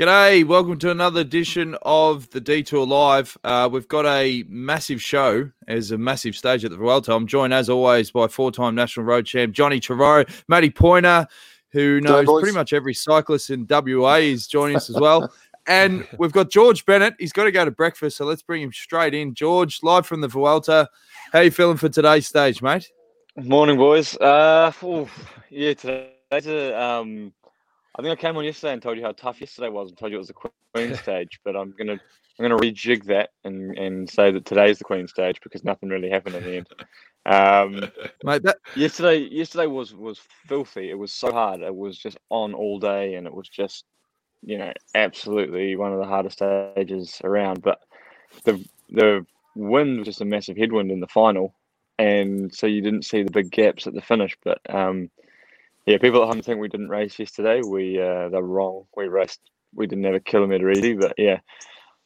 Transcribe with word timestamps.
G'day, 0.00 0.46
welcome 0.46 0.78
to 0.78 0.90
another 0.90 1.20
edition 1.20 1.76
of 1.82 2.30
the 2.30 2.40
Detour 2.40 2.86
Live. 2.86 3.36
Uh, 3.44 3.68
we've 3.70 3.86
got 3.86 4.06
a 4.06 4.46
massive 4.48 5.02
show 5.02 5.50
as 5.68 5.90
a 5.90 5.98
massive 5.98 6.34
stage 6.34 6.64
at 6.64 6.70
the 6.70 6.78
Vuelta. 6.78 7.12
I'm 7.12 7.26
joined 7.26 7.52
as 7.52 7.68
always 7.68 8.10
by 8.10 8.26
four-time 8.26 8.74
national 8.74 9.04
road 9.04 9.26
champ 9.26 9.52
Johnny 9.52 9.78
Trevorrow, 9.78 10.26
Matty 10.48 10.70
Poyner, 10.70 11.26
who 11.72 12.00
knows 12.00 12.24
pretty 12.24 12.56
much 12.56 12.72
every 12.72 12.94
cyclist 12.94 13.50
in 13.50 13.66
WA 13.68 14.14
is 14.14 14.46
joining 14.46 14.76
us 14.76 14.88
as 14.88 14.96
well. 14.96 15.30
and 15.66 16.08
we've 16.16 16.32
got 16.32 16.50
George 16.50 16.86
Bennett. 16.86 17.12
He's 17.18 17.34
got 17.34 17.44
to 17.44 17.52
go 17.52 17.66
to 17.66 17.70
breakfast, 17.70 18.16
so 18.16 18.24
let's 18.24 18.40
bring 18.40 18.62
him 18.62 18.72
straight 18.72 19.12
in. 19.12 19.34
George, 19.34 19.80
live 19.82 20.06
from 20.06 20.22
the 20.22 20.28
Vuelta. 20.28 20.88
How 21.30 21.40
you 21.40 21.50
feeling 21.50 21.76
for 21.76 21.90
today's 21.90 22.26
stage, 22.26 22.62
mate? 22.62 22.90
Morning, 23.36 23.76
boys. 23.76 24.16
Uh, 24.16 24.72
yeah, 25.50 25.74
today's 25.74 26.46
a 26.46 26.82
um, 26.82 27.34
I 28.00 28.02
think 28.02 28.18
I 28.18 28.22
came 28.22 28.36
on 28.38 28.44
yesterday 28.46 28.72
and 28.72 28.80
told 28.80 28.96
you 28.96 29.04
how 29.04 29.12
tough 29.12 29.42
yesterday 29.42 29.68
was 29.68 29.90
and 29.90 29.98
told 29.98 30.10
you 30.10 30.16
it 30.16 30.20
was 30.20 30.28
the 30.28 30.50
Queen 30.72 30.94
stage, 31.02 31.38
but 31.44 31.54
I'm 31.54 31.74
gonna 31.76 31.92
I'm 31.92 32.42
gonna 32.42 32.56
rejig 32.56 33.04
that 33.04 33.28
and, 33.44 33.76
and 33.76 34.08
say 34.08 34.30
that 34.30 34.46
today's 34.46 34.78
the 34.78 34.84
Queen 34.84 35.06
stage 35.06 35.38
because 35.42 35.64
nothing 35.64 35.90
really 35.90 36.08
happened 36.08 36.36
in 36.36 36.44
the 36.44 36.56
end. 36.56 36.66
Um, 37.26 37.90
Mate, 38.24 38.42
that 38.44 38.56
yesterday 38.74 39.18
yesterday 39.30 39.66
was 39.66 39.94
was 39.94 40.18
filthy. 40.46 40.88
It 40.88 40.98
was 40.98 41.12
so 41.12 41.30
hard. 41.30 41.60
It 41.60 41.76
was 41.76 41.98
just 41.98 42.16
on 42.30 42.54
all 42.54 42.78
day, 42.78 43.16
and 43.16 43.26
it 43.26 43.34
was 43.34 43.50
just 43.50 43.84
you 44.42 44.56
know 44.56 44.72
absolutely 44.94 45.76
one 45.76 45.92
of 45.92 45.98
the 45.98 46.06
hardest 46.06 46.38
stages 46.38 47.20
around. 47.22 47.60
But 47.60 47.80
the 48.44 48.66
the 48.88 49.26
wind 49.54 49.98
was 49.98 50.06
just 50.06 50.22
a 50.22 50.24
massive 50.24 50.56
headwind 50.56 50.90
in 50.90 51.00
the 51.00 51.06
final, 51.06 51.54
and 51.98 52.54
so 52.54 52.66
you 52.66 52.80
didn't 52.80 53.04
see 53.04 53.22
the 53.22 53.30
big 53.30 53.50
gaps 53.50 53.86
at 53.86 53.92
the 53.92 54.00
finish. 54.00 54.34
But 54.42 54.58
um, 54.74 55.10
yeah, 55.90 55.98
people 55.98 56.22
at 56.22 56.28
home 56.28 56.40
think 56.40 56.60
we 56.60 56.68
didn't 56.68 56.88
race 56.88 57.18
yesterday. 57.18 57.62
We 57.66 58.00
uh, 58.00 58.28
they're 58.28 58.42
wrong. 58.42 58.84
We 58.96 59.08
raced. 59.08 59.40
We 59.74 59.88
didn't 59.88 60.04
have 60.04 60.14
a 60.14 60.20
kilometre 60.20 60.70
easy, 60.70 60.94
but 60.94 61.14
yeah, 61.18 61.40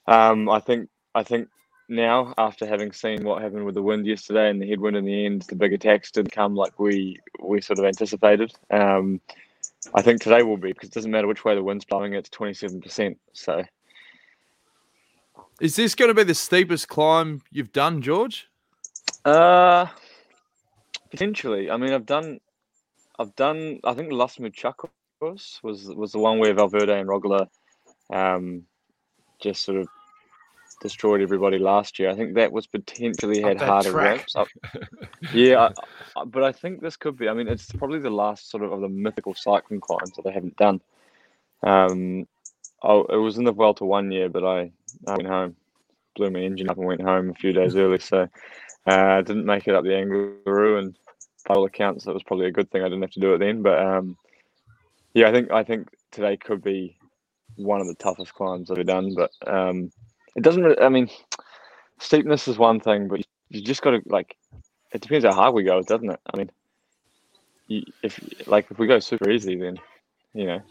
um, 0.06 0.48
I 0.48 0.58
think 0.60 0.88
I 1.14 1.22
think 1.22 1.48
now 1.86 2.32
after 2.38 2.66
having 2.66 2.92
seen 2.92 3.24
what 3.24 3.42
happened 3.42 3.66
with 3.66 3.74
the 3.74 3.82
wind 3.82 4.06
yesterday 4.06 4.48
and 4.48 4.60
the 4.60 4.66
headwind 4.66 4.96
in 4.96 5.04
the 5.04 5.26
end, 5.26 5.42
the 5.42 5.54
big 5.54 5.74
attacks 5.74 6.10
didn't 6.10 6.32
come 6.32 6.54
like 6.54 6.78
we 6.78 7.20
we 7.42 7.60
sort 7.60 7.78
of 7.78 7.84
anticipated. 7.84 8.54
Um, 8.70 9.20
I 9.94 10.00
think 10.00 10.22
today 10.22 10.42
will 10.42 10.56
be 10.56 10.72
because 10.72 10.88
it 10.88 10.94
doesn't 10.94 11.10
matter 11.10 11.26
which 11.26 11.44
way 11.44 11.54
the 11.54 11.62
wind's 11.62 11.84
blowing. 11.84 12.14
It's 12.14 12.30
twenty 12.30 12.54
seven 12.54 12.80
percent. 12.80 13.18
So, 13.34 13.64
is 15.60 15.76
this 15.76 15.94
going 15.94 16.08
to 16.08 16.14
be 16.14 16.24
the 16.24 16.34
steepest 16.34 16.88
climb 16.88 17.42
you've 17.50 17.72
done, 17.72 18.00
George? 18.00 18.48
Uh, 19.26 19.88
potentially. 21.10 21.70
I 21.70 21.76
mean, 21.76 21.92
I've 21.92 22.06
done 22.06 22.40
I've 23.18 23.34
done. 23.36 23.80
I 23.84 23.94
think 23.94 24.12
Los 24.12 24.36
Machucos 24.36 24.90
was 25.62 25.84
was 25.94 26.12
the 26.12 26.18
one 26.18 26.38
where 26.38 26.54
Valverde 26.54 26.98
and 26.98 27.08
Roglic 27.08 27.48
um, 28.10 28.64
just 29.40 29.62
sort 29.62 29.78
of 29.78 29.88
destroyed 30.80 31.20
everybody 31.20 31.58
last 31.58 31.98
year. 31.98 32.10
I 32.10 32.14
think 32.14 32.34
that 32.34 32.52
was 32.52 32.66
potentially 32.66 33.40
had 33.40 33.60
harder 33.60 33.92
ramps. 33.92 34.34
Up. 34.36 34.48
yeah, 35.32 35.70
I, 36.16 36.20
I, 36.20 36.24
but 36.24 36.42
I 36.42 36.52
think 36.52 36.80
this 36.80 36.96
could 36.96 37.16
be. 37.16 37.28
I 37.28 37.34
mean, 37.34 37.48
it's 37.48 37.70
probably 37.72 38.00
the 38.00 38.10
last 38.10 38.50
sort 38.50 38.62
of 38.62 38.72
of 38.72 38.80
the 38.80 38.88
mythical 38.88 39.34
cycling 39.34 39.80
climbs 39.80 40.12
that 40.16 40.22
they 40.22 40.32
haven't 40.32 40.56
done. 40.56 40.80
Um, 41.62 42.26
oh, 42.82 43.04
it 43.04 43.16
was 43.16 43.38
in 43.38 43.44
the 43.44 43.52
Vuelta 43.52 43.84
one 43.84 44.10
year, 44.10 44.28
but 44.28 44.44
I, 44.44 44.72
I 45.06 45.16
went 45.16 45.28
home, 45.28 45.56
blew 46.16 46.30
my 46.30 46.40
engine 46.40 46.68
up, 46.68 46.78
and 46.78 46.86
went 46.86 47.00
home 47.00 47.30
a 47.30 47.34
few 47.34 47.52
days 47.52 47.76
early. 47.76 47.98
So 47.98 48.28
I 48.86 49.18
uh, 49.18 49.22
didn't 49.22 49.46
make 49.46 49.66
it 49.66 49.74
up 49.74 49.84
the 49.84 49.90
Angliru 49.90 50.78
and 50.78 50.98
by 51.46 51.54
all 51.54 51.64
accounts, 51.64 52.04
that 52.04 52.14
was 52.14 52.22
probably 52.22 52.46
a 52.46 52.52
good 52.52 52.70
thing. 52.70 52.82
I 52.82 52.86
didn't 52.86 53.02
have 53.02 53.10
to 53.12 53.20
do 53.20 53.34
it 53.34 53.38
then. 53.38 53.62
But 53.62 53.78
um, 53.78 54.16
yeah, 55.12 55.28
I 55.28 55.32
think 55.32 55.50
I 55.50 55.62
think 55.62 55.88
today 56.10 56.36
could 56.36 56.62
be 56.62 56.96
one 57.56 57.80
of 57.80 57.86
the 57.86 57.94
toughest 57.94 58.34
climbs 58.34 58.70
I've 58.70 58.78
ever 58.78 58.84
done. 58.84 59.14
But 59.14 59.30
um, 59.46 59.92
it 60.36 60.42
doesn't. 60.42 60.62
Really, 60.62 60.80
I 60.80 60.88
mean, 60.88 61.08
steepness 61.98 62.48
is 62.48 62.58
one 62.58 62.80
thing, 62.80 63.08
but 63.08 63.20
you 63.50 63.62
just 63.62 63.82
got 63.82 63.90
to 63.90 64.02
like. 64.06 64.36
It 64.92 65.00
depends 65.00 65.24
how 65.24 65.32
hard 65.32 65.54
we 65.54 65.64
go, 65.64 65.82
doesn't 65.82 66.10
it? 66.10 66.20
I 66.32 66.36
mean, 66.36 66.50
you, 67.66 67.82
if 68.02 68.46
like 68.46 68.70
if 68.70 68.78
we 68.78 68.86
go 68.86 68.98
super 69.00 69.30
easy, 69.30 69.56
then 69.56 69.78
you 70.32 70.46
know 70.46 70.62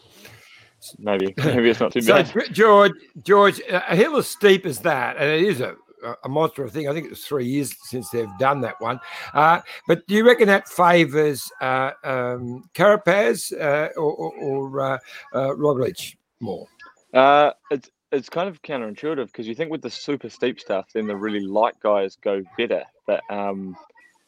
maybe 1.00 1.34
maybe 1.38 1.70
it's 1.70 1.80
not 1.80 1.92
too 1.92 2.02
bad. 2.02 2.28
so, 2.28 2.34
bad. 2.34 2.54
George, 2.54 2.94
George, 3.24 3.62
a 3.70 3.96
hill 3.96 4.18
as 4.18 4.28
steep 4.28 4.66
as 4.66 4.80
that, 4.80 5.18
and 5.18 5.30
it 5.30 5.44
is 5.44 5.62
a 5.62 5.76
a 6.24 6.30
monster 6.30 6.64
of 6.64 6.72
thing. 6.72 6.88
I 6.88 6.94
think 6.94 7.12
it's 7.12 7.25
three 7.25 7.46
years 7.46 7.74
since 7.84 8.09
they've 8.09 8.38
done 8.40 8.62
that 8.62 8.80
one. 8.80 9.00
Uh, 9.34 9.62
but 9.88 10.06
do 10.08 10.16
you 10.16 10.25
reckon 10.25 10.47
that 10.47 10.68
favours 10.68 11.52
uh, 11.62 11.91
um, 12.03 12.64
Carapaz 12.74 13.53
uh, 13.53 13.90
or, 13.96 14.13
or, 14.13 14.34
or 14.36 14.81
uh, 14.81 14.97
uh, 15.34 15.50
Roglic 15.50 16.16
more? 16.40 16.68
Uh, 17.13 17.52
it's 17.72 17.90
it's 18.12 18.30
kind 18.30 18.47
of 18.47 18.62
counterintuitive 18.62 19.25
because 19.28 19.47
you 19.47 19.56
think 19.56 19.72
with 19.72 19.81
the 19.81 19.90
super 19.90 20.30
steep 20.30 20.59
stuff, 20.59 20.86
then 20.94 21.08
the 21.08 21.16
really 21.16 21.40
light 21.40 21.74
guys 21.81 22.16
go 22.16 22.44
better. 22.58 22.84
But 23.08 23.22
um, 23.30 23.75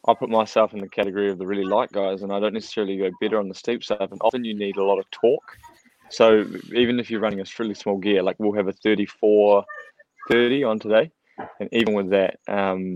I 0.07 0.13
put 0.15 0.29
myself 0.29 0.73
in 0.73 0.81
the 0.81 0.89
category 0.89 1.29
of 1.29 1.37
the 1.37 1.45
really 1.45 1.63
light 1.63 1.91
guys, 1.91 2.23
and 2.23 2.33
I 2.33 2.39
don't 2.39 2.53
necessarily 2.53 2.97
go 2.97 3.11
better 3.21 3.39
on 3.39 3.47
the 3.47 3.55
steep 3.55 3.83
stuff. 3.83 4.11
And 4.11 4.19
often 4.21 4.43
you 4.43 4.55
need 4.55 4.77
a 4.77 4.83
lot 4.83 4.97
of 4.97 5.09
torque. 5.11 5.57
So 6.09 6.45
even 6.73 6.99
if 6.99 7.09
you're 7.11 7.19
running 7.19 7.41
a 7.41 7.45
really 7.59 7.75
small 7.75 7.97
gear, 7.97 8.23
like 8.23 8.37
we'll 8.39 8.53
have 8.53 8.67
a 8.67 8.73
34 8.73 9.65
30 10.29 10.63
on 10.63 10.79
today, 10.79 11.11
and 11.59 11.69
even 11.71 11.93
with 11.93 12.09
that, 12.09 12.39
um, 12.47 12.95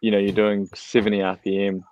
you 0.00 0.10
know, 0.10 0.18
you're 0.18 0.32
doing 0.32 0.68
70 0.74 1.18
RPM, 1.18 1.82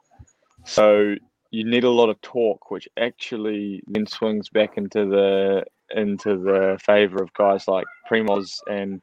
so 0.65 1.15
you 1.51 1.65
need 1.65 1.85
a 1.85 1.91
lot 1.91 2.09
of 2.09 2.21
torque, 2.21 2.71
which 2.71 2.89
actually 2.99 3.83
then 3.87 4.07
swings 4.07 4.49
back 4.49 4.77
into 4.77 5.07
the 5.07 5.65
into 5.91 6.37
the 6.37 6.79
favor 6.83 7.23
of 7.23 7.33
guys 7.35 7.69
like 7.69 7.87
Primoz 8.11 8.59
and 8.69 9.03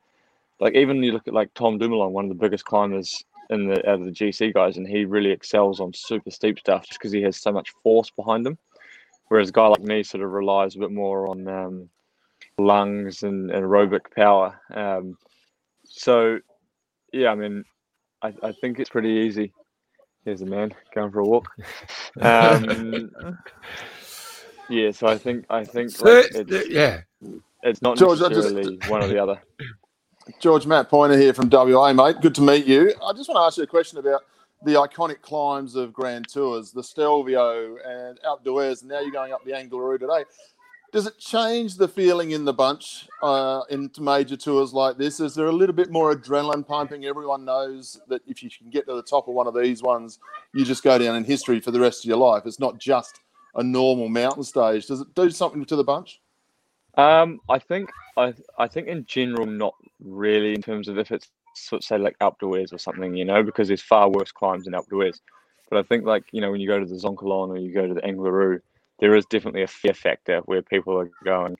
like 0.60 0.76
even 0.76 1.02
you 1.04 1.12
look 1.12 1.28
at 1.28 1.34
like 1.34 1.54
Tom 1.54 1.78
Dumoulin, 1.78 2.12
one 2.12 2.26
of 2.26 2.30
the 2.30 2.36
biggest 2.36 2.66
climbers 2.66 3.24
in 3.50 3.68
the 3.68 3.90
out 3.90 4.00
of 4.00 4.06
the 4.06 4.12
GC 4.12 4.54
guys, 4.54 4.78
and 4.78 4.88
he 4.88 5.06
really 5.06 5.32
excels 5.32 5.80
on 5.80 5.94
super 5.94 6.32
steep 6.32 6.60
stuff 6.60 6.86
just 6.86 7.00
because 7.00 7.12
he 7.12 7.22
has 7.24 7.38
so 7.38 7.52
much 7.52 7.72
force 7.84 8.10
behind 8.12 8.46
him. 8.46 8.58
Whereas 9.28 9.50
a 9.50 9.54
guy 9.54 9.68
like 9.68 9.82
me 9.82 10.04
sort 10.04 10.24
of 10.24 10.32
relies 10.32 10.76
a 10.76 10.80
bit 10.80 10.92
more 10.92 11.28
on 11.28 11.48
um, 11.48 11.90
lungs 12.58 13.24
and, 13.24 13.50
and 13.50 13.64
aerobic 13.64 14.14
power. 14.16 14.60
Um, 14.74 15.18
so 15.86 16.40
yeah, 17.12 17.30
I 17.30 17.36
mean, 17.36 17.64
I, 18.22 18.34
I 18.44 18.52
think 18.52 18.80
it's 18.80 18.90
pretty 18.90 19.10
easy. 19.10 19.54
Here's 20.26 20.42
a 20.42 20.46
man 20.46 20.74
going 20.94 21.12
for 21.12 21.20
a 21.20 21.26
walk. 21.26 21.48
Um, 22.20 23.10
yeah, 24.70 24.92
so 24.92 25.08
I 25.08 25.18
think 25.18 25.46
I 25.50 25.64
think 25.64 26.00
like, 26.02 26.26
it's, 26.34 26.70
yeah, 26.70 27.02
it's 27.64 27.82
not 27.82 27.98
George, 27.98 28.20
necessarily 28.20 28.76
just, 28.78 28.92
one 28.92 29.02
or 29.02 29.08
the 29.08 29.18
other. 29.18 29.42
George 30.40 30.66
Matt 30.66 30.90
Poyner 30.90 31.20
here 31.20 31.34
from 31.34 31.50
WA, 31.50 31.94
mate. 31.94 32.18
Good 32.22 32.36
to 32.36 32.42
meet 32.42 32.66
you. 32.66 32.94
I 33.02 33.14
just 33.14 33.30
want 33.30 33.38
to 33.38 33.44
ask 33.44 33.58
you 33.58 33.64
a 33.64 33.68
question 33.68 33.98
about 33.98 34.24
the 34.64 34.74
iconic 34.74 35.22
climbs 35.22 35.76
of 35.76 35.94
Grand 35.94 36.28
Tours, 36.28 36.72
the 36.72 36.84
Stelvio 36.84 37.78
and 37.86 38.20
Alpe 38.22 38.44
d'Huez, 38.44 38.82
and 38.82 38.92
now 38.92 39.00
you're 39.00 39.12
going 39.12 39.34
up 39.34 39.44
the 39.46 39.52
Angliru 39.52 40.00
today. 40.00 40.26
Does 40.92 41.08
it 41.08 41.18
change 41.18 41.76
the 41.76 41.88
feeling 41.88 42.32
in 42.32 42.44
the 42.44 42.52
bunch 42.52 43.08
uh, 43.24 43.62
into 43.70 44.02
major 44.02 44.36
tours 44.36 44.74
like 44.74 44.98
this? 44.98 45.22
Is 45.22 45.34
there 45.34 45.46
a 45.46 45.52
little 45.52 45.76
bit 45.76 45.90
more 45.90 46.14
adrenaline 46.14 46.68
pumping? 46.68 47.06
Everyone 47.06 47.46
knows 47.46 48.02
that 48.10 48.22
if 48.28 48.44
you 48.44 48.50
can 48.50 48.70
get 48.70 48.86
to 48.88 48.96
the 48.96 49.04
top 49.04 49.30
of 49.30 49.34
one 49.34 49.48
of 49.48 49.56
these 49.56 49.82
ones, 49.82 50.20
you 50.54 50.66
just 50.66 50.84
go 50.84 50.98
down 50.98 51.16
in 51.16 51.24
history 51.24 51.62
for 51.62 51.72
the 51.72 51.80
rest 51.80 52.04
of 52.04 52.10
your 52.10 52.18
life. 52.18 52.44
It's 52.46 52.60
not 52.60 52.78
just 52.78 53.22
a 53.56 53.64
normal 53.64 54.10
mountain 54.10 54.44
stage. 54.44 54.88
Does 54.88 55.00
it 55.00 55.16
do 55.16 55.30
something 55.30 55.64
to 55.64 55.78
the 55.78 55.84
bunch? 55.84 56.20
Um, 56.98 57.40
I 57.48 57.58
think 57.58 57.90
I 58.18 58.34
I 58.58 58.68
think 58.68 58.88
in 58.88 59.06
general 59.06 59.46
not 59.46 59.76
really 60.04 60.54
in 60.54 60.62
terms 60.62 60.90
of 60.90 60.98
if 60.98 61.10
it's 61.10 61.30
sort 61.56 61.82
of 61.82 61.86
say 61.86 61.98
like 61.98 62.18
d'Huez 62.20 62.74
or 62.74 62.78
something, 62.78 63.16
you 63.16 63.24
know, 63.24 63.44
because 63.44 63.70
there's 63.70 63.82
far 63.82 64.10
worse 64.10 64.34
climbs 64.34 64.68
in 64.68 64.74
Alpe 64.74 64.90
d'Huez. 64.90 65.22
But 65.70 65.80
I 65.80 65.84
think 65.84 66.06
like 66.06 66.26
you 66.34 66.42
know 66.42 66.52
when 66.52 66.60
you 66.60 66.68
go 66.68 66.80
to 66.80 66.86
the 66.86 66.96
Zoncolan 66.96 67.50
or 67.50 67.58
you 67.58 67.74
go 67.74 67.88
to 67.88 67.94
the 67.94 68.02
Angliru, 68.02 68.60
there 69.02 69.16
is 69.16 69.26
definitely 69.26 69.64
a 69.64 69.68
fear 69.68 69.94
factor 69.94 70.40
where 70.46 70.62
people 70.62 70.98
are 71.00 71.10
going, 71.26 71.58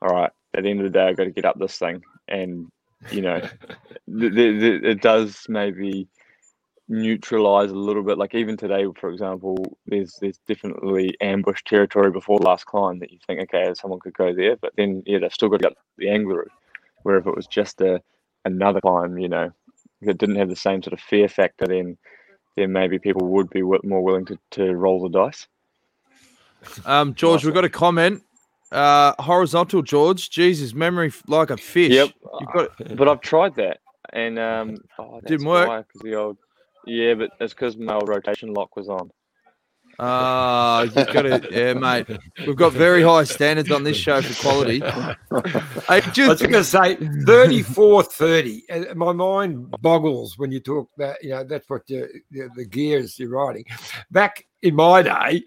all 0.00 0.14
right, 0.14 0.30
at 0.54 0.62
the 0.62 0.70
end 0.70 0.80
of 0.80 0.84
the 0.84 0.98
day, 0.98 1.06
I've 1.06 1.16
got 1.16 1.24
to 1.24 1.30
get 1.30 1.44
up 1.44 1.58
this 1.58 1.78
thing. 1.78 2.02
And, 2.28 2.68
you 3.10 3.20
know, 3.20 3.40
th- 4.20 4.34
th- 4.34 4.60
th- 4.60 4.82
it 4.82 5.02
does 5.02 5.44
maybe 5.48 6.08
neutralize 6.88 7.70
a 7.70 7.74
little 7.74 8.02
bit. 8.02 8.18
Like 8.18 8.34
even 8.34 8.56
today, 8.56 8.86
for 8.98 9.10
example, 9.10 9.78
there's 9.86 10.16
there's 10.20 10.38
definitely 10.48 11.16
ambush 11.20 11.62
territory 11.64 12.10
before 12.10 12.38
the 12.38 12.46
last 12.46 12.64
climb 12.66 12.98
that 13.00 13.12
you 13.12 13.18
think, 13.26 13.40
okay, 13.42 13.72
someone 13.74 14.00
could 14.00 14.14
go 14.14 14.34
there. 14.34 14.56
But 14.56 14.72
then, 14.76 15.02
yeah, 15.06 15.18
they've 15.18 15.32
still 15.32 15.48
got 15.48 15.58
to 15.58 15.68
get 15.68 15.76
the 15.98 16.06
Angliru. 16.06 16.46
Where 17.02 17.18
if 17.18 17.26
it 17.26 17.36
was 17.36 17.46
just 17.46 17.80
a 17.80 18.00
another 18.44 18.80
climb, 18.80 19.18
you 19.18 19.28
know, 19.28 19.50
that 20.02 20.18
didn't 20.18 20.36
have 20.36 20.48
the 20.48 20.56
same 20.56 20.82
sort 20.82 20.94
of 20.94 21.00
fear 21.00 21.28
factor, 21.28 21.66
then 21.66 21.98
then 22.56 22.72
maybe 22.72 22.98
people 22.98 23.26
would 23.28 23.50
be 23.50 23.62
more 23.62 24.02
willing 24.02 24.24
to, 24.26 24.38
to 24.52 24.74
roll 24.74 25.02
the 25.02 25.08
dice. 25.08 25.46
Um, 26.84 27.14
George, 27.14 27.44
we've 27.44 27.54
got 27.54 27.64
a 27.64 27.70
comment. 27.70 28.22
Uh, 28.70 29.14
horizontal, 29.20 29.82
George. 29.82 30.30
Jesus, 30.30 30.74
memory 30.74 31.12
like 31.26 31.50
a 31.50 31.56
fish. 31.56 31.92
Yep. 31.92 32.10
Got... 32.52 32.70
But 32.96 33.08
I've 33.08 33.20
tried 33.20 33.54
that, 33.56 33.78
and 34.12 34.38
um, 34.38 34.78
oh, 34.98 35.20
didn't 35.26 35.46
work. 35.46 35.88
The 36.02 36.14
old, 36.14 36.38
yeah, 36.86 37.14
but 37.14 37.30
it's 37.40 37.54
because 37.54 37.76
my 37.76 37.94
old 37.94 38.08
rotation 38.08 38.52
lock 38.52 38.76
was 38.76 38.88
on. 38.88 39.10
Ah, 40.00 40.82
you 40.82 40.90
got 40.90 41.22
to, 41.22 41.48
yeah, 41.50 41.72
mate. 41.74 42.06
We've 42.46 42.54
got 42.54 42.72
very 42.72 43.02
high 43.02 43.24
standards 43.24 43.72
on 43.72 43.82
this 43.82 43.96
show 43.96 44.22
for 44.22 44.34
quality. 44.42 44.82
Hey, 45.88 46.02
I 46.02 46.06
was 46.06 46.14
just, 46.14 46.40
going 46.40 46.52
to 46.52 46.64
say 46.64 46.96
34 47.24 48.02
30. 48.02 48.62
My 48.94 49.12
mind 49.12 49.70
boggles 49.80 50.36
when 50.36 50.52
you 50.52 50.60
talk 50.60 50.90
that, 50.98 51.22
you 51.22 51.30
know, 51.30 51.44
that's 51.44 51.68
what 51.70 51.86
the, 51.86 52.08
the, 52.30 52.50
the 52.54 52.64
gears 52.66 53.18
you're 53.18 53.30
riding. 53.30 53.64
Back 54.10 54.46
in 54.62 54.74
my 54.74 55.02
day, 55.02 55.44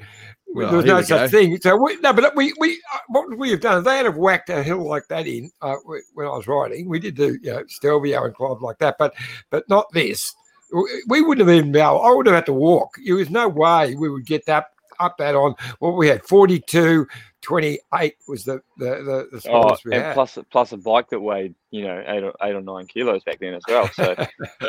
Well, 0.54 0.68
there 0.68 0.78
was 0.78 0.86
no 0.86 1.02
such 1.02 1.32
go. 1.32 1.38
thing. 1.38 1.58
So, 1.62 1.76
we, 1.78 1.96
no, 1.98 2.14
but 2.14 2.36
we, 2.36 2.54
we, 2.60 2.82
uh, 2.94 2.98
what 3.10 3.30
would 3.30 3.40
we 3.40 3.52
have 3.52 3.62
done? 3.62 3.84
They 3.84 3.98
had 3.98 4.06
have 4.06 4.18
whacked 4.18 4.50
a 4.50 4.62
hill 4.64 4.88
like 4.88 5.08
that 5.08 5.28
in 5.28 5.52
uh, 5.62 5.76
when 5.86 6.28
I 6.28 6.32
was 6.32 6.48
riding, 6.48 6.90
we 6.90 7.00
did 7.00 7.16
do, 7.16 7.38
you 7.42 7.52
know, 7.54 7.64
Stelvio 7.68 8.26
and 8.26 8.36
climbs 8.36 8.62
like 8.62 8.78
that, 8.80 8.98
but, 9.00 9.14
but 9.50 9.68
not 9.70 9.92
this. 9.94 10.34
We- 10.74 11.04
We 11.08 11.22
wouldn't 11.22 11.48
have 11.48 11.56
even 11.56 11.72
been 11.72 11.82
able, 11.82 12.02
I 12.02 12.12
would 12.12 12.26
have 12.28 12.36
had 12.36 12.46
to 12.48 12.54
walk. 12.54 12.96
There 13.06 13.16
was 13.16 13.30
no 13.30 13.48
way 13.48 13.96
we 13.96 14.10
would 14.10 14.26
get 14.26 14.46
that 14.46 14.68
up 15.02 15.18
that 15.18 15.36
on 15.36 15.56
what 15.80 15.96
we 15.98 16.08
had 16.08 16.24
42 16.26 17.08
28 17.42 18.16
was 18.28 18.44
the 18.46 18.62
the 18.78 18.86
the, 18.86 19.28
the 19.32 19.38
Oh, 19.38 19.40
smallest 19.40 19.86
we 19.86 19.94
and 19.94 20.04
had. 20.04 20.14
plus 20.14 20.38
plus 20.52 20.72
a 20.74 20.78
bike 20.78 21.10
that 21.10 21.20
weighed 21.20 21.56
you 21.72 21.84
know 21.84 22.04
eight 22.08 22.24
or 22.24 22.34
eight 22.44 22.54
or 22.56 22.62
nine 22.62 22.86
kilos 22.86 23.24
back 23.24 23.40
then 23.40 23.56
as 23.56 23.64
well. 23.68 23.88
So 23.94 24.16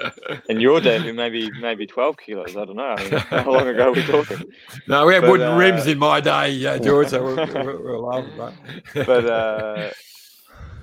in 0.49 0.59
your 0.59 0.81
day, 0.81 1.13
maybe 1.13 1.51
maybe 1.61 1.87
twelve 1.87 2.17
kilos. 2.17 2.57
I 2.57 2.65
don't 2.65 2.77
know. 2.77 2.95
I 2.97 3.03
mean, 3.03 3.19
how 3.21 3.51
long 3.53 3.69
ago 3.69 3.89
are 3.89 3.93
we 3.93 4.03
talking? 4.05 4.43
No, 4.89 5.05
we 5.07 5.13
had 5.15 5.21
But, 5.21 5.31
wooden 5.33 5.49
uh, 5.53 5.57
rims 5.59 5.87
in 5.87 5.99
my 5.99 6.21
day, 6.21 6.65
uh, 6.67 6.79
George. 6.79 7.09
So 7.09 7.23
we're, 7.23 7.37
we're, 7.37 7.83
we're 7.83 7.99
laughing, 7.99 8.37
mate. 8.39 9.07
But 9.07 9.27
uh, 9.27 9.91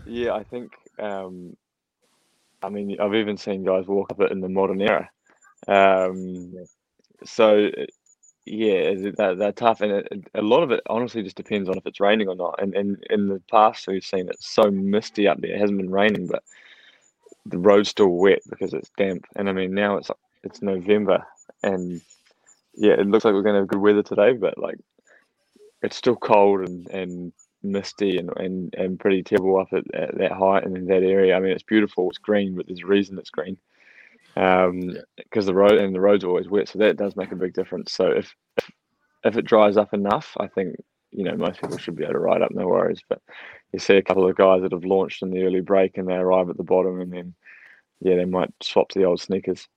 yeah, 0.05 0.33
I 0.33 0.43
think. 0.43 0.73
Um, 0.99 1.57
I 2.61 2.69
mean, 2.69 2.97
I've 2.99 3.15
even 3.15 3.37
seen 3.37 3.63
guys 3.63 3.87
walk 3.87 4.11
up 4.11 4.19
it 4.21 4.31
in 4.31 4.41
the 4.41 4.49
modern 4.49 4.81
era. 4.81 5.09
Um, 5.67 6.53
so 7.23 7.69
yeah, 8.49 8.93
they're, 9.15 9.35
they're 9.35 9.51
tough, 9.51 9.81
and 9.81 9.91
it, 9.91 10.27
a 10.33 10.41
lot 10.41 10.63
of 10.63 10.71
it 10.71 10.81
honestly 10.89 11.21
just 11.23 11.37
depends 11.37 11.69
on 11.69 11.77
if 11.77 11.85
it's 11.85 11.99
raining 11.99 12.27
or 12.27 12.35
not. 12.35 12.61
And, 12.61 12.75
and 12.75 13.05
in 13.09 13.27
the 13.27 13.41
past, 13.51 13.87
we've 13.87 14.03
seen 14.03 14.27
it 14.27 14.37
so 14.41 14.71
misty 14.71 15.27
up 15.27 15.39
there. 15.39 15.53
It 15.53 15.59
hasn't 15.61 15.77
been 15.77 15.91
raining, 15.91 16.27
but 16.27 16.43
the 17.45 17.59
road's 17.59 17.89
still 17.89 18.09
wet 18.09 18.41
because 18.49 18.73
it's 18.73 18.91
damp. 18.97 19.25
And 19.35 19.49
I 19.49 19.53
mean, 19.53 19.73
now 19.73 19.97
it's 19.97 20.09
it's 20.43 20.61
November, 20.61 21.25
and 21.63 22.01
yeah, 22.75 22.93
it 22.93 23.07
looks 23.07 23.25
like 23.25 23.33
we're 23.33 23.43
going 23.43 23.55
to 23.55 23.61
have 23.61 23.67
good 23.67 23.81
weather 23.81 24.03
today, 24.03 24.33
but 24.33 24.57
like 24.57 24.79
it's 25.81 25.97
still 25.97 26.15
cold 26.15 26.61
and, 26.61 26.87
and 26.89 27.33
misty 27.63 28.17
and, 28.17 28.31
and, 28.37 28.73
and 28.75 28.99
pretty 28.99 29.23
terrible 29.23 29.59
up 29.59 29.71
at, 29.73 29.93
at 29.93 30.17
that 30.17 30.31
height 30.31 30.65
and 30.65 30.75
in 30.75 30.87
that 30.87 31.03
area. 31.03 31.35
I 31.35 31.39
mean, 31.39 31.51
it's 31.51 31.63
beautiful. 31.63 32.09
It's 32.09 32.17
green, 32.17 32.55
but 32.55 32.67
there's 32.67 32.81
a 32.81 32.87
reason 32.87 33.17
it's 33.17 33.29
green. 33.29 33.57
Um, 34.39 34.95
because 35.17 35.45
the 35.45 35.53
road 35.53 35.73
and 35.73 35.93
the 35.93 35.99
road's 35.99 36.23
are 36.23 36.29
always 36.29 36.47
wet, 36.47 36.69
so 36.69 36.79
that 36.79 36.95
does 36.95 37.17
make 37.17 37.33
a 37.33 37.35
big 37.35 37.53
difference. 37.53 37.91
So 37.91 38.07
if 38.07 38.33
if, 38.55 38.71
if 39.25 39.37
it 39.37 39.43
dries 39.45 39.75
up 39.75 39.93
enough, 39.93 40.33
I 40.39 40.47
think 40.47 40.77
you 41.11 41.25
know 41.25 41.35
most 41.35 41.59
people 41.59 41.77
should 41.77 41.97
be 41.97 42.03
able 42.03 42.13
to 42.13 42.19
ride 42.19 42.41
up, 42.41 42.51
no 42.51 42.65
worries. 42.67 43.01
But 43.09 43.21
you 43.73 43.79
see 43.79 43.97
a 43.97 44.01
couple 44.01 44.27
of 44.29 44.37
guys 44.37 44.61
that 44.61 44.71
have 44.71 44.85
launched 44.85 45.23
in 45.23 45.31
the 45.31 45.43
early 45.43 45.59
break 45.59 45.97
and 45.97 46.07
they 46.07 46.13
arrive 46.13 46.49
at 46.49 46.55
the 46.55 46.63
bottom, 46.63 47.01
and 47.01 47.11
then 47.11 47.33
yeah, 47.99 48.15
they 48.15 48.23
might 48.23 48.53
swap 48.63 48.87
to 48.89 48.99
the 48.99 49.05
old 49.05 49.19
sneakers. 49.19 49.67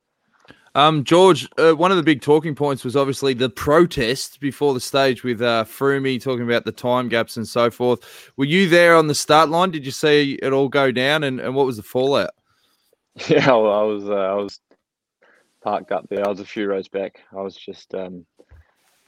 um, 0.76 1.02
George, 1.02 1.48
uh, 1.58 1.72
one 1.72 1.90
of 1.90 1.96
the 1.96 2.02
big 2.04 2.20
talking 2.20 2.54
points 2.54 2.84
was 2.84 2.94
obviously 2.94 3.34
the 3.34 3.50
protest 3.50 4.38
before 4.38 4.74
the 4.74 4.80
stage 4.80 5.24
with 5.24 5.42
uh, 5.42 5.64
Froomey 5.64 6.22
talking 6.22 6.44
about 6.44 6.64
the 6.64 6.72
time 6.72 7.08
gaps 7.08 7.36
and 7.36 7.48
so 7.48 7.68
forth. 7.68 8.30
Were 8.36 8.44
you 8.44 8.68
there 8.68 8.94
on 8.94 9.08
the 9.08 9.14
start 9.14 9.48
line? 9.48 9.72
Did 9.72 9.84
you 9.84 9.92
see 9.92 10.38
it 10.40 10.52
all 10.52 10.68
go 10.68 10.92
down, 10.92 11.24
and, 11.24 11.40
and 11.40 11.56
what 11.56 11.66
was 11.66 11.78
the 11.78 11.82
fallout? 11.82 12.30
Yeah, 13.28 13.46
well, 13.48 13.72
I 13.72 13.82
was 13.82 14.08
uh, 14.08 14.14
I 14.14 14.34
was 14.34 14.58
parked 15.62 15.92
up 15.92 16.06
there. 16.08 16.24
I 16.24 16.28
was 16.28 16.40
a 16.40 16.44
few 16.46 16.66
rows 16.66 16.88
back. 16.88 17.20
I 17.36 17.42
was 17.42 17.54
just 17.56 17.94
um, 17.94 18.24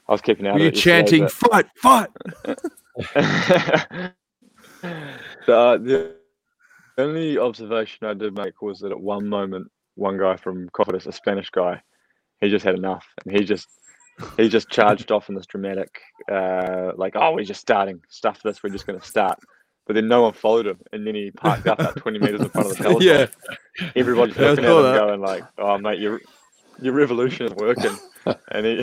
I 0.09 0.13
was 0.13 0.21
keeping 0.21 0.47
out 0.47 0.55
Were 0.55 0.61
you 0.61 0.71
chanting 0.71 1.23
but- 1.23 1.33
"fight, 1.33 1.67
fight"? 1.77 2.11
the, 4.83 5.49
uh, 5.49 5.79
the 5.79 6.15
only 6.99 7.39
observation 7.39 8.07
I 8.07 8.15
did 8.15 8.37
make 8.37 8.61
was 8.63 8.81
that 8.81 8.93
at 8.93 9.01
one 9.01 9.27
moment, 9.29 9.71
one 9.95 10.19
guy 10.19 10.37
from 10.37 10.69
Cofidis, 10.71 11.07
a 11.07 11.13
Spanish 11.13 11.51
guy, 11.51 11.81
he 12.41 12.51
just 12.51 12.65
had 12.65 12.77
enough, 12.77 13.07
and 13.25 13.37
he 13.37 13.45
just 13.45 13.69
he 14.37 14.49
just 14.49 14.69
charged 14.71 15.11
off 15.11 15.29
in 15.29 15.35
this 15.35 15.47
dramatic, 15.47 16.01
uh, 16.31 16.93
like, 16.97 17.15
"Oh, 17.17 17.33
we're 17.33 17.45
just 17.45 17.61
starting. 17.61 18.01
Stuff 18.09 18.43
this. 18.43 18.63
We're 18.63 18.71
just 18.71 18.87
going 18.87 19.01
to 19.01 19.07
start." 19.07 19.39
But 19.87 19.95
then 19.95 20.09
no 20.09 20.23
one 20.23 20.33
followed 20.33 20.67
him, 20.67 20.79
and 20.93 21.07
then 21.07 21.15
he 21.15 21.31
parked 21.31 21.67
up 21.67 21.79
about 21.79 21.97
twenty 21.97 22.19
meters 22.19 22.41
in 22.41 22.49
front 22.49 22.71
of 22.71 22.77
the 22.79 22.85
peloton. 22.85 23.07
yeah, 23.07 23.27
Everybody's 23.95 24.37
Yeah 24.37 24.51
looking 24.51 24.65
at 24.65 24.71
him, 24.71 24.83
that. 24.83 24.99
going 24.99 25.21
like, 25.21 25.45
"Oh, 25.59 25.77
mate, 25.79 25.99
your 25.99 26.21
your 26.81 26.95
revolution 26.95 27.47
is 27.47 27.53
working." 27.55 27.95
and 28.51 28.65
he, 28.65 28.79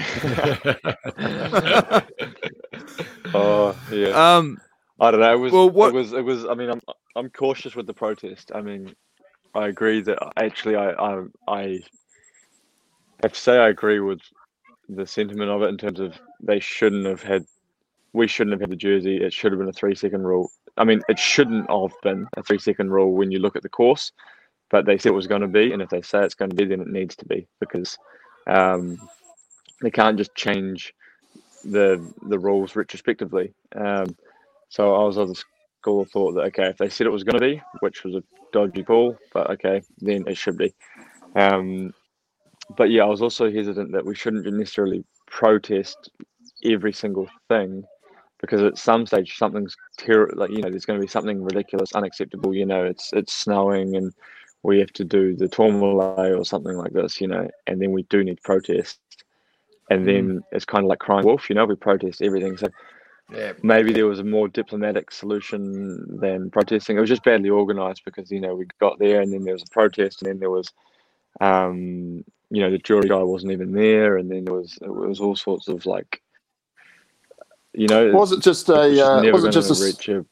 oh 3.34 3.76
yeah. 3.92 4.38
um, 4.38 4.58
I 5.00 5.12
don't 5.12 5.20
know. 5.22 5.34
It 5.34 5.40
was. 5.40 5.54
Well, 5.54 5.70
what- 5.70 5.90
It 5.90 5.94
was. 5.96 6.14
It 6.14 6.24
was. 6.24 6.46
I 6.46 6.54
mean, 6.54 6.70
I'm. 6.70 6.82
I'm 7.16 7.30
cautious 7.30 7.76
with 7.76 7.88
the 7.88 7.94
protest. 7.94 8.52
I 8.54 8.62
mean, 8.62 8.96
I 9.56 9.68
agree 9.68 10.02
that 10.02 10.18
actually, 10.38 10.76
I. 10.76 10.92
I. 10.92 11.24
I 11.48 11.80
have 13.24 13.34
to 13.34 13.40
say 13.40 13.58
I 13.58 13.70
agree 13.70 14.00
with 14.00 14.20
the 14.90 15.06
sentiment 15.06 15.50
of 15.52 15.62
it 15.64 15.68
in 15.70 15.78
terms 15.78 16.00
of 16.00 16.20
they 16.42 16.60
shouldn't 16.60 17.06
have 17.06 17.24
had. 17.24 17.46
We 18.14 18.28
shouldn't 18.28 18.54
have 18.54 18.62
had 18.62 18.72
the 18.72 18.76
jersey. 18.76 19.18
It 19.18 19.34
should 19.34 19.52
have 19.52 19.60
been 19.60 19.70
a 19.70 19.74
three 19.74 19.96
second 19.96 20.24
rule. 20.24 20.52
I 20.78 20.84
mean, 20.84 21.02
it 21.08 21.18
shouldn't 21.20 21.70
have 21.70 21.94
been 22.04 22.28
a 22.36 22.44
three 22.44 22.60
second 22.60 22.92
rule 22.92 23.14
when 23.14 23.32
you 23.32 23.40
look 23.40 23.56
at 23.56 23.64
the 23.64 23.70
course, 23.70 24.12
but 24.70 24.86
they 24.86 24.98
said 24.98 25.10
it 25.10 25.16
was 25.16 25.28
going 25.28 25.42
to 25.42 25.48
be, 25.48 25.72
and 25.72 25.82
if 25.82 25.90
they 25.90 26.02
say 26.02 26.24
it's 26.24 26.36
going 26.36 26.50
to 26.50 26.56
be, 26.56 26.66
then 26.66 26.82
it 26.82 26.88
needs 26.88 27.16
to 27.18 27.26
be 27.26 27.48
because 27.60 27.98
um, 28.48 28.98
they 29.82 29.92
can't 29.92 30.18
just 30.18 30.36
change 30.36 30.94
the 31.64 32.14
the 32.28 32.40
rules 32.40 32.76
retrospectively. 32.76 33.54
Um, 33.76 34.16
so 34.70 34.96
I 34.96 35.06
was 35.06 35.18
of 35.18 35.30
the 35.30 35.44
school 35.82 36.02
of 36.02 36.10
thought 36.10 36.34
that 36.34 36.42
okay, 36.48 36.68
if 36.70 36.78
they 36.78 36.90
said 36.90 37.08
it 37.08 37.12
was 37.12 37.24
going 37.24 37.40
to 37.40 37.46
be, 37.46 37.62
which 37.80 38.04
was 38.04 38.16
a 38.16 38.24
dodgy 38.52 38.84
call, 38.84 39.18
but 39.34 39.50
okay, 39.52 39.82
then 40.00 40.26
it 40.28 40.38
should 40.38 40.58
be. 40.58 40.74
Um, 41.36 41.94
but 42.78 42.90
yeah, 42.90 43.04
I 43.04 43.08
was 43.08 43.22
also 43.22 43.52
hesitant 43.52 43.92
that 43.94 44.06
we 44.06 44.16
shouldn't 44.16 44.46
necessarily 44.46 45.04
protest 45.28 46.10
every 46.64 46.94
single 46.94 47.28
thing 47.50 47.84
because 48.42 48.62
at 48.62 48.78
some 48.78 49.06
stage 49.06 49.38
something's 49.38 49.76
ter- 49.98 50.32
like 50.36 50.50
you 50.50 50.62
know 50.62 50.70
there's 50.70 50.86
going 50.86 51.00
to 51.00 51.06
be 51.06 51.10
something 51.10 51.44
ridiculous, 51.44 51.94
unacceptable. 51.94 52.54
You 52.54 52.66
know, 52.66 52.84
it's 52.84 53.14
it's 53.14 53.34
snowing 53.34 53.96
and 53.96 54.14
we 54.64 54.80
have 54.80 54.92
to 54.94 55.04
do 55.04 55.36
the 55.36 55.48
Tourmalet 55.48 56.36
or 56.36 56.44
something 56.44 56.76
like 56.76 56.94
this. 56.94 57.22
You 57.22 57.28
know, 57.28 57.48
and 57.68 57.82
then 57.82 57.92
we 57.92 58.04
do 58.04 58.24
need 58.24 58.42
protest. 58.44 59.00
And 59.90 60.08
then 60.08 60.42
it's 60.54 60.64
kind 60.64 60.86
of 60.86 60.90
like 60.90 61.00
crying 61.00 61.26
wolf, 61.26 61.50
you 61.50 61.56
know. 61.56 61.66
We 61.66 61.76
protest 61.76 62.22
everything, 62.22 62.56
so 62.56 62.70
yeah. 63.30 63.54
maybe 63.62 63.92
there 63.92 64.08
was 64.08 64.20
a 64.20 64.24
more 64.24 64.48
diplomatic 64.48 65.12
solution 65.12 66.20
than 66.20 66.50
protesting. 66.50 66.98
It 66.98 67.02
was 67.02 67.10
just 67.10 67.26
badly 67.26 67.50
organized 67.50 68.04
because 68.06 68.32
you 68.32 68.40
know 68.40 68.56
we 68.56 68.68
got 68.80 69.00
there 69.00 69.22
and 69.22 69.34
then 69.34 69.44
there 69.44 69.54
was 69.54 69.64
a 69.64 69.74
protest 69.74 70.22
and 70.22 70.30
then 70.30 70.40
there 70.40 70.50
was, 70.50 70.70
um, 71.42 72.24
you 72.50 72.62
know, 72.62 72.72
the 72.72 72.78
jury 72.78 73.10
guy 73.10 73.22
wasn't 73.22 73.52
even 73.52 73.74
there 73.74 74.18
and 74.18 74.32
then 74.32 74.46
there 74.46 74.54
was 74.54 74.78
it 74.82 74.94
was 74.94 75.20
all 75.20 75.36
sorts 75.36 75.68
of 75.68 75.86
like, 75.86 76.22
you 77.74 77.88
know, 77.88 78.12
Was 78.12 78.32
it 78.32 78.42
just 78.42 78.70
a? 78.70 78.74
Uh, 78.82 79.32
was 79.32 79.44
it 79.44 79.52
just 79.52 79.70
a? 80.08 80.18
a 80.18 80.26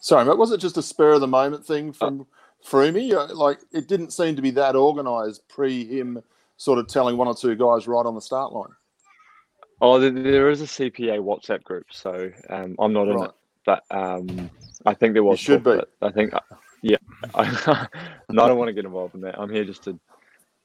Sorry, 0.00 0.24
but 0.24 0.38
was 0.38 0.50
it 0.50 0.58
just 0.58 0.78
a 0.78 0.82
spur 0.82 1.12
of 1.12 1.20
the 1.20 1.26
moment 1.26 1.64
thing 1.66 1.92
from 1.92 2.26
Froomey? 2.66 3.12
Uh, 3.12 3.34
Like 3.34 3.58
it 3.72 3.86
didn't 3.86 4.12
seem 4.12 4.36
to 4.36 4.42
be 4.42 4.50
that 4.52 4.76
organised 4.76 5.46
pre 5.48 5.84
him 5.84 6.22
sort 6.56 6.78
of 6.78 6.88
telling 6.88 7.16
one 7.16 7.28
or 7.28 7.34
two 7.34 7.54
guys 7.54 7.86
right 7.86 8.06
on 8.06 8.14
the 8.14 8.20
start 8.20 8.52
line. 8.52 8.70
Oh, 9.82 9.98
there, 9.98 10.50
is 10.50 10.60
a 10.60 10.66
CPA 10.66 11.20
WhatsApp 11.20 11.62
group, 11.64 11.86
so 11.90 12.30
um, 12.50 12.76
I'm 12.78 12.92
not 12.92 13.08
in 13.08 13.16
Right. 13.16 13.30
it, 13.30 13.34
but 13.64 13.82
um, 13.90 14.50
I 14.84 14.92
think 14.92 15.14
there 15.14 15.24
was. 15.24 15.40
should 15.40 15.64
be. 15.64 15.80
I 16.02 16.10
think, 16.10 16.34
uh, 16.34 16.40
yeah. 16.82 16.98
I, 17.34 17.44
no, 18.28 18.44
I 18.44 18.48
don't 18.48 18.58
want 18.58 18.68
to 18.68 18.74
get 18.74 18.84
involved 18.84 19.14
in 19.14 19.22
that. 19.22 19.38
I'm 19.38 19.50
here 19.50 19.64
just 19.64 19.84
to 19.84 19.98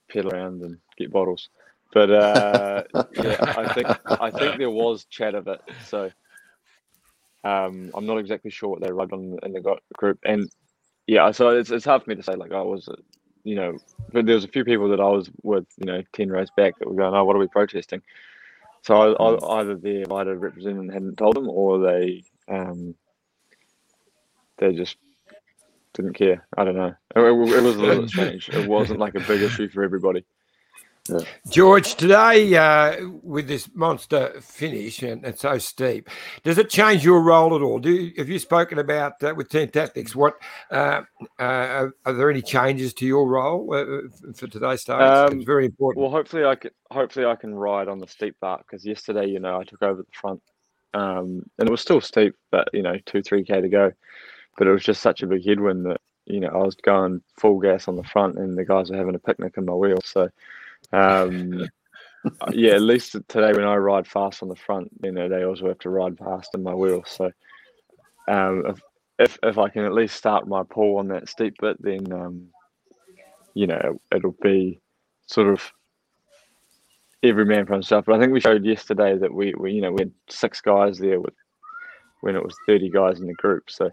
pedal 0.10 0.34
around 0.34 0.62
and 0.64 0.78
get 0.98 1.12
bottles. 1.14 1.50
But 1.96 2.12
uh, 2.12 2.84
yeah, 3.14 3.54
I 3.58 3.74
think 3.74 3.88
I 4.22 4.30
think 4.30 4.58
there 4.60 4.70
was 4.70 5.06
chat 5.06 5.34
of 5.34 5.48
it. 5.48 5.62
So 5.86 6.12
um, 7.46 7.90
I'm 7.96 8.06
not 8.06 8.18
exactly 8.18 8.52
sure 8.52 8.70
what 8.70 8.82
they 8.82 8.92
wrote 8.92 9.14
on 9.14 9.38
in 9.44 9.54
the 9.54 9.62
got- 9.62 9.82
group, 9.94 10.20
and 10.26 10.50
yeah, 11.08 11.32
so 11.32 11.50
it's 11.52 11.72
it's 11.72 11.86
hard 11.86 12.04
for 12.04 12.10
me 12.12 12.18
to 12.18 12.24
say 12.24 12.36
like, 12.36 12.52
I 12.52 12.62
was 12.62 12.90
you 13.46 13.56
know, 13.56 13.78
but 14.12 14.26
there 14.26 14.36
was 14.36 14.44
a 14.44 14.48
few 14.50 14.66
people 14.66 14.90
that 14.90 15.00
I 15.00 15.08
was 15.08 15.30
with, 15.44 15.66
you 15.78 15.86
know, 15.86 16.04
ten 16.14 16.30
rows 16.30 16.50
back 16.58 16.78
that 16.80 16.88
were 16.90 16.96
going, 16.96 17.14
oh, 17.16 17.24
what 17.24 17.36
are 17.36 17.40
we 17.40 17.48
protesting? 17.48 18.02
So 18.84 19.16
I, 19.16 19.24
I, 19.24 19.62
either 19.62 19.76
their 19.76 20.12
either 20.12 20.36
representative 20.38 20.94
hadn't 20.94 21.18
told 21.18 21.36
them, 21.36 21.48
or 21.50 21.80
they 21.80 22.24
um, 22.50 22.94
they 24.58 24.74
just 24.74 24.98
didn't 25.94 26.14
care. 26.16 26.46
I 26.58 26.66
don't 26.66 26.76
know. 26.76 26.94
It, 27.16 27.20
it- 27.20 27.56
it 27.58 27.64
was 27.64 27.76
a 27.78 27.82
little 27.82 28.08
strange. 28.10 28.50
It 28.50 28.68
wasn't 28.68 29.00
like 29.00 29.16
a 29.16 29.22
big 29.22 29.42
issue 29.44 29.70
for 29.70 29.84
everybody. 29.84 30.26
George, 31.50 31.96
today 31.96 32.56
uh, 32.56 33.08
with 33.22 33.48
this 33.48 33.70
monster 33.76 34.34
finish 34.42 35.04
and 35.04 35.24
it's 35.24 35.42
so 35.42 35.58
steep, 35.60 36.10
does 36.44 36.58
it 36.58 36.70
change 36.70 37.06
your 37.06 37.22
role 37.22 37.56
at 37.56 37.62
all? 37.62 37.78
Do 37.78 37.92
you, 37.92 38.14
have 38.18 38.28
you 38.28 38.40
spoken 38.40 38.80
about 38.80 39.22
uh, 39.22 39.34
with 39.36 39.50
team 39.50 39.70
tactics? 39.70 40.16
What 40.16 40.42
uh, 40.72 41.02
uh, 41.40 41.90
are 42.06 42.14
there 42.14 42.32
any 42.32 42.42
changes 42.42 42.94
to 42.96 43.06
your 43.06 43.28
role 43.28 43.72
uh, 43.74 44.34
for 44.34 44.48
today's 44.48 44.82
start? 44.82 45.02
Um, 45.32 45.38
it's 45.38 45.46
very 45.46 45.66
important. 45.66 46.02
Well, 46.02 46.12
hopefully 46.12 46.44
I 46.44 46.56
can 46.56 46.72
hopefully 46.90 47.26
I 47.26 47.36
can 47.36 47.54
ride 47.54 47.88
on 47.88 48.00
the 48.00 48.08
steep 48.08 48.40
part 48.40 48.66
because 48.66 48.84
yesterday, 48.84 49.28
you 49.28 49.40
know, 49.40 49.60
I 49.60 49.64
took 49.64 49.84
over 49.84 50.02
the 50.02 50.12
front, 50.12 50.42
um, 50.96 51.44
and 51.60 51.68
it 51.68 51.72
was 51.72 51.82
still 51.82 52.02
steep, 52.02 52.36
but 52.52 52.68
you 52.74 52.82
know, 52.82 52.98
two 53.06 53.22
three 53.22 53.44
k 53.44 53.62
to 53.62 53.70
go, 53.70 53.92
but 54.58 54.68
it 54.68 54.72
was 54.72 54.84
just 54.84 55.02
such 55.02 55.22
a 55.22 55.28
big 55.28 55.46
headwind 55.46 55.86
that 55.86 56.02
you 56.26 56.40
know 56.40 56.50
I 56.50 56.58
was 56.58 56.74
going 56.74 57.22
full 57.40 57.60
gas 57.60 57.88
on 57.88 57.96
the 57.96 58.04
front, 58.04 58.40
and 58.40 58.58
the 58.58 58.66
guys 58.66 58.90
were 58.90 58.98
having 58.98 59.16
a 59.16 59.20
picnic 59.20 59.54
in 59.58 59.66
my 59.66 59.74
wheel. 59.74 60.00
So, 60.04 60.30
um, 60.96 61.68
yeah, 62.52 62.74
at 62.74 62.82
least 62.82 63.14
today 63.28 63.52
when 63.54 63.66
I 63.66 63.76
ride 63.76 64.08
fast 64.08 64.42
on 64.42 64.50
the 64.50 64.56
front, 64.56 64.90
you 65.04 65.12
know, 65.12 65.30
they 65.30 65.44
also 65.44 65.68
have 65.68 65.80
to 65.80 65.90
ride 65.90 66.18
fast 66.18 66.50
in 66.54 66.64
my 66.64 66.74
wheel. 66.74 67.04
So, 67.06 67.32
um, 68.28 68.64
if, 68.68 68.82
if 69.20 69.40
if 69.44 69.58
I 69.58 69.70
can 69.70 69.86
at 69.86 69.94
least 69.94 70.16
start 70.16 70.48
my 70.48 70.64
pull 70.64 70.98
on 70.98 71.08
that 71.10 71.30
steep 71.30 71.56
bit, 71.62 71.78
then 71.82 72.12
um, 72.12 72.48
you 73.54 73.68
know 73.68 74.00
it'll 74.14 74.36
be 74.42 74.80
sort 75.28 75.48
of 75.48 75.62
every 77.24 77.46
man 77.46 77.66
for 77.66 77.74
himself. 77.74 78.06
But 78.06 78.16
I 78.16 78.20
think 78.20 78.32
we 78.32 78.40
showed 78.40 78.66
yesterday 78.66 79.18
that 79.18 79.34
we, 79.34 79.54
we 79.56 79.74
you 79.74 79.82
know 79.82 79.92
we 79.92 80.04
had 80.04 80.12
six 80.30 80.62
guys 80.62 80.98
there 80.98 81.20
with 81.20 81.34
when 82.22 82.36
it 82.36 82.44
was 82.44 82.56
thirty 82.66 82.90
guys 82.90 83.20
in 83.20 83.28
the 83.28 83.34
group. 83.34 83.70
So 83.70 83.92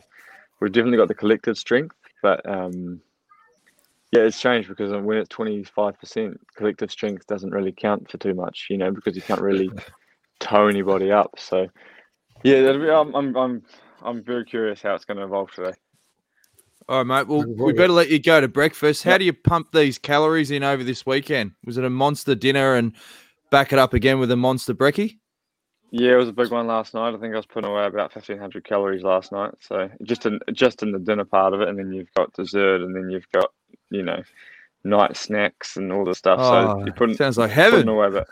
we've 0.60 0.72
definitely 0.72 0.98
got 0.98 1.08
the 1.08 1.14
collective 1.14 1.58
strength, 1.58 1.96
but 2.22 2.48
um, 2.48 3.00
yeah, 4.12 4.22
it's 4.22 4.40
changed 4.40 4.68
because 4.68 4.92
when 4.92 5.18
it's 5.18 5.28
twenty 5.30 5.64
five 5.64 5.98
percent, 5.98 6.38
collective 6.56 6.90
strength 6.92 7.26
doesn't 7.26 7.50
really 7.52 7.72
count 7.72 8.10
for 8.10 8.18
too 8.18 8.34
much, 8.34 8.66
you 8.70 8.78
know, 8.78 8.92
because 8.92 9.16
you 9.16 9.22
can't 9.22 9.40
really 9.42 9.74
tow 10.40 10.68
anybody 10.68 11.12
up. 11.12 11.34
So 11.38 11.68
yeah, 12.44 12.72
be, 12.72 12.90
I'm 12.90 13.14
I'm 13.14 13.36
I'm 13.36 13.62
I'm 14.02 14.24
very 14.24 14.44
curious 14.44 14.82
how 14.82 14.94
it's 14.94 15.04
going 15.06 15.18
to 15.18 15.24
evolve 15.24 15.52
today. 15.52 15.74
All 16.88 16.98
right, 16.98 17.06
mate. 17.06 17.28
Well, 17.28 17.46
we 17.64 17.72
better 17.72 17.92
let 17.92 18.10
you 18.10 18.20
go 18.20 18.40
to 18.40 18.48
breakfast. 18.48 19.04
How 19.04 19.12
Yep. 19.12 19.18
do 19.18 19.24
you 19.24 19.32
pump 19.32 19.72
these 19.72 19.98
calories 19.98 20.50
in 20.50 20.62
over 20.62 20.84
this 20.84 21.06
weekend? 21.06 21.52
Was 21.64 21.78
it 21.78 21.84
a 21.84 21.90
monster 21.90 22.34
dinner 22.34 22.74
and 22.76 22.94
back 23.50 23.72
it 23.72 23.78
up 23.78 23.94
again 23.94 24.18
with 24.20 24.30
a 24.30 24.36
monster 24.36 24.74
brekkie? 24.74 25.18
Yeah, 25.90 26.12
it 26.14 26.16
was 26.18 26.28
a 26.28 26.34
big 26.34 26.50
one 26.50 26.66
last 26.66 26.94
night. 26.94 27.14
I 27.14 27.18
think 27.18 27.34
I 27.34 27.38
was 27.38 27.46
putting 27.46 27.70
away 27.70 27.86
about 27.86 28.12
fifteen 28.12 28.38
hundred 28.38 28.64
calories 28.64 29.04
last 29.04 29.32
night. 29.32 29.52
So 29.60 29.90
just 30.04 30.26
in 30.26 30.40
just 30.52 30.82
in 30.82 30.92
the 30.92 30.98
dinner 30.98 31.24
part 31.24 31.54
of 31.54 31.62
it, 31.62 31.68
and 31.68 31.78
then 31.78 31.92
you've 31.92 32.12
got 32.16 32.32
dessert, 32.34 32.82
and 32.82 32.94
then 32.96 33.10
you've 33.10 33.30
got 33.32 33.50
you 33.92 34.02
know 34.02 34.22
night 34.84 35.16
snacks 35.16 35.76
and 35.76 35.92
all 35.92 36.04
the 36.04 36.14
stuff. 36.14 36.38
Oh, 36.42 36.78
so 36.80 36.84
you're 36.84 36.94
putting 36.94 37.14
sounds 37.16 37.38
like 37.38 37.50
putting 37.50 37.72
heaven. 37.72 37.88
away, 37.88 38.10
but 38.10 38.26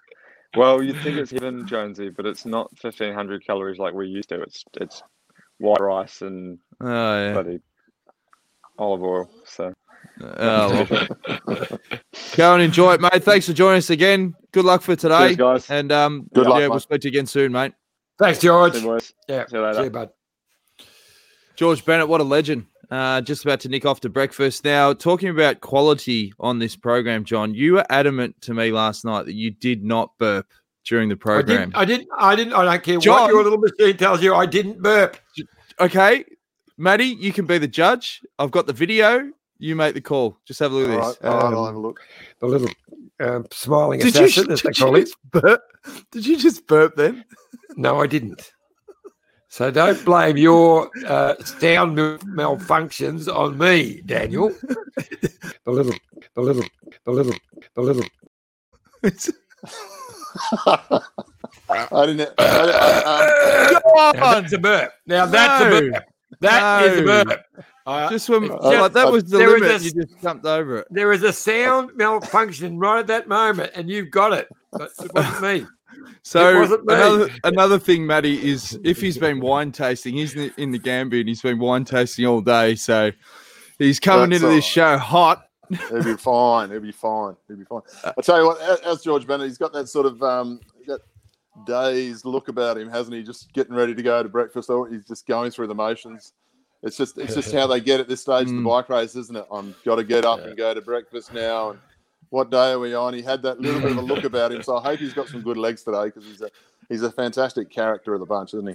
well, 0.57 0.83
you 0.83 0.95
think 0.95 1.17
it's 1.17 1.31
heaven, 1.31 1.67
Jonesy, 1.67 2.09
but 2.11 2.27
it's 2.27 2.45
not 2.45 2.77
fifteen 2.79 3.15
hundred 3.15 3.47
calories 3.47 3.79
like 3.79 3.95
we 3.95 4.09
used 4.09 4.31
to. 4.31 4.43
It's 4.43 4.65
it's 4.81 5.03
white 5.59 5.81
rice 5.81 6.23
and 6.23 6.59
Oh, 6.81 6.87
yeah. 6.87 7.33
bloody 7.35 7.61
olive 8.79 9.03
oil. 9.03 9.31
So 9.45 9.73
Oh, 10.23 10.87
well. 10.91 11.79
Go 12.37 12.55
and 12.55 12.63
enjoy 12.63 12.95
it, 12.95 13.01
mate. 13.01 13.23
Thanks 13.23 13.47
for 13.47 13.53
joining 13.53 13.79
us 13.79 13.91
again. 13.91 14.35
Good 14.53 14.65
luck 14.65 14.83
for 14.83 14.97
today. 14.97 15.29
cheers, 15.29 15.37
guys. 15.37 15.71
And 15.71 15.93
um, 15.93 16.29
Good 16.35 16.47
luck, 16.47 16.61
yeah, 16.61 16.69
we'll 16.69 16.81
speak 16.81 17.03
to 17.03 17.09
you 17.09 17.11
again 17.13 17.27
soon, 17.27 17.53
mate. 17.53 17.73
Thanks, 18.19 18.39
George. 18.41 18.75
See 18.75 18.81
you, 18.81 18.87
boys. 18.87 19.13
Yeah, 19.29 19.47
See 19.47 19.57
you 19.57 19.63
later. 19.63 19.79
see 19.79 19.85
you, 19.85 19.91
bud. 19.91 20.11
George 21.57 21.85
Bennett, 21.85 22.09
what 22.09 22.21
a 22.21 22.25
legend. 22.25 22.67
Uh, 22.91 23.21
just 23.21 23.45
about 23.45 23.61
to 23.61 23.69
nick 23.69 23.87
off 23.87 24.01
to 24.01 24.09
breakfast. 24.09 24.65
Now, 24.65 24.93
talking 24.93 25.29
about 25.29 25.61
quality 25.61 26.33
on 26.41 26.59
this 26.59 26.75
program, 26.75 27.25
John, 27.25 27.55
you 27.55 27.75
were 27.75 27.87
adamant 27.89 28.41
to 28.43 28.55
me 28.55 28.73
last 28.73 29.05
night 29.05 29.27
that 29.27 29.35
you 29.35 29.53
did 29.53 29.85
not 29.85 30.11
burp 30.19 30.47
during 30.85 31.09
the 31.09 31.15
I 31.15 31.19
program. 31.19 31.71
didn't, 31.71 31.77
I 31.77 31.85
didn't. 31.85 32.09
I 32.19 32.35
didn't. 32.37 32.53
I 32.55 32.65
don't 32.65 32.83
care 32.83 32.99
John- 32.99 33.23
what 33.23 33.31
your 33.33 33.45
little 33.45 33.59
machine 33.59 33.97
tells 33.97 34.23
you. 34.23 34.35
I 34.35 34.45
didn't 34.47 34.83
burp. 34.83 35.19
Okay, 35.79 36.25
Maddie, 36.79 37.17
you 37.21 37.33
can 37.33 37.47
be 37.47 37.59
the 37.59 37.69
judge. 37.69 38.23
I've 38.39 38.51
got 38.51 38.67
the 38.67 38.73
video. 38.73 39.31
You 39.59 39.77
make 39.77 39.95
the 39.95 40.01
call. 40.01 40.39
Just 40.47 40.59
have 40.61 40.73
a 40.73 40.75
look 40.75 40.89
All 40.89 40.95
at 40.95 40.99
right, 40.99 41.07
this. 41.09 41.19
all 41.23 41.35
right, 41.35 41.45
I'll 41.55 41.59
Um, 41.61 41.67
have 41.67 41.75
a 41.77 41.79
look. 41.79 42.01
The 42.41 42.47
little 42.47 42.69
um, 43.21 43.47
smiling 43.53 44.01
Did 44.01 44.17
you, 44.17 44.25
assassin, 44.25 44.51
as 44.51 44.63
they 44.63 44.71
did, 44.71 44.79
call 44.79 44.91
you 44.97 44.97
it. 44.97 45.01
just 45.03 45.17
burp? 45.31 45.63
did 46.11 46.27
you 46.27 46.37
just 46.39 46.67
burp 46.67 46.97
then? 46.97 47.25
No, 47.77 48.01
I 48.01 48.07
didn't. 48.07 48.51
So 49.53 49.69
don't 49.73 50.03
blame 50.05 50.37
your 50.37 50.89
uh, 51.07 51.35
sound 51.43 51.97
mal- 51.97 52.19
malfunctions 52.19 53.27
on 53.33 53.59
me, 53.59 54.01
Daniel. 54.07 54.49
the 54.63 55.31
little, 55.67 55.93
the 56.37 56.41
little, 56.41 56.63
the 57.05 57.11
little, 57.11 57.35
the 57.75 57.81
little. 57.83 58.05
It's- 59.03 59.31
I 61.69 62.07
didn't. 62.07 62.31
I, 62.39 62.45
I, 62.47 63.75
um, 63.75 63.81
Come 63.83 64.17
Now 64.17 64.37
on! 64.37 64.43
that's 64.43 64.53
a 64.53 64.59
burp. 64.59 64.93
Now 65.07 65.27
that's 65.27 65.65
a 65.65 65.69
burp. 65.91 66.05
That 66.41 66.85
is 66.85 67.01
No. 67.05 67.21
a 67.21 67.25
burp. 67.25 67.45
Uh, 67.87 68.09
Just 68.11 68.29
when 68.29 68.45
It's 68.45 68.53
like, 68.63 68.93
that 68.93 69.11
was 69.11 69.25
the 69.25 69.39
there 69.39 69.49
was 69.51 69.63
limit, 69.63 69.81
a- 69.81 69.85
you 69.85 69.91
just 70.05 70.23
jumped 70.23 70.47
over 70.47 70.79
it. 70.79 70.87
there 70.91 71.13
is 71.13 71.25
a 71.25 71.33
sound 71.33 71.91
malfunction 71.97 72.79
right 72.79 73.01
at 73.01 73.07
that 73.09 73.27
moment, 73.27 73.73
and 73.75 73.91
you've 73.91 74.11
got 74.13 74.33
it. 74.33 74.49
But 74.71 74.91
it 75.03 75.13
wasn't 75.13 75.43
me. 75.43 75.67
So 76.23 76.79
another 76.89 77.31
another 77.45 77.79
thing, 77.79 78.07
Matty, 78.07 78.51
is 78.51 78.79
if 78.85 79.01
he's 79.01 79.19
been 79.19 79.41
wine 79.41 79.73
tasting, 79.73 80.15
he's 80.15 80.35
in 80.35 80.71
the, 80.71 80.79
Gambia 80.79 81.21
and 81.21 81.29
he's 81.29 81.43
been 81.43 81.59
wine 81.59 81.85
tasting 81.85 82.27
all 82.27 82.41
day. 82.41 82.75
So 82.75 83.11
he's 83.79 83.99
coming 83.99 84.31
That's 84.31 84.43
into 84.43 84.55
this 84.55 84.65
show 84.65 84.99
hot. 84.99 85.47
He'll 85.89 86.03
be 86.03 86.17
fine. 86.17 86.71
He'll 86.71 86.81
be 86.81 86.93
fine. 86.93 87.37
He'll 87.49 87.57
be 87.57 87.65
fine. 87.65 87.83
I 88.05 88.21
tell 88.23 88.41
you 88.41 88.47
what, 88.47 88.85
as, 88.85 89.03
George 89.03 89.27
Bennett, 89.27 89.47
he's 89.47 89.59
got 89.59 89.73
that 89.73 89.89
sort 89.89 90.07
of 90.07 90.23
um, 90.23 90.61
that 90.87 91.01
dazed 91.65 92.25
look 92.25 92.49
about 92.49 92.77
him, 92.77 92.91
hasn't 92.91 93.17
he? 93.17 93.23
Just 93.23 93.53
getting 93.53 93.75
ready 93.75 93.95
to 93.95 94.03
go 94.03 94.23
to 94.23 94.29
breakfast, 94.29 94.69
or 94.69 94.89
he's 94.89 95.07
just 95.07 95.27
going 95.27 95.51
through 95.51 95.69
the 95.69 95.75
motions. 95.75 96.33
It's 96.83 96.97
just 96.97 97.19
it's 97.19 97.35
just 97.35 97.53
how 97.55 97.67
they 97.67 97.81
get 97.81 98.01
at 98.01 98.09
this 98.09 98.21
stage 98.21 98.49
of 98.49 98.55
the 98.55 98.61
Mm. 98.61 98.69
bike 98.69 98.89
race, 98.89 99.15
isn't 99.17 99.37
it? 99.37 99.47
I'm 99.51 99.75
got 99.85 99.97
to 99.97 100.05
get 100.05 100.25
up 100.25 100.41
and 100.41 100.57
go 100.57 100.75
to 100.75 100.81
breakfast 100.81 101.33
now. 101.33 101.71
And 101.71 101.79
what 102.31 102.51
day 102.51 102.73
are 102.73 102.79
we 102.79 102.95
on? 102.95 103.13
He 103.15 103.23
had 103.23 103.43
that 103.43 103.61
little 103.61 103.81
bit 103.81 103.93
of 103.93 103.99
a 103.99 104.03
look 104.03 104.25
about 104.33 104.53
him, 104.53 104.63
so 104.63 104.77
I 104.79 104.83
hope 104.83 104.99
he's 105.01 105.13
got 105.15 105.29
some 105.29 105.43
good 105.43 105.57
legs 105.57 105.83
today 105.83 106.05
because 106.07 106.25
he's 106.25 106.41
a 106.41 106.51
he's 106.89 107.03
a 107.03 107.11
fantastic 107.13 107.71
character 107.71 108.15
of 108.15 108.21
the 108.21 108.27
bunch, 108.27 108.55
isn't 108.55 108.67
he? 108.69 108.75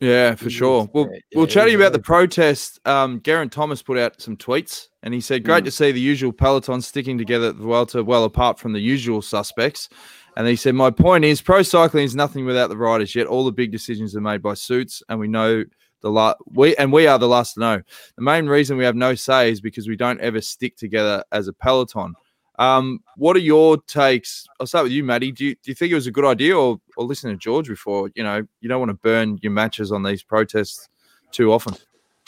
Yeah, 0.00 0.36
for 0.36 0.44
He 0.44 0.50
sure. 0.50 0.82
is, 0.84 0.88
Well, 0.92 1.08
yeah, 1.12 1.18
we'll 1.34 1.46
chat 1.48 1.64
to 1.64 1.70
you 1.72 1.76
about 1.76 1.92
the 1.92 1.98
protest. 1.98 2.78
Um, 2.86 3.20
Geraint 3.22 3.50
Thomas 3.50 3.82
put 3.82 3.98
out 3.98 4.20
some 4.22 4.36
tweets 4.36 4.86
and 5.02 5.12
he 5.12 5.20
said, 5.20 5.42
Great 5.42 5.62
Mm. 5.62 5.66
to 5.66 5.70
see 5.72 5.90
the 5.90 5.98
usual 6.00 6.32
peloton 6.32 6.80
sticking 6.82 7.18
together 7.18 7.48
at 7.48 7.56
the 7.56 7.64
Vuelta, 7.64 8.04
well 8.04 8.22
apart 8.22 8.60
from 8.60 8.72
the 8.72 8.78
usual 8.78 9.22
suspects. 9.22 9.88
And 10.36 10.46
he 10.46 10.54
said, 10.54 10.76
My 10.76 10.92
point 10.92 11.24
is, 11.24 11.42
pro 11.42 11.62
cycling 11.64 12.04
is 12.04 12.14
nothing 12.14 12.44
without 12.44 12.68
the 12.68 12.76
riders, 12.76 13.16
yet 13.16 13.26
all 13.26 13.44
the 13.44 13.50
big 13.50 13.72
decisions 13.72 14.14
are 14.14 14.20
made 14.20 14.40
by 14.40 14.54
suits, 14.54 15.02
and 15.08 15.18
we 15.18 15.26
know 15.26 15.64
the 16.00 16.10
la- 16.12 16.34
we 16.46 16.76
and 16.76 16.92
we 16.92 17.08
are 17.08 17.18
the 17.18 17.26
last 17.26 17.54
to 17.54 17.60
know. 17.60 17.82
The 18.16 18.22
main 18.22 18.46
reason 18.46 18.76
we 18.76 18.84
have 18.84 18.94
no 18.94 19.16
say 19.16 19.50
is 19.50 19.60
because 19.60 19.88
we 19.88 19.96
don't 19.96 20.20
ever 20.20 20.40
stick 20.40 20.76
together 20.76 21.24
as 21.32 21.48
a 21.48 21.52
peloton. 21.52 22.14
Um, 22.58 23.02
what 23.16 23.36
are 23.36 23.40
your 23.40 23.76
takes? 23.82 24.46
I'll 24.58 24.66
start 24.66 24.84
with 24.84 24.92
you, 24.92 25.04
Maddie. 25.04 25.32
Do 25.32 25.44
you, 25.44 25.54
do 25.54 25.70
you 25.70 25.74
think 25.74 25.92
it 25.92 25.94
was 25.94 26.06
a 26.06 26.12
good 26.12 26.24
idea, 26.24 26.56
or 26.56 26.80
or 26.96 27.04
listen 27.04 27.30
to 27.30 27.36
George 27.36 27.68
before? 27.68 28.10
You 28.14 28.24
know, 28.24 28.46
you 28.60 28.68
don't 28.68 28.80
want 28.80 28.90
to 28.90 28.94
burn 28.94 29.38
your 29.42 29.52
matches 29.52 29.92
on 29.92 30.02
these 30.02 30.22
protests 30.22 30.88
too 31.30 31.52
often. 31.52 31.74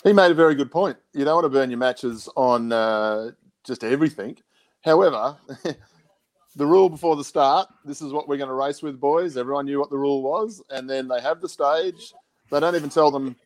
He 0.05 0.13
made 0.13 0.31
a 0.31 0.35
very 0.35 0.55
good 0.55 0.71
point. 0.71 0.97
You 1.13 1.25
don't 1.25 1.35
want 1.35 1.45
to 1.45 1.51
burn 1.51 1.71
your 1.71 1.79
matches 1.79 2.29
on 2.37 2.73
uh, 2.73 3.33
just 3.65 3.85
everything. 3.85 4.37
However, 4.83 5.37
the 6.57 6.67
rule 6.67 6.89
before 6.89 7.17
the 7.17 7.25
start 7.25 7.69
this 7.85 8.03
is 8.03 8.13
what 8.13 8.29
we're 8.29 8.37
going 8.37 8.49
to 8.49 8.55
race 8.55 8.83
with, 8.83 8.99
boys. 8.99 9.37
Everyone 9.37 9.67
knew 9.67 9.79
what 9.79 9.91
the 9.91 9.99
rule 9.99 10.23
was. 10.23 10.63
And 10.71 10.89
then 10.89 11.09
they 11.09 11.21
have 11.21 11.41
the 11.41 11.49
stage. 11.49 12.13
They 12.51 12.61
don't 12.61 12.75
even 12.75 12.91
tell 12.91 13.11
them 13.11 13.37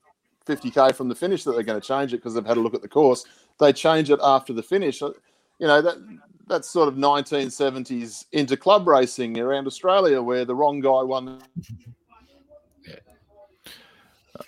50K 0.47 0.95
from 0.95 1.09
the 1.09 1.15
finish 1.15 1.45
that 1.45 1.53
they're 1.53 1.63
going 1.63 1.81
to 1.81 1.87
change 1.87 2.13
it 2.13 2.19
because 2.19 2.35
they've 2.35 2.47
had 2.47 2.57
a 2.57 2.61
look 2.61 2.75
at 2.75 2.83
the 2.83 2.89
course. 2.89 3.25
They 3.59 3.73
change 3.73 4.11
it 4.11 4.21
after 4.23 4.53
the 4.53 4.63
finish. 4.63 5.01
You 5.01 5.15
know, 5.61 5.83
that 5.83 5.97
that's 6.47 6.69
sort 6.69 6.89
of 6.89 6.95
1970s 6.95 8.27
into 8.33 8.57
club 8.57 8.87
racing 8.87 9.39
around 9.39 9.67
Australia 9.67 10.21
where 10.23 10.45
the 10.45 10.55
wrong 10.55 10.81
guy 10.81 11.03
won. 11.03 11.43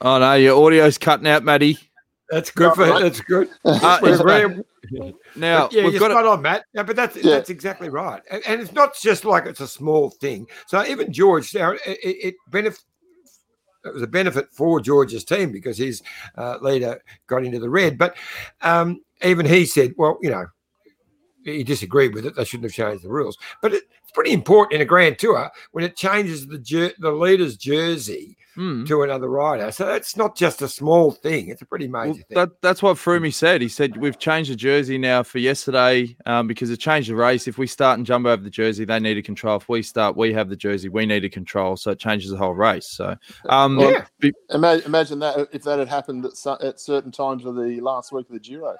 Oh 0.00 0.18
no, 0.18 0.34
your 0.34 0.56
audio's 0.56 0.98
cutting 0.98 1.26
out, 1.26 1.44
Maddie. 1.44 1.78
That's 2.28 2.50
good 2.50 2.74
for 2.74 2.82
Right. 2.88 3.02
that's 3.02 3.20
good. 3.20 3.48
Uh, 3.64 3.98
it's- 4.02 4.20
very- 4.20 4.64
now 5.36 5.68
yeah, 5.72 5.84
we've 5.84 5.92
you're 5.94 6.00
got 6.00 6.10
spot 6.10 6.24
it. 6.24 6.28
on, 6.28 6.42
Matt. 6.42 6.64
Yeah, 6.74 6.82
but 6.82 6.96
that's 6.96 7.16
Yeah. 7.16 7.34
that's 7.36 7.50
exactly 7.50 7.88
right. 7.88 8.20
And, 8.30 8.42
and 8.46 8.60
it's 8.60 8.72
not 8.72 8.96
just 9.00 9.24
like 9.24 9.46
it's 9.46 9.60
a 9.60 9.68
small 9.68 10.10
thing. 10.10 10.46
So 10.66 10.84
even 10.84 11.12
George, 11.12 11.54
now, 11.54 11.72
it, 11.72 11.80
it, 11.86 11.98
it 12.24 12.34
benefit. 12.50 12.82
It 13.84 13.94
was 13.94 14.02
a 14.02 14.06
benefit 14.08 14.48
for 14.52 14.80
George's 14.80 15.24
team 15.24 15.52
because 15.52 15.78
his 15.78 16.02
uh, 16.36 16.58
leader 16.60 17.00
got 17.28 17.44
into 17.44 17.60
the 17.60 17.70
red. 17.70 17.96
But 17.96 18.16
um, 18.60 19.00
even 19.22 19.46
he 19.46 19.64
said, 19.64 19.94
"Well, 19.96 20.18
you 20.20 20.30
know, 20.30 20.46
he 21.52 21.64
disagreed 21.64 22.14
with 22.14 22.26
it. 22.26 22.36
They 22.36 22.44
shouldn't 22.44 22.64
have 22.64 22.72
changed 22.72 23.04
the 23.04 23.08
rules." 23.08 23.38
But 23.62 23.72
it's 23.72 23.86
pretty 24.12 24.32
important 24.32 24.74
in 24.74 24.80
a 24.82 24.84
Grand 24.84 25.18
Tour 25.18 25.50
when 25.72 25.84
it 25.84 25.96
changes 25.96 26.46
the 26.46 26.58
jer- 26.58 26.92
the 26.98 27.10
leader's 27.12 27.56
jersey 27.56 28.36
Mm. 28.56 28.86
to 28.88 29.02
another 29.02 29.28
rider. 29.28 29.70
So 29.70 29.84
that's 29.84 30.16
not 30.16 30.34
just 30.34 30.62
a 30.62 30.68
small 30.68 31.10
thing; 31.10 31.48
it's 31.48 31.60
a 31.60 31.66
pretty 31.66 31.88
major 31.88 32.06
Well, 32.06 32.14
thing. 32.14 32.24
that, 32.30 32.48
that's 32.62 32.82
what 32.82 32.96
Froomey 32.96 33.30
said. 33.34 33.60
He 33.60 33.68
said 33.68 33.98
we've 33.98 34.18
changed 34.18 34.50
the 34.50 34.56
jersey 34.56 34.96
now 34.96 35.22
for 35.24 35.38
yesterday 35.40 36.16
um, 36.24 36.46
because 36.46 36.70
it 36.70 36.78
changed 36.78 37.10
the 37.10 37.16
race. 37.16 37.46
If 37.46 37.58
we 37.58 37.66
start 37.66 37.98
and 37.98 38.06
jump 38.06 38.24
over 38.24 38.42
the 38.42 38.48
jersey, 38.48 38.86
they 38.86 38.98
need 38.98 39.12
to 39.14 39.22
control. 39.22 39.58
If 39.58 39.68
we 39.68 39.82
start, 39.82 40.16
we 40.16 40.32
have 40.32 40.48
the 40.48 40.56
jersey, 40.56 40.88
we 40.88 41.04
need 41.04 41.20
to 41.20 41.28
control. 41.28 41.76
So 41.76 41.90
it 41.90 41.98
changes 41.98 42.30
the 42.30 42.38
whole 42.38 42.54
race. 42.54 42.88
So 42.88 43.14
um, 43.50 43.78
Yeah. 43.78 44.06
be- 44.20 44.32
Imagine 44.50 45.18
that 45.18 45.48
if 45.52 45.62
that 45.64 45.78
had 45.78 45.88
happened 45.88 46.24
at, 46.24 46.36
cer- 46.38 46.56
at 46.62 46.80
certain 46.80 47.12
times 47.12 47.44
of 47.44 47.56
the 47.56 47.78
last 47.82 48.10
week 48.10 48.26
of 48.28 48.32
the 48.32 48.40
Giro. 48.40 48.74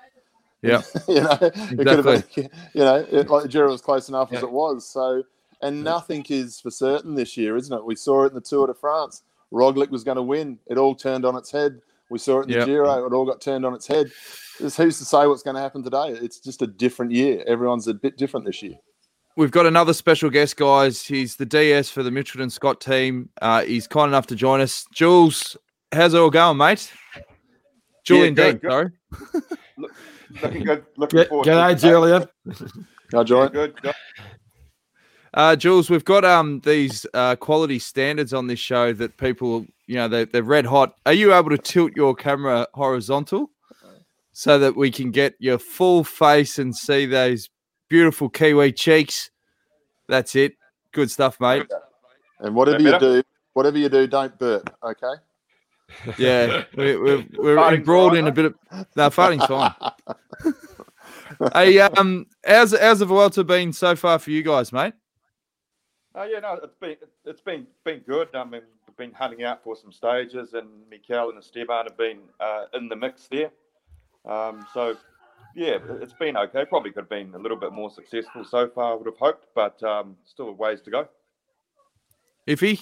Yeah. 0.63 0.83
you 1.09 1.21
know, 1.21 1.39
it 1.41 1.77
could 1.77 1.87
have 1.87 2.05
been, 2.05 2.51
you 2.75 2.81
know, 2.81 3.07
it, 3.11 3.29
like 3.29 3.43
the 3.43 3.49
Giro 3.49 3.71
was 3.71 3.81
close 3.81 4.09
enough 4.09 4.33
as 4.33 4.43
it 4.43 4.51
was. 4.51 4.89
So, 4.89 5.23
and 5.63 5.85
nothing 5.85 6.25
is 6.29 6.61
for 6.61 6.71
certain 6.71 7.15
this 7.15 7.37
year, 7.37 7.57
isn't 7.57 7.77
it? 7.77 7.85
We 7.85 7.95
saw 7.97 8.25
it 8.25 8.29
in 8.29 8.35
the 8.35 8.41
Tour 8.41 8.67
de 8.67 8.75
France. 8.75 9.23
Roglic 9.53 9.91
was 9.91 10.05
going 10.05 10.17
to 10.17 10.23
win. 10.23 10.59
It 10.67 10.79
all 10.79 10.95
turned 10.95 11.25
on 11.25 11.37
its 11.37 11.51
head. 11.51 11.81
We 12.11 12.19
saw 12.19 12.41
it 12.41 12.45
in 12.45 12.51
the 12.51 12.59
Yep. 12.59 12.67
Giro. 12.67 13.07
It 13.07 13.13
all 13.13 13.25
got 13.25 13.41
turned 13.41 13.65
on 13.65 13.75
its 13.75 13.87
head. 13.87 14.11
It's, 14.61 14.77
who's 14.77 14.99
to 14.99 15.05
say 15.05 15.27
what's 15.27 15.43
going 15.43 15.57
to 15.57 15.63
happen 15.63 15.83
today? 15.83 16.09
It's 16.09 16.41
just 16.41 16.63
a 16.63 16.67
different 16.67 17.13
year. 17.13 17.43
Everyone's 17.47 17.89
a 17.89 17.95
bit 17.95 18.17
different 18.17 18.47
this 18.47 18.63
year. 18.63 18.75
We've 19.37 19.51
got 19.51 19.67
another 19.67 19.93
special 19.93 20.31
guest, 20.31 20.57
guys. 20.57 21.03
He's 21.03 21.37
the 21.37 21.45
DS 21.45 21.91
for 21.91 22.03
the 22.03 22.11
Mitchelton 22.11 22.51
Scott 22.51 22.81
team. 22.81 23.29
Uh, 23.43 23.65
he's 23.65 23.87
kind 23.87 24.09
enough 24.09 24.27
to 24.29 24.35
join 24.35 24.61
us. 24.61 24.87
Jules, 24.95 25.57
how's 25.93 26.15
it 26.15 26.19
all 26.19 26.31
going, 26.31 26.57
mate? 26.57 26.91
Julian 28.05 28.35
good, 28.35 28.61
Dean, 28.63 28.71
sorry. 28.71 28.91
Looking 30.43 30.65
good. 30.65 30.85
Looking 30.97 31.19
Get, 31.19 31.29
forward 31.29 31.45
to 31.45 31.51
g'day, 31.51 31.73
it. 31.73 31.79
Julian. 31.79 32.27
Now, 33.13 33.21
Yeah, 33.21 33.25
Julian. 33.25 33.53
good. 33.53 33.83
good. 33.83 33.95
Uh, 35.35 35.55
Jules, 35.55 35.91
we've 35.91 36.05
got 36.05 36.25
um 36.25 36.61
these 36.65 37.07
uh, 37.15 37.37
quality 37.37 37.79
standards 37.79 38.33
on 38.33 38.47
this 38.47 38.59
show 38.59 38.93
that 38.95 39.17
people, 39.19 39.67
you 39.87 39.97
know, 39.97 40.09
they're, 40.09 40.25
they're 40.25 40.43
red 40.43 40.65
hot. 40.67 40.95
Are 41.07 41.13
you 41.13 41.35
able 41.35 41.51
to 41.51 41.59
tilt 41.59 41.93
your 41.95 42.15
camera 42.15 42.67
horizontal 42.75 43.51
so 44.33 44.59
that 44.59 44.77
we 44.77 44.91
can 44.91 45.11
get 45.11 45.35
your 45.39 45.59
full 45.59 46.03
face 46.05 46.59
and 46.59 46.75
see 46.75 47.07
those 47.07 47.49
beautiful 47.89 48.29
Kiwi 48.29 48.73
cheeks? 48.73 49.31
That's 50.09 50.35
it. 50.35 50.55
Good 50.93 51.11
stuff, 51.11 51.39
mate. 51.41 51.67
And 52.41 52.55
whatever 52.55 52.81
you 52.83 52.99
do, 52.99 53.23
whatever 53.53 53.79
you 53.79 53.89
do, 53.89 54.07
don't 54.07 54.37
burp. 54.39 54.75
Okay. 54.83 55.15
Yeah, 56.19 56.65
we, 56.77 56.97
we're 56.97 57.25
we're 57.39 57.75
embroiled 57.75 58.13
all 58.13 58.17
in 58.17 58.27
a 58.27 58.33
bit 58.33 58.47
of 58.47 58.55
no 58.97 59.11
farting's 59.11 59.45
fine. 59.47 59.75
hey, 61.55 61.79
um, 61.81 62.27
how's 62.45 62.79
how's 62.79 62.99
the 62.99 63.07
Vuelta 63.07 63.45
been 63.45 63.73
so 63.73 63.97
far 63.97 64.19
for 64.19 64.31
you 64.31 64.43
guys, 64.43 64.73
mate? 64.73 64.95
Oh 66.15 66.25
yeah, 66.25 66.41
no, 66.41 66.55
it's 66.63 66.77
been 66.77 66.97
it's 67.25 67.41
been 67.41 67.67
been 67.85 68.01
good. 68.01 68.29
I 68.35 68.45
mean, 68.45 68.63
we've 68.87 68.97
been 68.97 69.13
hunting 69.13 69.45
out 69.45 69.63
for 69.63 69.77
some 69.77 69.93
stages, 69.93 70.55
and 70.55 70.69
Mikel 70.91 71.31
and 71.31 71.39
Esteban 71.39 71.87
have 71.87 71.97
been 71.97 72.21
uh, 72.41 72.65
in 72.75 72.89
the 72.89 72.97
mix 72.97 73.29
there. 73.29 73.51
Um, 74.25 74.67
so 74.75 74.97
yeah, 75.55 75.79
it's 76.01 76.13
been 76.15 76.37
okay. 76.37 76.65
Probably 76.65 76.91
could 76.91 77.03
have 77.03 77.09
been 77.09 77.35
a 77.35 77.39
little 77.39 77.57
bit 77.57 77.73
more 77.73 77.91
successful 77.91 78.45
so 78.45 78.69
far. 78.69 78.93
I 78.93 78.97
would 78.97 79.07
have 79.07 79.19
hoped, 79.19 79.47
but 79.55 79.83
um, 79.83 80.17
still 80.25 80.49
a 80.49 80.53
ways 80.53 80.81
to 80.83 80.91
go. 80.91 81.09
Iffy. 82.47 82.81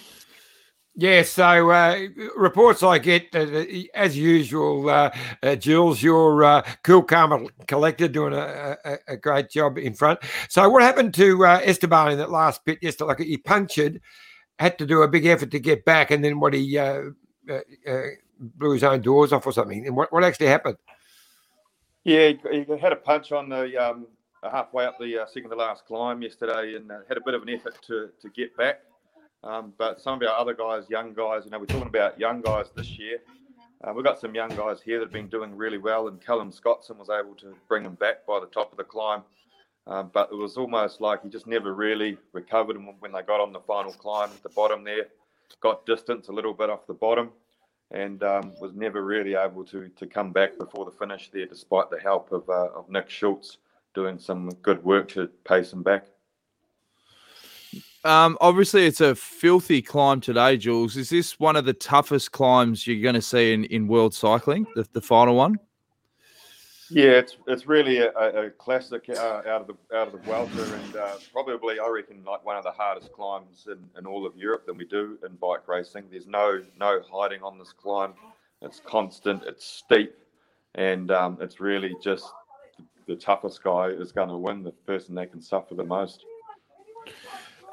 Yeah, 0.96 1.22
so 1.22 1.70
uh, 1.70 2.06
reports 2.36 2.84
I 2.84 2.98
get, 2.98 3.34
uh, 3.34 3.64
as 3.94 4.16
usual, 4.16 4.88
uh, 4.88 5.10
uh, 5.42 5.56
Jules, 5.56 6.00
you're 6.00 6.44
uh, 6.44 6.62
cool, 6.84 7.02
calm, 7.02 7.32
and 7.32 7.50
collected, 7.66 8.12
doing 8.12 8.32
a, 8.32 8.76
a, 8.84 8.98
a 9.08 9.16
great 9.16 9.50
job 9.50 9.76
in 9.76 9.94
front. 9.94 10.20
So, 10.48 10.68
what 10.68 10.82
happened 10.82 11.12
to 11.14 11.44
uh, 11.44 11.60
Esteban 11.64 12.12
in 12.12 12.18
that 12.18 12.30
last 12.30 12.64
bit 12.64 12.78
yesterday? 12.80 13.08
Like 13.08 13.18
he 13.18 13.36
punctured, 13.38 14.00
had 14.60 14.78
to 14.78 14.86
do 14.86 15.02
a 15.02 15.08
big 15.08 15.26
effort 15.26 15.50
to 15.50 15.58
get 15.58 15.84
back, 15.84 16.12
and 16.12 16.24
then 16.24 16.38
what 16.38 16.54
he 16.54 16.78
blew 18.38 18.72
his 18.72 18.84
own 18.84 19.00
doors 19.00 19.32
off 19.32 19.46
or 19.46 19.52
something. 19.52 19.84
And 19.88 19.96
what, 19.96 20.12
what 20.12 20.22
actually 20.22 20.46
happened? 20.46 20.76
Yeah, 22.04 22.32
he, 22.52 22.64
had 22.80 22.92
a 22.92 22.96
punch 22.96 23.32
on 23.32 23.48
the 23.48 23.76
um, 23.76 24.06
halfway 24.48 24.84
up 24.84 24.98
the 25.00 25.26
second 25.26 25.50
to 25.50 25.56
last 25.56 25.86
climb 25.86 26.22
yesterday, 26.22 26.76
and 26.76 26.88
had 27.08 27.16
a 27.16 27.22
bit 27.24 27.34
of 27.34 27.42
an 27.42 27.48
effort 27.48 27.74
to 27.88 28.10
to 28.20 28.28
get 28.28 28.56
back. 28.56 28.82
Um, 29.44 29.74
but 29.76 30.00
some 30.00 30.20
of 30.20 30.26
our 30.26 30.36
other 30.36 30.54
guys, 30.54 30.88
young 30.88 31.12
guys, 31.12 31.42
you 31.44 31.50
know, 31.50 31.58
we're 31.58 31.66
talking 31.66 31.86
about 31.86 32.18
young 32.18 32.40
guys 32.40 32.66
this 32.74 32.98
year. 32.98 33.18
Uh, 33.82 33.92
we've 33.92 34.04
got 34.04 34.18
some 34.18 34.34
young 34.34 34.48
guys 34.48 34.80
here 34.80 34.98
that 34.98 35.06
have 35.06 35.12
been 35.12 35.28
doing 35.28 35.54
really 35.54 35.76
well, 35.76 36.08
and 36.08 36.18
Callum 36.24 36.50
Scotson 36.50 36.96
was 36.96 37.10
able 37.10 37.34
to 37.34 37.54
bring 37.69 37.82
them 37.82 37.95
back 37.95 38.26
by 38.26 38.40
the 38.40 38.47
top 38.47 38.73
of 38.73 38.78
the 38.78 38.84
climb. 38.84 39.23
Um, 39.86 40.10
but 40.14 40.30
it 40.32 40.36
was 40.36 40.56
almost 40.56 41.02
like 41.02 41.23
he 41.23 41.28
just 41.28 41.47
never 41.47 41.75
really 41.75 42.16
recovered 42.32 42.78
when 42.78 42.95
when 43.00 43.12
they 43.12 43.21
got 43.21 43.42
on 43.42 43.52
the 43.52 43.60
final 43.60 43.92
climb 43.92 44.30
at 44.30 44.42
the 44.42 44.49
bottom 44.49 44.82
there. 44.82 45.08
Got 45.60 45.84
distance 45.84 46.28
a 46.28 46.32
little 46.32 46.54
bit 46.54 46.71
off 46.71 46.86
the 46.86 46.95
bottom, 46.95 47.30
and 47.90 48.23
um, 48.23 48.54
was 48.62 48.73
never 48.73 49.04
really 49.04 49.34
able 49.34 49.62
to 49.66 49.90
to 49.90 50.06
come 50.06 50.32
back 50.32 50.58
before 50.58 50.86
the 50.86 50.90
finish 50.90 51.30
there, 51.30 51.45
despite 51.45 51.90
the 51.90 52.00
help 52.00 52.32
of 52.32 52.49
uh, 52.49 52.71
of 52.75 52.88
Nick 52.88 53.10
Schultz 53.10 53.58
doing 53.95 54.19
some 54.19 54.49
good 54.62 54.82
work 54.82 55.08
to 55.08 55.26
pace 55.45 55.75
him 55.75 55.82
back. 55.82 56.06
Um, 58.04 58.36
obviously, 58.43 58.84
it's 58.84 59.00
a 59.00 59.14
filthy 59.14 59.80
climb 59.80 60.21
today, 60.21 60.58
Jules. 60.58 60.97
Is 60.97 61.08
this 61.08 61.40
one 61.40 61.56
of 61.56 61.64
the 61.64 61.73
toughest 61.73 62.32
climbs 62.32 62.86
you're 62.86 63.02
going 63.02 63.14
to 63.14 63.23
see 63.23 63.54
in, 63.54 63.64
in 63.64 63.88
world 63.88 64.14
cycling, 64.14 64.67
the, 64.75 64.86
the 64.93 65.00
final 65.00 65.34
one? 65.36 65.58
Yeah, 66.90 67.12
it's 67.12 67.38
it's 67.47 67.67
really 67.67 67.99
a, 67.99 68.10
a 68.10 68.50
classic 68.50 69.08
uh, 69.08 69.40
out 69.47 69.62
of 69.62 69.67
the 69.69 69.97
out 69.97 70.06
of 70.06 70.12
the 70.12 70.19
Vuelta, 70.19 70.62
and 70.75 70.97
uh, 70.97 71.14
probably 71.32 71.80
I 71.80 71.88
reckon 71.88 72.23
like 72.25 72.45
one 72.45 72.58
of 72.58 72.62
the 72.62 72.73
hardest 72.73 73.10
climbs 73.10 73.67
in, 73.67 73.78
in 73.99 74.06
all 74.06 74.26
of 74.26 74.36
Europe 74.36 74.67
that 74.67 74.76
we 74.76 74.84
do 74.84 75.19
in 75.26 75.34
bike 75.36 75.67
racing. 75.67 76.04
There's 76.10 76.26
no 76.26 76.60
no 76.78 77.00
hiding 77.10 77.43
on 77.43 77.58
this 77.58 77.73
climb. 77.73 78.12
It's 78.60 78.80
constant. 78.84 79.45
It's 79.45 79.64
steep, 79.64 80.14
and 80.75 81.10
um, 81.10 81.38
it's 81.40 81.58
really 81.58 81.97
just 82.02 82.30
the 83.06 83.17
toughest 83.17 83.64
guy 83.64 83.86
is 83.86 84.12
going 84.12 84.28
to 84.28 84.36
win. 84.36 84.62
The 84.62 84.73
person 84.73 85.14
that 85.14 85.32
can 85.32 85.40
suffer 85.40 85.75
the 85.75 85.84
most. 85.84 86.26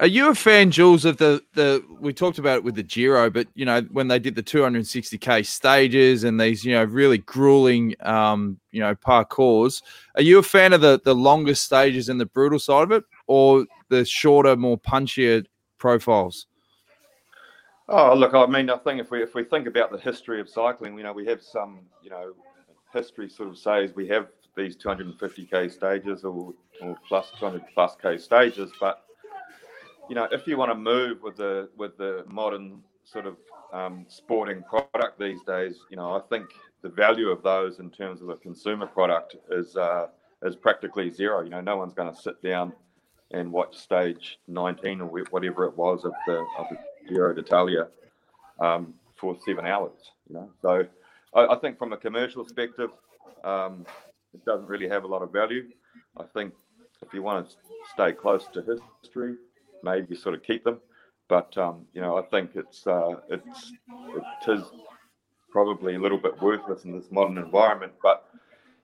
Are 0.02 0.08
you 0.08 0.30
a 0.30 0.34
fan, 0.34 0.72
Jules, 0.72 1.04
of 1.04 1.18
the 1.18 1.44
the? 1.54 1.80
We 2.00 2.12
talked 2.12 2.38
about 2.38 2.56
it 2.56 2.64
with 2.64 2.74
the 2.74 2.82
Giro, 2.82 3.30
but 3.30 3.46
you 3.54 3.64
know 3.64 3.82
when 3.92 4.08
they 4.08 4.18
did 4.18 4.34
the 4.34 4.42
260k 4.42 5.46
stages 5.46 6.24
and 6.24 6.40
these 6.40 6.64
you 6.64 6.74
know 6.74 6.82
really 6.82 7.18
grueling 7.18 7.94
um, 8.00 8.58
you 8.72 8.80
know 8.80 8.96
parcours. 8.96 9.80
Are 10.16 10.22
you 10.22 10.40
a 10.40 10.42
fan 10.42 10.72
of 10.72 10.80
the 10.80 11.00
the 11.04 11.14
longer 11.14 11.54
stages 11.54 12.08
and 12.08 12.20
the 12.20 12.26
brutal 12.26 12.58
side 12.58 12.82
of 12.82 12.90
it, 12.90 13.04
or 13.28 13.64
the 13.90 14.04
shorter, 14.04 14.56
more 14.56 14.76
punchier 14.76 15.46
profiles? 15.78 16.48
Oh, 17.88 18.12
look, 18.12 18.34
I 18.34 18.46
mean, 18.46 18.70
I 18.70 18.78
think 18.78 19.00
if 19.00 19.12
we 19.12 19.22
if 19.22 19.36
we 19.36 19.44
think 19.44 19.68
about 19.68 19.92
the 19.92 19.98
history 19.98 20.40
of 20.40 20.48
cycling, 20.48 20.98
you 20.98 21.04
know, 21.04 21.12
we 21.12 21.26
have 21.26 21.44
some, 21.44 21.78
you 22.02 22.10
know, 22.10 22.32
history 22.92 23.30
sort 23.30 23.50
of 23.50 23.56
says 23.56 23.94
we 23.94 24.08
have 24.08 24.26
these 24.56 24.76
250k 24.76 25.70
stages 25.70 26.24
or, 26.24 26.54
or 26.80 26.96
plus 27.06 27.30
200 27.38 27.62
plus 27.72 27.94
k 28.02 28.18
stages, 28.18 28.72
but 28.80 29.04
you 30.08 30.14
know, 30.14 30.28
if 30.30 30.46
you 30.46 30.56
want 30.56 30.70
to 30.70 30.76
move 30.76 31.22
with 31.22 31.36
the 31.36 31.68
with 31.76 31.96
the 31.96 32.24
modern 32.28 32.82
sort 33.04 33.26
of 33.26 33.36
um, 33.72 34.04
sporting 34.08 34.62
product 34.62 35.18
these 35.18 35.42
days, 35.42 35.80
you 35.90 35.96
know, 35.96 36.12
I 36.12 36.20
think 36.28 36.46
the 36.82 36.88
value 36.88 37.28
of 37.28 37.42
those 37.42 37.78
in 37.78 37.90
terms 37.90 38.20
of 38.22 38.28
a 38.28 38.36
consumer 38.36 38.86
product 38.86 39.36
is 39.50 39.76
uh, 39.76 40.08
is 40.42 40.56
practically 40.56 41.10
zero. 41.10 41.42
You 41.42 41.50
know, 41.50 41.60
no 41.60 41.76
one's 41.76 41.94
going 41.94 42.12
to 42.12 42.20
sit 42.20 42.42
down 42.42 42.72
and 43.30 43.50
watch 43.50 43.76
stage 43.76 44.38
19 44.48 45.00
or 45.00 45.06
whatever 45.30 45.64
it 45.64 45.76
was 45.76 46.04
of 46.04 46.12
the 46.26 46.44
of 46.58 46.66
the 46.70 46.78
Giro 47.08 47.32
d'Italia 47.34 47.88
um, 48.60 48.94
for 49.16 49.36
seven 49.46 49.66
hours. 49.66 50.12
You 50.28 50.34
know, 50.36 50.50
so 50.60 50.86
I, 51.34 51.46
I 51.46 51.56
think 51.56 51.78
from 51.78 51.92
a 51.92 51.96
commercial 51.96 52.44
perspective, 52.44 52.90
um, 53.44 53.86
it 54.34 54.44
doesn't 54.44 54.66
really 54.66 54.88
have 54.88 55.04
a 55.04 55.06
lot 55.06 55.22
of 55.22 55.32
value. 55.32 55.68
I 56.16 56.24
think 56.34 56.54
if 57.02 57.12
you 57.14 57.22
want 57.22 57.48
to 57.48 57.56
stay 57.92 58.12
close 58.12 58.46
to 58.52 58.62
history, 59.02 59.36
maybe 59.82 60.14
sort 60.14 60.34
of 60.34 60.42
keep 60.42 60.64
them. 60.64 60.80
But 61.28 61.56
um, 61.56 61.86
you 61.92 62.00
know, 62.00 62.16
I 62.18 62.22
think 62.22 62.50
it's 62.54 62.86
uh, 62.86 63.16
it's 63.28 63.72
it 64.16 64.50
is 64.50 64.62
probably 65.50 65.94
a 65.94 65.98
little 65.98 66.18
bit 66.18 66.40
worthless 66.42 66.84
in 66.84 66.92
this 66.92 67.10
modern 67.10 67.38
environment. 67.38 67.92
But 68.02 68.24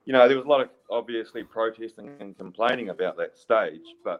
you 0.04 0.12
know, 0.12 0.26
there 0.28 0.36
was 0.36 0.46
a 0.46 0.48
lot 0.48 0.60
of 0.60 0.70
obviously 0.90 1.42
protesting 1.44 2.08
and 2.08 2.36
complaining 2.36 2.76
about 2.90 3.16
that 3.18 3.36
stage, 3.36 3.74
but 3.90 4.10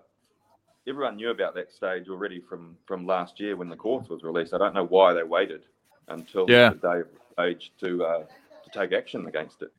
everyone 0.86 1.16
knew 1.16 1.30
about 1.30 1.54
that 1.54 1.70
stage 1.72 2.08
already 2.08 2.40
from 2.40 2.76
from 2.86 3.06
last 3.06 3.40
year 3.40 3.56
when 3.56 3.68
the 3.68 3.76
course 3.76 4.08
was 4.08 4.22
released. 4.22 4.52
I 4.54 4.58
don't 4.58 4.74
know 4.74 4.86
why 4.86 5.12
they 5.14 5.22
waited 5.22 5.62
until 6.08 6.46
Yeah. 6.46 6.70
the 6.70 6.76
day 6.76 7.00
of 7.00 7.06
the 7.12 7.20
stage 7.32 7.72
to 7.80 8.04
uh, 8.04 8.24
to 8.64 8.70
take 8.80 8.92
action 8.92 9.26
against 9.26 9.62
it. 9.62 9.72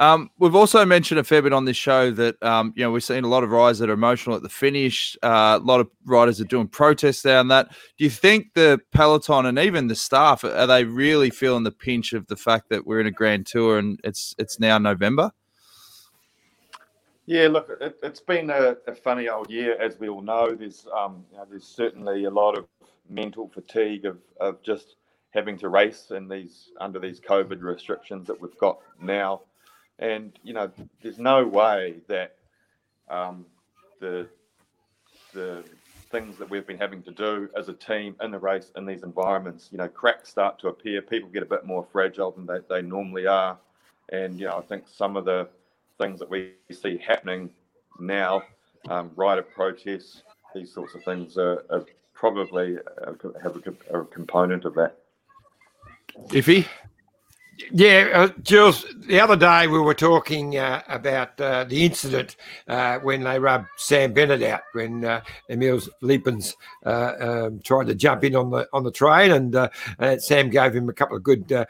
Um, 0.00 0.30
we've 0.38 0.56
also 0.56 0.84
mentioned 0.84 1.20
a 1.20 1.24
fair 1.24 1.40
bit 1.40 1.52
on 1.52 1.66
this 1.66 1.76
show 1.76 2.10
that 2.10 2.42
um, 2.42 2.72
you 2.76 2.82
know 2.82 2.90
we've 2.90 3.04
seen 3.04 3.22
a 3.22 3.28
lot 3.28 3.44
of 3.44 3.50
riders 3.50 3.78
that 3.78 3.88
are 3.88 3.94
emotional 3.94 4.34
at 4.34 4.42
the 4.42 4.48
finish. 4.48 5.16
Uh, 5.22 5.58
a 5.60 5.64
lot 5.64 5.80
of 5.80 5.88
riders 6.04 6.40
are 6.40 6.44
doing 6.44 6.66
protests 6.66 7.22
down 7.22 7.48
that. 7.48 7.70
Do 7.96 8.04
you 8.04 8.10
think 8.10 8.54
the 8.54 8.80
peloton 8.92 9.46
and 9.46 9.58
even 9.58 9.86
the 9.86 9.94
staff 9.94 10.42
are 10.42 10.66
they 10.66 10.84
really 10.84 11.30
feeling 11.30 11.62
the 11.62 11.70
pinch 11.70 12.12
of 12.12 12.26
the 12.26 12.36
fact 12.36 12.70
that 12.70 12.86
we're 12.86 13.00
in 13.00 13.06
a 13.06 13.12
grand 13.12 13.46
tour 13.46 13.78
and 13.78 14.00
it's 14.02 14.34
it's 14.38 14.58
now 14.58 14.78
November? 14.78 15.30
Yeah, 17.26 17.48
look, 17.48 17.70
it, 17.80 17.96
has 18.02 18.20
been 18.20 18.50
a, 18.50 18.76
a, 18.86 18.94
funny 18.94 19.30
old 19.30 19.48
year, 19.48 19.80
as 19.80 19.98
we 19.98 20.08
all 20.10 20.20
know. 20.20 20.54
There's 20.54 20.86
um, 20.94 21.24
you 21.30 21.38
know, 21.38 21.46
there's 21.48 21.64
certainly 21.64 22.24
a 22.24 22.30
lot 22.30 22.58
of 22.58 22.66
mental 23.08 23.48
fatigue 23.48 24.04
of, 24.04 24.18
of 24.40 24.62
just 24.62 24.96
having 25.30 25.56
to 25.58 25.68
race 25.68 26.10
in 26.10 26.28
these 26.28 26.70
under 26.80 26.98
these 26.98 27.20
COVID 27.20 27.62
restrictions 27.62 28.26
that 28.26 28.40
we've 28.40 28.58
got 28.58 28.78
now, 29.00 29.40
and 29.98 30.32
you 30.42 30.52
know, 30.52 30.70
there's 31.02 31.18
no 31.18 31.46
way 31.46 31.96
that 32.08 32.36
um, 33.08 33.46
the 34.00 34.26
the 35.32 35.64
things 36.10 36.38
that 36.38 36.48
we've 36.48 36.66
been 36.66 36.78
having 36.78 37.02
to 37.02 37.10
do 37.10 37.48
as 37.56 37.68
a 37.68 37.72
team 37.72 38.14
in 38.22 38.30
the 38.30 38.38
race 38.38 38.70
in 38.76 38.86
these 38.86 39.02
environments, 39.02 39.68
you 39.72 39.78
know, 39.78 39.88
cracks 39.88 40.28
start 40.28 40.58
to 40.60 40.68
appear. 40.68 41.02
People 41.02 41.28
get 41.28 41.42
a 41.42 41.46
bit 41.46 41.66
more 41.66 41.84
fragile 41.90 42.30
than 42.30 42.46
they, 42.46 42.58
they 42.68 42.82
normally 42.82 43.26
are, 43.26 43.58
and 44.10 44.38
you 44.38 44.46
know, 44.46 44.58
I 44.58 44.62
think 44.62 44.84
some 44.88 45.16
of 45.16 45.24
the 45.24 45.48
things 45.98 46.18
that 46.20 46.30
we 46.30 46.52
see 46.70 46.98
happening 46.98 47.50
now, 47.98 48.42
um, 48.88 49.10
rider 49.16 49.42
protests, 49.42 50.22
these 50.54 50.72
sorts 50.72 50.94
of 50.94 51.02
things 51.04 51.36
are, 51.38 51.64
are 51.70 51.84
probably 52.14 52.78
uh, 52.78 53.12
have 53.42 53.56
a, 53.56 53.98
a, 53.98 54.04
component 54.06 54.64
of 54.64 54.74
that. 54.74 54.98
Iffy? 56.28 56.66
Yeah, 57.72 58.10
uh, 58.14 58.28
Jules, 58.42 58.84
the 59.06 59.20
other 59.20 59.36
day 59.36 59.66
we 59.66 59.78
were 59.78 59.94
talking 59.94 60.56
uh, 60.56 60.82
about 60.88 61.40
uh, 61.40 61.64
the 61.64 61.84
incident 61.84 62.36
uh, 62.68 62.98
when 62.98 63.22
they 63.22 63.38
rubbed 63.38 63.68
Sam 63.76 64.12
Bennett 64.12 64.42
out, 64.42 64.62
when 64.72 65.04
uh, 65.04 65.20
Emil 65.48 65.80
Liepins 66.02 66.54
uh, 66.84 67.12
um, 67.20 67.60
tried 67.60 67.86
to 67.86 67.94
jump 67.94 68.24
in 68.24 68.34
on 68.34 68.50
the 68.50 68.66
on 68.72 68.82
the 68.82 68.90
train, 68.90 69.30
and, 69.32 69.70
and 69.98 70.22
Sam 70.22 70.50
gave 70.50 70.74
him 70.74 70.88
a 70.88 70.92
couple 70.92 71.16
of 71.16 71.22
good 71.22 71.66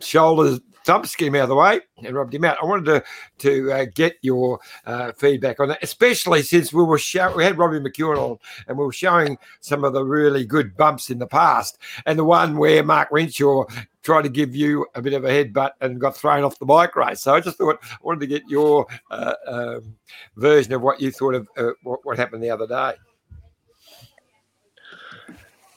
shoulders 0.00 0.60
thumps, 0.84 1.16
get 1.16 1.28
him 1.28 1.34
out 1.34 1.44
of 1.44 1.48
the 1.48 1.54
way 1.54 1.80
and 2.04 2.14
rubbed 2.14 2.34
him 2.34 2.44
out. 2.44 2.58
I 2.62 2.66
wanted 2.66 2.84
to 2.86 3.04
to 3.38 3.72
uh, 3.72 3.86
get 3.94 4.16
your 4.22 4.60
uh, 4.86 5.12
feedback 5.12 5.58
on 5.58 5.68
that, 5.68 5.82
especially 5.82 6.42
since 6.42 6.72
we 6.72 6.84
were 6.84 6.98
show- 6.98 7.34
we 7.34 7.44
had 7.44 7.58
Robbie 7.58 7.80
McEwen 7.80 8.18
on 8.18 8.38
and 8.68 8.78
we 8.78 8.84
were 8.84 8.92
showing 8.92 9.38
some 9.60 9.84
of 9.84 9.92
the 9.92 10.04
really 10.04 10.44
good 10.44 10.76
bumps 10.76 11.10
in 11.10 11.18
the 11.18 11.26
past, 11.26 11.78
and 12.06 12.18
the 12.18 12.24
one 12.24 12.56
where 12.58 12.84
Mark 12.84 13.08
Renshaw 13.10 13.64
tried 14.02 14.22
to 14.22 14.28
give 14.28 14.54
you 14.54 14.86
a 14.94 15.00
bit 15.00 15.14
of 15.14 15.24
a 15.24 15.28
headbutt 15.28 15.72
and 15.80 16.00
got 16.00 16.16
thrown 16.16 16.44
off 16.44 16.58
the 16.58 16.66
bike 16.66 16.94
race. 16.94 17.22
So 17.22 17.34
I 17.34 17.40
just 17.40 17.56
thought 17.56 17.78
I 17.82 17.96
wanted 18.02 18.20
to 18.20 18.26
get 18.26 18.42
your 18.48 18.86
uh, 19.10 19.34
um, 19.46 19.96
version 20.36 20.74
of 20.74 20.82
what 20.82 21.00
you 21.00 21.10
thought 21.10 21.34
of 21.34 21.48
uh, 21.56 21.70
what, 21.82 22.04
what 22.04 22.18
happened 22.18 22.42
the 22.42 22.50
other 22.50 22.66
day. 22.66 22.92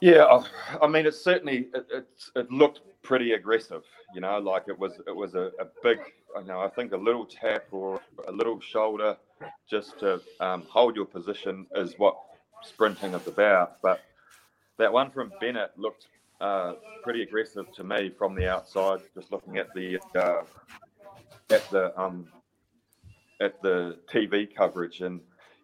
Yeah, 0.00 0.42
I 0.80 0.86
mean, 0.86 1.06
it 1.06 1.14
certainly 1.14 1.68
it, 1.74 1.86
it, 1.92 2.06
it 2.36 2.50
looked 2.52 2.80
pretty 3.02 3.32
aggressive. 3.32 3.82
You 4.14 4.20
know, 4.20 4.38
like 4.38 4.64
it 4.68 4.78
was 4.78 5.00
it 5.06 5.14
was 5.14 5.34
a, 5.34 5.50
a 5.60 5.66
big, 5.82 5.98
you 6.36 6.44
know, 6.46 6.60
I 6.60 6.68
think 6.68 6.92
a 6.92 6.96
little 6.96 7.26
tap 7.26 7.64
or 7.72 8.00
a 8.26 8.32
little 8.32 8.60
shoulder 8.60 9.16
just 9.68 9.98
to 10.00 10.20
um, 10.40 10.62
hold 10.68 10.94
your 10.94 11.04
position 11.04 11.66
is 11.74 11.94
what 11.98 12.16
sprinting 12.62 13.14
is 13.14 13.26
about. 13.26 13.82
But 13.82 14.02
that 14.78 14.92
one 14.92 15.10
from 15.10 15.32
Bennett 15.40 15.72
looked 15.76 16.06
uh, 16.40 16.74
pretty 17.02 17.22
aggressive 17.22 17.72
to 17.72 17.82
me 17.82 18.10
from 18.16 18.34
the 18.34 18.48
outside, 18.48 19.00
just 19.14 19.32
looking 19.32 19.58
at 19.58 19.72
the 19.74 19.98
uh, 20.14 20.42
at 21.50 21.68
the 21.70 21.98
um, 22.00 22.28
at 23.40 23.60
the 23.62 23.98
TV 24.12 24.54
coverage. 24.54 25.00
And 25.00 25.20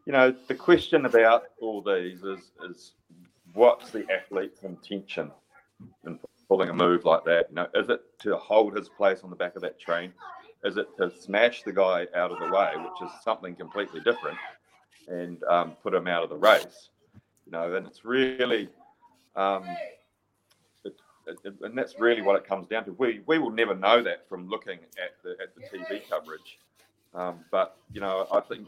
you 0.06 0.12
know, 0.12 0.34
the 0.48 0.54
question 0.54 1.06
about 1.06 1.44
all 1.60 1.80
these 1.82 2.24
is 2.24 2.50
is 2.68 2.92
what's 3.54 3.90
the 3.90 4.04
athlete's 4.12 4.62
intention 4.62 5.30
in 6.06 6.18
pulling 6.48 6.68
a 6.68 6.74
move 6.74 7.04
like 7.04 7.24
that? 7.24 7.46
You 7.48 7.56
know, 7.56 7.68
is 7.74 7.88
it 7.88 8.00
to 8.20 8.36
hold 8.36 8.76
his 8.76 8.88
place 8.88 9.20
on 9.22 9.30
the 9.30 9.36
back 9.36 9.56
of 9.56 9.62
that 9.62 9.80
train? 9.80 10.12
Is 10.64 10.76
it 10.76 10.88
to 10.98 11.10
smash 11.10 11.62
the 11.62 11.72
guy 11.72 12.06
out 12.14 12.30
of 12.30 12.38
the 12.38 12.54
way, 12.54 12.72
which 12.76 13.08
is 13.08 13.14
something 13.22 13.54
completely 13.54 14.00
different, 14.00 14.38
and 15.08 15.42
um, 15.44 15.72
put 15.82 15.94
him 15.94 16.06
out 16.06 16.22
of 16.22 16.30
the 16.30 16.36
race? 16.36 16.90
You 17.46 17.52
know, 17.52 17.74
and 17.74 17.86
it's 17.86 18.04
really, 18.04 18.68
um, 19.36 19.64
it, 20.84 20.94
it, 21.44 21.54
and 21.62 21.76
that's 21.76 21.98
really 21.98 22.22
what 22.22 22.36
it 22.36 22.46
comes 22.46 22.66
down 22.66 22.86
to. 22.86 22.92
We 22.92 23.20
we 23.26 23.38
will 23.38 23.50
never 23.50 23.74
know 23.74 24.02
that 24.02 24.26
from 24.28 24.48
looking 24.48 24.78
at 25.02 25.22
the 25.22 25.36
at 25.42 25.54
the 25.54 25.62
TV 25.76 26.08
coverage. 26.08 26.58
Um, 27.14 27.40
but 27.50 27.76
you 27.92 28.00
know, 28.00 28.26
I 28.32 28.40
think 28.40 28.66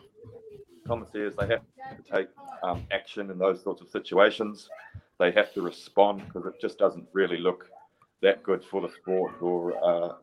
commissaires 0.87 1.35
they 1.37 1.47
have 1.47 1.63
to 1.97 2.13
take 2.13 2.29
um, 2.63 2.87
action 2.91 3.31
in 3.31 3.39
those 3.39 3.63
sorts 3.63 3.81
of 3.81 3.89
situations. 3.89 4.69
They 5.19 5.31
have 5.33 5.53
to 5.55 5.63
respond 5.63 6.23
because 6.27 6.47
it 6.47 6.61
just 6.61 6.79
doesn't 6.79 7.07
really 7.13 7.39
look 7.39 7.71
that 8.23 8.43
good 8.43 8.65
for 8.65 8.81
the 8.81 8.91
sport 8.91 9.35
or 9.41 9.73
uh, 9.85 10.15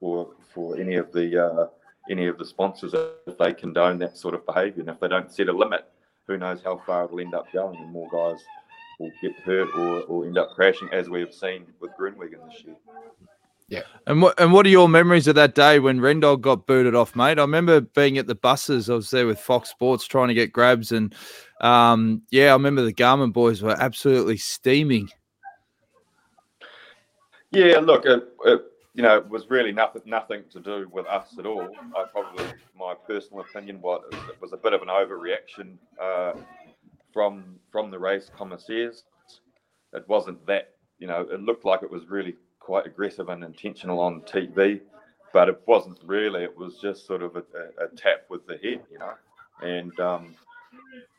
or 0.00 0.30
for 0.54 0.78
any 0.78 0.96
of 0.96 1.12
the 1.12 1.44
uh, 1.44 1.66
any 2.10 2.26
of 2.26 2.38
the 2.38 2.44
sponsors 2.44 2.94
if 3.26 3.38
they 3.38 3.52
condone 3.52 3.98
that 3.98 4.16
sort 4.16 4.34
of 4.34 4.44
behaviour. 4.46 4.80
And 4.80 4.90
if 4.90 5.00
they 5.00 5.08
don't 5.08 5.32
set 5.32 5.48
a 5.48 5.52
limit, 5.52 5.84
who 6.26 6.36
knows 6.36 6.60
how 6.62 6.82
far 6.86 7.04
it'll 7.04 7.20
end 7.20 7.34
up 7.34 7.52
going, 7.52 7.76
and 7.76 7.92
more 7.92 8.08
guys 8.10 8.40
will 8.98 9.10
get 9.22 9.32
hurt 9.40 9.68
or, 9.76 10.02
or 10.02 10.26
end 10.26 10.38
up 10.38 10.50
crashing, 10.54 10.88
as 10.92 11.08
we 11.08 11.20
have 11.20 11.34
seen 11.34 11.66
with 11.80 11.90
Groenewegen 11.98 12.46
this 12.50 12.64
year. 12.64 12.76
Yeah. 13.70 13.82
And 14.08 14.20
what 14.20 14.38
and 14.40 14.52
what 14.52 14.66
are 14.66 14.70
your 14.70 14.88
memories 14.88 15.28
of 15.28 15.36
that 15.36 15.54
day 15.54 15.78
when 15.78 16.00
Rendog 16.00 16.40
got 16.40 16.66
booted 16.66 16.96
off, 16.96 17.14
mate? 17.14 17.38
I 17.38 17.42
remember 17.42 17.80
being 17.80 18.18
at 18.18 18.26
the 18.26 18.34
buses. 18.34 18.90
I 18.90 18.94
was 18.94 19.10
there 19.10 19.28
with 19.28 19.38
Fox 19.38 19.70
Sports 19.70 20.06
trying 20.06 20.26
to 20.26 20.34
get 20.34 20.52
grabs, 20.52 20.90
and 20.90 21.14
um, 21.60 22.22
yeah, 22.32 22.50
I 22.50 22.54
remember 22.54 22.82
the 22.82 22.92
Garmin 22.92 23.32
boys 23.32 23.62
were 23.62 23.80
absolutely 23.80 24.38
steaming. 24.38 25.08
Yeah, 27.52 27.78
look, 27.78 28.06
it, 28.06 28.28
it, 28.44 28.60
you 28.94 29.02
know, 29.02 29.18
it 29.18 29.28
was 29.28 29.48
really 29.48 29.70
nothing 29.70 30.02
nothing 30.04 30.42
to 30.50 30.58
do 30.58 30.88
with 30.92 31.06
us 31.06 31.36
at 31.38 31.46
all. 31.46 31.68
I 31.96 32.06
probably, 32.10 32.46
my 32.76 32.94
personal 33.06 33.44
opinion 33.48 33.80
was 33.80 34.02
it 34.12 34.40
was 34.40 34.52
a 34.52 34.56
bit 34.56 34.72
of 34.72 34.82
an 34.82 34.88
overreaction 34.88 35.76
uh, 36.02 36.32
from 37.12 37.60
from 37.70 37.92
the 37.92 37.98
race 38.00 38.32
commissaires. 38.36 39.04
It 39.92 40.08
wasn't 40.08 40.44
that, 40.46 40.74
you 40.98 41.06
know, 41.06 41.20
it 41.20 41.40
looked 41.40 41.64
like 41.64 41.84
it 41.84 41.90
was 41.90 42.08
really 42.08 42.34
quite 42.60 42.86
aggressive 42.86 43.28
and 43.28 43.42
intentional 43.42 44.00
on 44.00 44.20
TV, 44.22 44.80
but 45.32 45.48
it 45.48 45.60
wasn't 45.66 45.98
really. 46.04 46.44
It 46.44 46.56
was 46.56 46.78
just 46.78 47.06
sort 47.06 47.22
of 47.22 47.36
a, 47.36 47.40
a, 47.40 47.86
a 47.86 47.88
tap 47.96 48.26
with 48.28 48.46
the 48.46 48.54
head, 48.54 48.82
you 48.90 48.98
know. 48.98 49.14
And 49.62 49.98
um, 49.98 50.34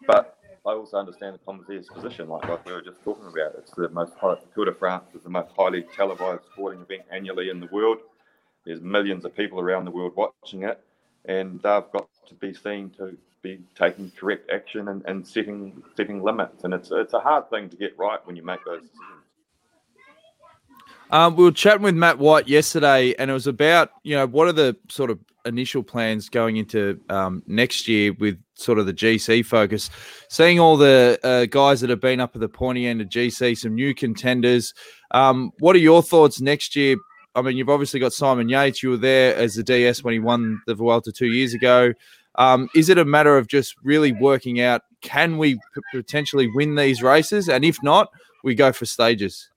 but 0.08 0.38
I 0.65 0.71
also 0.71 0.97
understand 0.97 1.36
the 1.36 1.39
Commissaire's 1.39 1.88
position, 1.88 2.30
like, 2.30 2.47
like 2.47 2.65
we 2.65 2.71
were 2.73 2.82
just 2.82 3.01
talking 3.04 3.25
about. 3.25 3.56
It's 3.58 3.71
the 3.71 3.89
most 3.89 4.13
Tour 4.54 4.65
de 4.65 4.73
France 4.73 5.06
is 5.15 5.23
the 5.23 5.30
most 5.30 5.51
highly 5.58 5.84
televised 5.95 6.43
sporting 6.54 6.82
event 6.82 7.04
annually 7.12 7.49
in 7.49 7.60
the 7.60 7.67
world. 7.67 7.97
There's 8.65 8.82
millions 8.82 9.25
of 9.25 9.36
people 9.36 9.60
around 9.60 9.86
the 9.86 9.91
world 9.91 10.13
watching 10.15 10.63
it, 10.63 10.80
and 11.25 11.56
they've 11.56 11.91
got 11.91 12.08
to 12.27 12.36
be 12.36 12.54
seen 12.54 12.91
to 12.91 13.17
be 13.41 13.60
taking 13.75 14.12
correct 14.15 14.51
action 14.51 14.89
and, 14.89 15.04
and 15.08 15.25
setting 15.25 15.82
setting 15.97 16.21
limits. 16.21 16.63
And 16.63 16.73
it's 16.75 16.91
it's 16.91 17.13
a 17.13 17.19
hard 17.19 17.49
thing 17.49 17.69
to 17.69 17.75
get 17.75 17.97
right 17.97 18.19
when 18.25 18.36
you 18.36 18.43
make 18.43 18.63
those 18.65 18.82
decisions. 18.82 19.20
Um, 21.12 21.36
we 21.36 21.43
were 21.43 21.52
chatting 21.52 21.84
with 21.84 21.95
Matt 21.95 22.19
White 22.19 22.47
yesterday, 22.47 23.13
and 23.19 23.30
it 23.30 23.34
was 23.34 23.47
about 23.47 23.91
you 24.04 24.15
know 24.15 24.26
what 24.26 24.47
are 24.47 24.54
the 24.54 24.78
sort 24.89 25.12
of 25.12 25.19
initial 25.45 25.84
plans 25.84 26.30
going 26.30 26.58
into 26.58 27.00
um, 27.10 27.43
next 27.47 27.88
year 27.88 28.13
with 28.13 28.41
sort 28.54 28.80
of 28.80 28.86
the 28.86 28.93
GC 28.93 29.45
focus. 29.45 29.89
Seeing 30.30 30.60
all 30.60 30.78
the 30.78 31.19
uh, 31.24 31.45
guys 31.45 31.82
that 31.82 31.89
have 31.89 32.00
been 32.00 32.19
up 32.19 32.36
at 32.36 32.41
the 32.41 32.50
pointy 32.50 32.88
end 32.88 33.02
of 33.02 33.10
GC, 33.10 33.58
some 33.58 33.76
new 33.76 33.93
contenders. 33.93 34.74
Um, 35.12 35.52
what 35.60 35.76
are 35.76 35.80
your 35.80 36.02
thoughts 36.02 36.39
next 36.39 36.76
year? 36.76 36.95
I 37.36 37.41
mean, 37.41 37.58
you've 37.58 37.69
obviously 37.69 38.00
got 38.00 38.13
Simon 38.13 38.50
Yates. 38.50 38.84
You 38.84 38.91
were 38.91 38.97
there 38.97 39.36
as 39.36 39.56
the 39.56 39.63
DS 39.63 40.04
when 40.04 40.13
he 40.13 40.19
won 40.19 40.62
the 40.67 40.76
Vuelta 40.76 41.12
two 41.12 41.28
years 41.28 41.54
ago. 41.54 41.93
Um, 42.36 42.69
is 42.74 42.88
it 42.88 42.97
a 42.97 43.06
matter 43.06 43.38
of 43.38 43.47
just 43.47 43.76
really 43.84 44.13
working 44.13 44.62
out 44.62 44.84
can 45.02 45.38
we 45.38 45.56
p- 45.56 45.82
potentially 45.91 46.50
win 46.56 46.76
these 46.76 47.02
races, 47.04 47.50
and 47.50 47.65
if 47.65 47.82
not, 47.84 48.10
we 48.43 48.56
go 48.56 48.71
for 48.71 48.86
stages? 48.86 49.50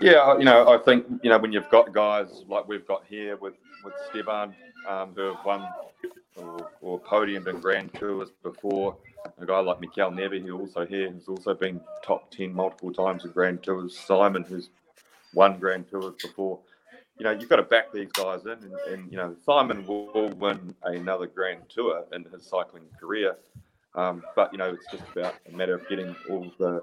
Yeah, 0.00 0.38
you 0.38 0.44
know, 0.44 0.68
I 0.68 0.78
think 0.78 1.06
you 1.22 1.30
know 1.30 1.38
when 1.38 1.52
you've 1.52 1.68
got 1.70 1.92
guys 1.92 2.44
like 2.48 2.68
we've 2.68 2.86
got 2.86 3.04
here 3.08 3.36
with 3.36 3.54
with 3.84 3.94
Esteban, 4.06 4.54
um, 4.88 5.12
who 5.14 5.22
have 5.22 5.44
won 5.44 5.66
or, 6.36 6.70
or 6.80 7.00
podiumed 7.00 7.48
in 7.48 7.60
Grand 7.60 7.92
Tours 7.94 8.30
before, 8.42 8.96
a 9.40 9.46
guy 9.46 9.58
like 9.58 9.80
Mikel 9.80 10.10
Nieve, 10.10 10.42
who 10.42 10.58
also 10.58 10.86
here 10.86 11.10
who's 11.10 11.26
also 11.26 11.54
been 11.54 11.80
top 12.04 12.30
ten 12.30 12.52
multiple 12.54 12.92
times 12.92 13.24
in 13.24 13.32
Grand 13.32 13.62
Tours. 13.62 13.98
Simon, 13.98 14.44
who's 14.44 14.70
won 15.34 15.58
Grand 15.58 15.90
Tours 15.90 16.14
before. 16.22 16.60
You 17.18 17.24
know, 17.24 17.32
you've 17.32 17.48
got 17.48 17.56
to 17.56 17.64
back 17.64 17.92
these 17.92 18.12
guys 18.12 18.42
in, 18.44 18.52
and, 18.52 18.74
and 18.88 19.10
you 19.10 19.16
know, 19.16 19.34
Simon 19.44 19.84
will, 19.84 20.06
will, 20.14 20.28
win 20.28 20.74
another 20.84 21.26
Grand 21.26 21.62
Tour 21.68 22.04
in 22.12 22.24
his 22.24 22.46
cycling 22.46 22.84
career. 23.00 23.36
Um, 23.96 24.22
but 24.36 24.52
you 24.52 24.58
know, 24.58 24.72
it's 24.74 24.86
just 24.92 25.10
about 25.10 25.34
a 25.52 25.56
matter 25.56 25.74
of 25.74 25.88
getting 25.88 26.14
all 26.30 26.52
the 26.58 26.80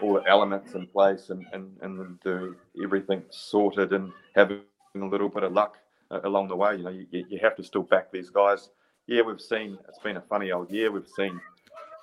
all 0.00 0.14
the 0.14 0.28
elements 0.28 0.74
in 0.74 0.86
place 0.86 1.30
and, 1.30 1.46
and, 1.52 1.76
and 1.82 2.18
the, 2.22 2.54
everything 2.82 3.22
sorted 3.30 3.92
and 3.92 4.12
having 4.34 4.60
a 4.94 4.98
little 5.04 5.28
bit 5.28 5.42
of 5.42 5.52
luck 5.52 5.78
uh, 6.10 6.20
along 6.24 6.48
the 6.48 6.56
way. 6.56 6.76
You 6.76 6.82
know, 6.82 6.90
you, 6.90 7.06
you 7.10 7.38
have 7.42 7.56
to 7.56 7.64
still 7.64 7.82
back 7.82 8.12
these 8.12 8.30
guys. 8.30 8.70
Yeah, 9.06 9.22
we've 9.22 9.40
seen 9.40 9.78
it's 9.88 9.98
been 9.98 10.16
a 10.16 10.22
funny 10.22 10.52
old 10.52 10.70
year. 10.70 10.90
We've 10.90 11.06
seen 11.06 11.40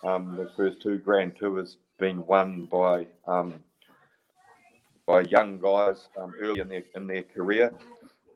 um, 0.04 0.36
the 0.36 0.50
first 0.56 0.82
two 0.82 0.98
Grand 0.98 1.36
Tours 1.36 1.78
being 2.00 2.26
won 2.26 2.66
by 2.66 3.08
um, 3.28 3.56
by 5.08 5.22
young 5.22 5.60
guys 5.60 6.08
um, 6.20 6.34
early 6.40 6.62
in 6.62 6.68
their 6.68 6.84
in 6.96 7.08
their 7.08 7.24
career. 7.24 7.74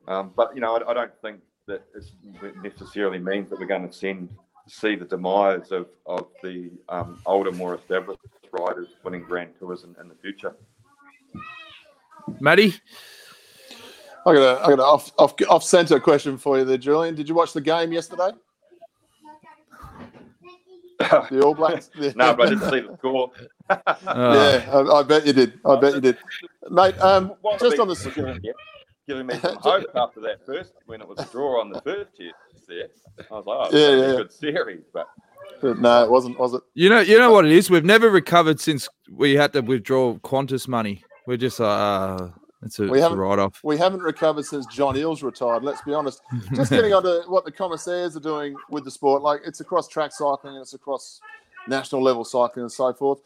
Um, 0.08 0.32
but 0.36 0.54
you 0.54 0.60
know, 0.60 0.76
I, 0.76 0.90
I, 0.90 0.94
don't 0.94 1.12
think 1.20 1.40
that 1.66 1.82
it 1.94 2.54
necessarily 2.62 3.18
means 3.18 3.50
that 3.50 3.58
we're 3.58 3.66
going 3.66 3.88
to 3.88 3.92
send 3.92 4.28
see 4.68 4.96
the 4.96 5.04
demise 5.04 5.70
of 5.70 5.86
of 6.06 6.28
the 6.42 6.70
um, 6.88 7.20
older, 7.26 7.52
more 7.52 7.74
established 7.74 8.20
riders 8.56 8.88
winning 9.04 9.22
Grand 9.22 9.50
Tours 9.58 9.84
in, 9.84 9.94
in 10.00 10.08
the 10.08 10.14
future. 10.16 10.54
Matty, 12.40 12.74
I 14.26 14.34
got 14.34 14.42
a, 14.42 14.60
I 14.60 14.64
got 14.64 14.72
an 14.72 14.80
off, 14.80 15.12
off, 15.18 15.34
off 15.48 15.62
center 15.62 16.00
question 16.00 16.36
for 16.36 16.58
you 16.58 16.64
there, 16.64 16.76
Julian. 16.76 17.14
Did 17.14 17.28
you 17.28 17.34
watch 17.34 17.52
the 17.52 17.60
game 17.60 17.92
yesterday? 17.92 18.30
the 20.98 21.42
All 21.44 21.54
Blacks. 21.54 21.90
no, 22.16 22.34
but 22.34 22.46
I 22.46 22.50
didn't 22.50 22.70
see 22.70 22.80
the 22.80 22.96
score. 22.98 23.30
uh, 23.70 23.76
yeah, 24.04 24.70
I, 24.72 24.80
I 24.80 25.02
bet 25.02 25.26
you 25.26 25.32
did. 25.32 25.60
I 25.64 25.76
bet 25.76 25.94
you 25.94 26.00
did, 26.00 26.18
mate. 26.70 26.98
Um, 27.00 27.34
just 27.60 27.78
on 27.78 27.88
the 27.88 27.94
was 27.94 28.06
giving, 28.14 28.40
me- 28.42 28.52
giving 29.06 29.26
me 29.26 29.34
some 29.38 29.56
hope 29.56 29.86
after 29.94 30.20
that 30.22 30.44
first 30.44 30.72
when 30.86 31.00
it 31.00 31.08
was 31.08 31.18
a 31.18 31.26
draw 31.26 31.60
on 31.60 31.70
the 31.70 31.80
first 31.82 32.16
test 32.16 32.34
there. 32.68 32.88
I 33.30 33.34
was 33.34 33.46
like, 33.46 33.68
oh, 33.72 33.76
Yeah, 33.76 33.88
yeah, 33.88 33.96
yeah. 33.96 34.12
a 34.12 34.16
good 34.18 34.32
series, 34.32 34.84
but 34.92 35.08
but 35.60 35.78
no, 35.78 36.04
it 36.04 36.10
wasn't. 36.10 36.38
Was 36.38 36.54
it? 36.54 36.62
you 36.74 36.88
know, 36.88 37.00
you 37.00 37.18
know 37.18 37.30
what 37.30 37.46
it 37.46 37.52
is. 37.52 37.70
We've 37.70 37.84
never 37.84 38.10
recovered 38.10 38.60
since 38.60 38.88
we 39.10 39.34
had 39.34 39.52
to 39.54 39.60
withdraw 39.60 40.14
Qantas 40.18 40.68
money. 40.68 41.02
We're 41.26 41.36
just 41.38 41.60
like, 41.60 41.68
uh, 42.20 42.28
it's 42.62 42.78
a, 42.78 42.82
We 42.82 42.90
it's 42.90 42.98
a 42.98 43.02
haven't- 43.02 43.18
write 43.18 43.38
off. 43.38 43.60
We 43.62 43.78
haven't 43.78 44.00
recovered 44.00 44.44
since 44.44 44.66
John 44.66 44.96
Eales 44.96 45.22
retired. 45.22 45.62
Let's 45.62 45.82
be 45.82 45.94
honest. 45.94 46.20
Just 46.54 46.70
getting 46.70 46.92
on 46.92 47.02
to 47.04 47.22
what 47.28 47.44
the 47.44 47.52
commissaires 47.52 48.16
are 48.16 48.20
doing 48.20 48.54
with 48.70 48.84
the 48.84 48.90
sport. 48.90 49.22
Like 49.22 49.40
it's 49.46 49.60
across 49.60 49.88
track 49.88 50.12
cycling 50.12 50.54
and 50.54 50.62
it's 50.62 50.74
across 50.74 51.20
national 51.68 52.02
level 52.02 52.24
cycling 52.24 52.64
and 52.64 52.72
so 52.72 52.92
forth. 52.92 53.20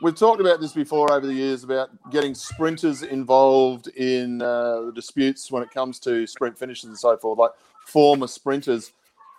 We've 0.00 0.14
talked 0.16 0.40
about 0.40 0.60
this 0.60 0.72
before 0.72 1.12
over 1.12 1.26
the 1.26 1.34
years 1.34 1.64
about 1.64 1.90
getting 2.12 2.32
sprinters 2.34 3.02
involved 3.02 3.88
in 3.88 4.40
uh, 4.40 4.82
the 4.82 4.92
disputes 4.94 5.50
when 5.50 5.62
it 5.64 5.70
comes 5.72 5.98
to 6.00 6.24
sprint 6.26 6.56
finishes 6.56 6.84
and 6.84 6.96
so 6.98 7.16
forth, 7.16 7.38
like 7.38 7.50
former 7.88 8.26
sprinters. 8.26 8.92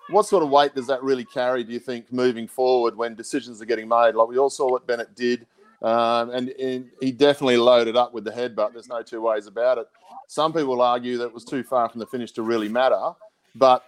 What 0.10 0.26
sort 0.26 0.44
of 0.44 0.50
weight 0.50 0.74
does 0.74 0.88
that 0.88 1.04
really 1.04 1.26
carry, 1.26 1.64
do 1.64 1.72
you 1.72 1.80
think, 1.80 2.12
moving 2.12 2.48
forward 2.48 2.96
when 2.96 3.14
decisions 3.14 3.62
are 3.62 3.66
getting 3.66 3.88
made? 3.88 4.16
Like 4.16 4.28
we 4.28 4.40
all 4.40 4.50
saw 4.50 4.70
what 4.72 4.88
Bennett 4.88 5.16
did, 5.16 5.46
um, 5.84 6.32
and, 6.32 6.50
and 6.50 6.90
he 7.00 7.12
definitely 7.12 7.58
loaded 7.58 7.96
up 7.96 8.12
with 8.12 8.24
the 8.24 8.32
headbutt. 8.32 8.74
There's 8.74 8.90
no 8.90 9.04
two 9.04 9.22
ways 9.22 9.46
about 9.46 9.78
it. 9.78 9.88
Some 10.28 10.52
people 10.52 10.82
argue 10.82 11.18
that 11.20 11.26
it 11.26 11.34
was 11.34 11.46
too 11.46 11.64
far 11.64 11.90
from 11.90 12.00
the 12.00 12.08
finish 12.08 12.32
to 12.34 12.42
really 12.42 12.70
matter, 12.70 13.12
but 13.56 13.84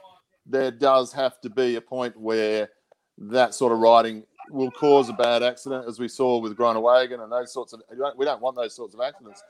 there 0.46 0.72
does 0.72 1.12
have 1.14 1.42
to 1.42 1.50
be 1.50 1.76
a 1.76 1.82
point 1.82 2.16
where 2.20 2.70
that 3.18 3.56
sort 3.56 3.74
of 3.74 3.80
riding 3.80 4.24
will 4.52 4.72
cause 4.72 5.10
a 5.10 5.14
bad 5.14 5.42
accident, 5.42 5.88
as 5.88 6.00
we 6.00 6.08
saw 6.08 6.38
with 6.38 6.56
Groenewegen 6.56 7.24
and 7.24 7.32
those 7.32 7.52
sorts 7.52 7.74
of. 7.74 7.82
we 8.18 8.26
don't- 8.26 8.42
want 8.42 8.56
those 8.56 8.76
sorts 8.76 8.94
of 8.94 9.02
accidents. 9.02 9.44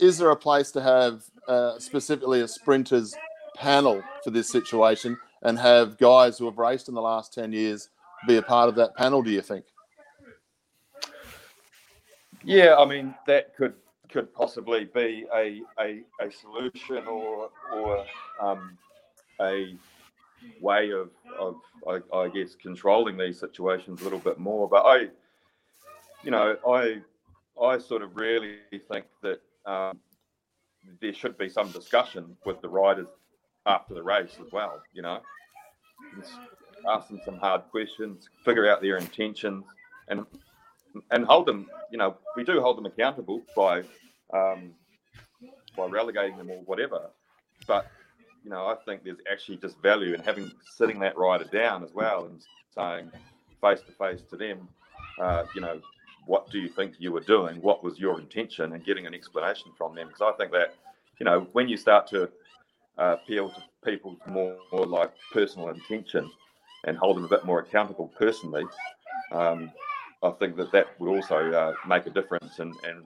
Is 0.00 0.16
there 0.18 0.30
a 0.30 0.36
place 0.36 0.70
to 0.72 0.80
have 0.80 1.24
uh, 1.48 1.78
specifically 1.78 2.40
a 2.40 2.48
sprinters 2.48 3.14
panel 3.58 4.02
for 4.24 4.30
this 4.30 4.48
situation 4.48 5.18
and 5.42 5.58
have 5.58 5.98
guys 5.98 6.38
who 6.38 6.46
have 6.46 6.58
raced 6.58 6.88
in 6.88 6.94
the 6.94 7.02
last 7.02 7.32
ten 7.32 7.52
years 7.52 7.90
be 8.26 8.36
a 8.36 8.42
part 8.42 8.68
of 8.68 8.74
that 8.76 8.96
panel? 8.96 9.22
Do 9.22 9.30
you 9.30 9.42
think? 9.42 9.64
yeah, 12.44 12.76
I 12.76 12.84
mean 12.84 13.14
that 13.26 13.54
could 13.56 13.74
could 14.08 14.32
possibly 14.32 14.86
be 14.86 15.26
a 15.34 15.62
a, 15.78 16.02
a 16.20 16.30
solution 16.30 17.06
or 17.06 17.50
or 17.74 18.04
um, 18.40 18.78
a 19.40 19.74
way 20.60 20.90
of 20.90 21.10
of 21.38 21.56
I, 21.86 22.16
I 22.16 22.28
guess 22.28 22.54
controlling 22.54 23.16
these 23.16 23.38
situations 23.38 24.00
a 24.00 24.04
little 24.04 24.18
bit 24.18 24.38
more. 24.38 24.68
But 24.68 24.84
I, 24.86 25.08
you 26.22 26.30
know, 26.30 26.56
I 26.66 27.00
I 27.62 27.78
sort 27.78 28.02
of 28.02 28.16
really 28.16 28.56
think 28.90 29.06
that 29.22 29.40
um, 29.66 29.98
there 31.00 31.12
should 31.12 31.36
be 31.36 31.48
some 31.48 31.70
discussion 31.70 32.36
with 32.44 32.60
the 32.62 32.68
riders 32.68 33.08
after 33.66 33.94
the 33.94 34.02
race 34.02 34.36
as 34.44 34.52
well. 34.52 34.82
You 34.92 35.02
know, 35.02 35.20
Just 36.16 36.32
ask 36.88 37.08
them 37.08 37.20
some 37.24 37.38
hard 37.38 37.62
questions, 37.70 38.28
figure 38.44 38.70
out 38.70 38.80
their 38.82 38.96
intentions, 38.98 39.64
and 40.08 40.24
and 41.10 41.24
hold 41.26 41.46
them. 41.46 41.68
You 41.90 41.98
know, 41.98 42.16
we 42.36 42.44
do 42.44 42.60
hold 42.60 42.78
them 42.78 42.86
accountable 42.86 43.42
by 43.56 43.82
um, 44.32 44.72
by 45.76 45.86
relegating 45.86 46.36
them 46.38 46.50
or 46.50 46.62
whatever. 46.64 47.10
But 47.66 47.86
you 48.44 48.50
know, 48.50 48.66
I 48.66 48.76
think 48.84 49.04
there's 49.04 49.18
actually 49.30 49.58
just 49.58 49.80
value 49.82 50.14
in 50.14 50.20
having 50.20 50.50
sitting 50.76 51.00
that 51.00 51.16
rider 51.18 51.44
down 51.44 51.84
as 51.84 51.92
well 51.92 52.26
and 52.26 52.40
saying 52.74 53.10
face 53.60 53.80
to 53.82 53.92
face 53.92 54.22
to 54.30 54.36
them, 54.36 54.68
uh, 55.20 55.44
you 55.54 55.60
know, 55.60 55.80
what 56.26 56.50
do 56.50 56.58
you 56.58 56.68
think 56.68 56.94
you 56.98 57.12
were 57.12 57.20
doing? 57.20 57.60
What 57.60 57.82
was 57.82 57.98
your 57.98 58.20
intention? 58.20 58.72
And 58.72 58.84
getting 58.84 59.06
an 59.06 59.14
explanation 59.14 59.72
from 59.76 59.94
them. 59.94 60.08
Because 60.08 60.22
I 60.22 60.36
think 60.36 60.52
that, 60.52 60.74
you 61.18 61.24
know, 61.24 61.46
when 61.52 61.68
you 61.68 61.76
start 61.76 62.06
to 62.08 62.30
uh, 62.98 63.16
appeal 63.22 63.48
to 63.50 63.62
people's 63.84 64.18
more, 64.28 64.56
more 64.72 64.86
like 64.86 65.12
personal 65.32 65.68
intention 65.68 66.30
and 66.86 66.96
hold 66.96 67.16
them 67.16 67.24
a 67.24 67.28
bit 67.28 67.44
more 67.44 67.60
accountable 67.60 68.10
personally, 68.18 68.64
um, 69.32 69.70
I 70.22 70.30
think 70.30 70.56
that 70.56 70.72
that 70.72 70.98
would 70.98 71.08
also 71.08 71.52
uh, 71.52 71.74
make 71.86 72.06
a 72.06 72.10
difference 72.10 72.58
and, 72.58 72.74
and 72.84 73.04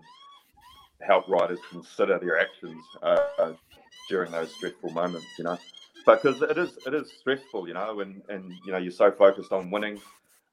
help 1.06 1.28
riders 1.28 1.58
consider 1.70 2.18
their 2.18 2.40
actions 2.40 2.84
uh, 3.02 3.20
uh, 3.38 3.52
during 4.08 4.32
those 4.32 4.54
stressful 4.54 4.90
moments, 4.90 5.26
you 5.38 5.44
know. 5.44 5.58
Because 6.06 6.42
it 6.42 6.58
is 6.58 6.78
it 6.86 6.94
is 6.94 7.12
stressful, 7.20 7.68
you 7.68 7.74
know, 7.74 8.00
and, 8.00 8.22
and 8.28 8.58
you 8.64 8.72
know 8.72 8.78
you're 8.78 8.90
so 8.90 9.10
focused 9.12 9.52
on 9.52 9.70
winning, 9.70 10.00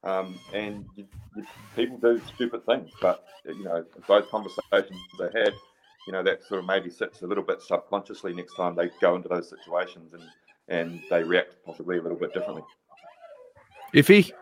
um, 0.04 0.38
and 0.52 0.84
you, 0.96 1.06
you, 1.34 1.44
people 1.74 1.98
do 1.98 2.20
stupid 2.34 2.64
things. 2.66 2.88
But 3.00 3.26
you 3.44 3.64
know 3.64 3.84
those 4.06 4.24
conversations 4.30 5.00
they 5.18 5.40
had, 5.40 5.54
you 6.06 6.12
know 6.12 6.22
that 6.22 6.42
sort 6.44 6.60
of 6.60 6.66
maybe 6.66 6.90
sits 6.90 7.22
a 7.22 7.26
little 7.26 7.44
bit 7.44 7.60
subconsciously 7.62 8.32
next 8.32 8.54
time 8.54 8.74
they 8.74 8.90
go 9.00 9.16
into 9.16 9.28
those 9.28 9.48
situations 9.48 10.12
and 10.14 10.22
and 10.68 11.02
they 11.10 11.22
react 11.22 11.56
possibly 11.64 11.98
a 11.98 12.02
little 12.02 12.16
bit 12.16 12.32
differently. 12.32 12.62
Iffy, 13.92 14.32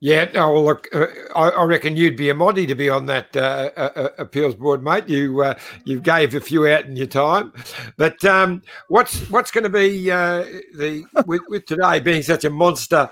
Yeah, 0.00 0.30
no, 0.34 0.52
well, 0.52 0.64
look, 0.64 0.88
uh, 0.94 1.06
I, 1.34 1.48
I 1.50 1.64
reckon 1.64 1.96
you'd 1.96 2.16
be 2.16 2.28
a 2.28 2.34
moddy 2.34 2.66
to 2.68 2.74
be 2.74 2.90
on 2.90 3.06
that 3.06 3.34
uh, 3.36 3.70
uh, 3.76 3.90
uh, 3.96 4.08
appeals 4.18 4.54
board, 4.54 4.82
mate. 4.82 5.08
You 5.08 5.42
uh, 5.42 5.54
you 5.84 6.00
gave 6.00 6.34
a 6.34 6.40
few 6.40 6.66
out 6.66 6.84
in 6.84 6.96
your 6.96 7.06
time, 7.06 7.52
but 7.96 8.22
um, 8.24 8.62
what's 8.88 9.30
what's 9.30 9.50
going 9.50 9.64
to 9.64 9.70
be 9.70 10.10
uh, 10.10 10.44
the 10.76 11.04
with, 11.26 11.42
with 11.48 11.66
today 11.66 12.00
being 12.00 12.22
such 12.22 12.44
a 12.44 12.50
monster 12.50 13.08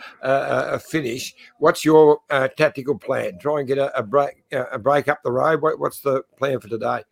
finish? 0.80 1.34
What's 1.58 1.84
your 1.84 2.20
tactical 2.56 2.98
plan? 2.98 3.38
Try 3.38 3.60
and 3.60 3.68
get 3.68 3.78
a, 3.78 3.96
a 3.98 4.02
break 4.02 4.44
a 4.52 4.78
break 4.78 5.08
up 5.08 5.22
the 5.22 5.32
road. 5.32 5.62
What, 5.62 5.78
what's 5.78 6.00
the 6.00 6.22
plan 6.36 6.60
for 6.60 6.68
today? 6.68 7.04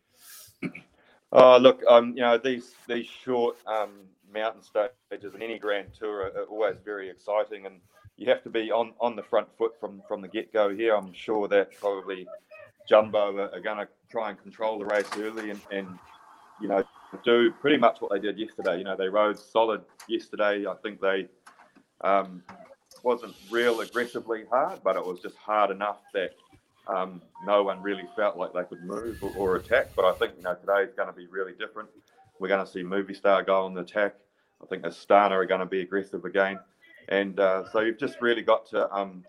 Oh, 1.32 1.58
look, 1.58 1.82
um, 1.88 2.10
you 2.16 2.22
know 2.22 2.38
these 2.38 2.74
these 2.88 3.06
short 3.06 3.56
um, 3.66 3.90
mountain 4.32 4.62
stages 4.62 5.34
in 5.34 5.42
any 5.42 5.58
Grand 5.58 5.88
Tour 5.98 6.22
are 6.22 6.44
always 6.44 6.76
very 6.84 7.08
exciting, 7.08 7.66
and 7.66 7.76
you 8.20 8.28
have 8.28 8.42
to 8.42 8.50
be 8.50 8.70
on, 8.70 8.92
on 9.00 9.16
the 9.16 9.22
front 9.22 9.48
foot 9.56 9.72
from 9.80 10.02
from 10.06 10.20
the 10.20 10.28
get 10.28 10.52
go. 10.52 10.68
Here, 10.68 10.94
I'm 10.94 11.12
sure 11.14 11.48
that 11.48 11.74
probably 11.80 12.28
Jumbo 12.86 13.36
are, 13.38 13.54
are 13.54 13.60
going 13.60 13.78
to 13.78 13.88
try 14.10 14.28
and 14.28 14.40
control 14.40 14.78
the 14.78 14.84
race 14.84 15.08
early, 15.16 15.50
and, 15.50 15.60
and 15.72 15.98
you 16.60 16.68
know 16.68 16.84
do 17.24 17.50
pretty 17.62 17.78
much 17.78 18.00
what 18.00 18.12
they 18.12 18.20
did 18.20 18.38
yesterday. 18.38 18.76
You 18.76 18.84
know 18.84 18.94
they 18.94 19.08
rode 19.08 19.38
solid 19.38 19.80
yesterday. 20.06 20.66
I 20.66 20.74
think 20.82 21.00
they 21.00 21.28
um, 22.02 22.42
wasn't 23.02 23.34
real 23.50 23.80
aggressively 23.80 24.44
hard, 24.50 24.80
but 24.84 24.96
it 24.96 25.04
was 25.04 25.20
just 25.20 25.36
hard 25.36 25.70
enough 25.70 26.02
that 26.12 26.32
um, 26.88 27.22
no 27.46 27.62
one 27.62 27.80
really 27.80 28.06
felt 28.16 28.36
like 28.36 28.52
they 28.52 28.64
could 28.64 28.84
move 28.84 29.18
or, 29.22 29.32
or 29.38 29.56
attack. 29.56 29.92
But 29.96 30.04
I 30.04 30.12
think 30.12 30.34
you 30.36 30.42
know 30.42 30.54
today 30.54 30.82
is 30.82 30.94
going 30.94 31.08
to 31.08 31.16
be 31.16 31.26
really 31.26 31.54
different. 31.58 31.88
We're 32.38 32.48
going 32.48 32.64
to 32.64 32.70
see 32.70 32.82
Movistar 32.82 33.46
go 33.46 33.64
on 33.64 33.72
the 33.72 33.80
attack. 33.80 34.14
I 34.62 34.66
think 34.66 34.82
Astana 34.82 35.30
are 35.30 35.46
going 35.46 35.60
to 35.60 35.66
be 35.66 35.80
aggressive 35.80 36.26
again, 36.26 36.58
and 37.10 37.38
uh, 37.38 37.64
so 37.70 37.80
you've 37.80 37.98
just 37.98 38.20
really 38.20 38.42
got 38.42 38.66
to 38.70 38.90
um, 38.94 39.24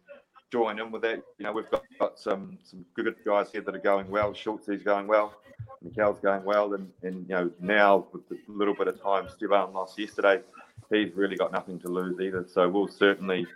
join 0.51 0.79
in 0.79 0.91
with 0.91 1.01
that. 1.01 1.21
You 1.37 1.45
know, 1.45 1.51
we've 1.51 1.69
got, 1.69 1.83
got 1.99 2.19
some 2.19 2.57
some 2.63 2.85
good 2.95 3.15
guys 3.25 3.51
here 3.51 3.61
that 3.61 3.75
are 3.75 3.79
going 3.79 4.09
well. 4.09 4.33
Schultz's 4.33 4.83
going 4.83 5.07
well. 5.07 5.33
Mikel's 5.81 6.19
going 6.19 6.43
well, 6.43 6.73
and, 6.73 6.89
and 7.01 7.27
you 7.27 7.35
know 7.35 7.51
now 7.59 8.07
with 8.13 8.27
the 8.29 8.37
little 8.47 8.75
bit 8.75 8.87
of 8.87 9.01
time 9.01 9.27
Stevan 9.35 9.73
lost 9.73 9.97
yesterday, 9.97 10.41
he's 10.89 11.13
really 11.15 11.35
got 11.35 11.51
nothing 11.51 11.79
to 11.79 11.87
lose 11.87 12.19
either. 12.19 12.45
So 12.47 12.69
we'll 12.69 12.87
certainly 12.87 13.47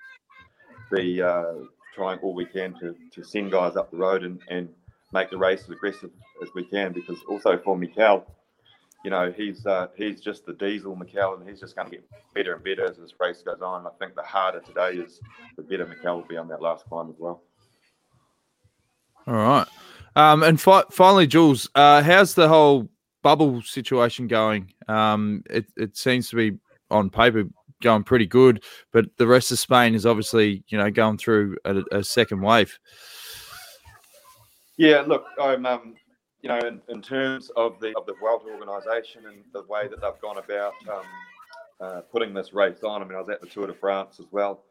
be 0.92 1.22
uh, 1.22 1.54
trying 1.94 2.20
all 2.20 2.34
we 2.34 2.46
can 2.46 2.74
to, 2.80 2.96
to 3.12 3.24
send 3.24 3.52
guys 3.52 3.76
up 3.76 3.92
the 3.92 3.98
road 3.98 4.24
and, 4.24 4.40
and 4.50 4.70
make 5.14 5.30
the 5.30 5.38
race 5.38 5.64
as 5.64 5.70
aggressive 5.70 6.12
as 6.42 6.50
we 6.56 6.64
can. 6.64 6.94
Because 6.94 7.18
also 7.30 7.58
for 7.58 7.78
Mikel, 7.78 8.26
you 9.06 9.12
know 9.12 9.32
he's 9.32 9.68
uh, 9.68 9.88
he's 9.96 10.20
just 10.20 10.48
the 10.48 10.54
diesel 10.54 10.96
Mikel, 10.96 11.36
and 11.36 11.48
he's 11.48 11.60
just 11.60 11.76
going 11.76 11.92
to 11.92 11.96
get 11.98 12.10
better 12.34 12.56
and 12.56 12.64
better 12.64 12.90
as 12.90 12.98
this 12.98 13.14
race 13.20 13.44
goes 13.44 13.62
on. 13.62 13.86
I 13.86 13.92
think 14.00 14.16
the 14.16 14.24
harder 14.24 14.62
today 14.62 14.94
is, 14.94 15.22
the 15.56 15.62
better 15.62 15.86
McCall 15.86 16.16
will 16.16 16.28
be 16.28 16.38
on 16.38 16.48
that 16.48 16.60
last 16.60 16.86
climb 16.88 17.12
as 17.12 17.16
well. 17.20 17.44
all 19.28 19.36
right. 19.36 19.68
Um, 20.16 20.42
and 20.42 20.60
fi- 20.60 20.86
finally, 20.90 21.28
Jules, 21.28 21.70
uh, 21.76 22.02
how's 22.02 22.34
the 22.34 22.48
whole 22.48 22.90
bubble 23.22 23.62
situation 23.62 24.26
going? 24.26 24.74
Um, 24.88 25.44
it, 25.52 25.68
it 25.78 25.96
seems 25.96 26.30
to 26.30 26.36
be 26.36 26.58
on 26.90 27.12
paper 27.12 27.44
going 27.84 28.04
pretty 28.04 28.26
good, 28.26 28.64
but 28.92 29.06
the 29.18 29.28
rest 29.28 29.52
of 29.52 29.60
Spain 29.60 29.94
is 29.94 30.08
obviously, 30.08 30.64
you 30.70 30.80
know, 30.80 30.90
going 30.90 31.20
through 31.20 31.58
a, 31.66 31.84
a 31.92 32.04
second 32.04 32.42
wave. 32.42 32.80
Yeah, 34.78 35.02
look, 35.02 35.26
I'm 35.40 35.66
um, 35.68 35.96
you 36.46 36.50
know, 36.50 36.60
in, 36.60 36.80
in 36.90 37.02
terms 37.02 37.50
of 37.56 37.80
the 37.80 37.92
of 37.98 38.06
the 38.06 38.14
Vuelta 38.14 38.46
organisation 38.52 39.26
and 39.26 39.38
the 39.52 39.64
way 39.64 39.88
that 39.88 40.00
they've 40.00 40.22
gone 40.22 40.38
about 40.38 40.74
um, 40.94 41.04
uh, 41.82 42.02
putting 42.12 42.36
this 42.36 42.54
race 42.54 42.84
on. 42.84 43.02
I 43.02 43.06
mean, 43.06 43.16
I 43.16 43.20
was 43.20 43.30
at 43.30 43.42
the 43.42 43.48
Tour 43.48 43.66
de 43.66 43.74
France 43.74 44.20
as 44.20 44.28
well. 44.32 44.62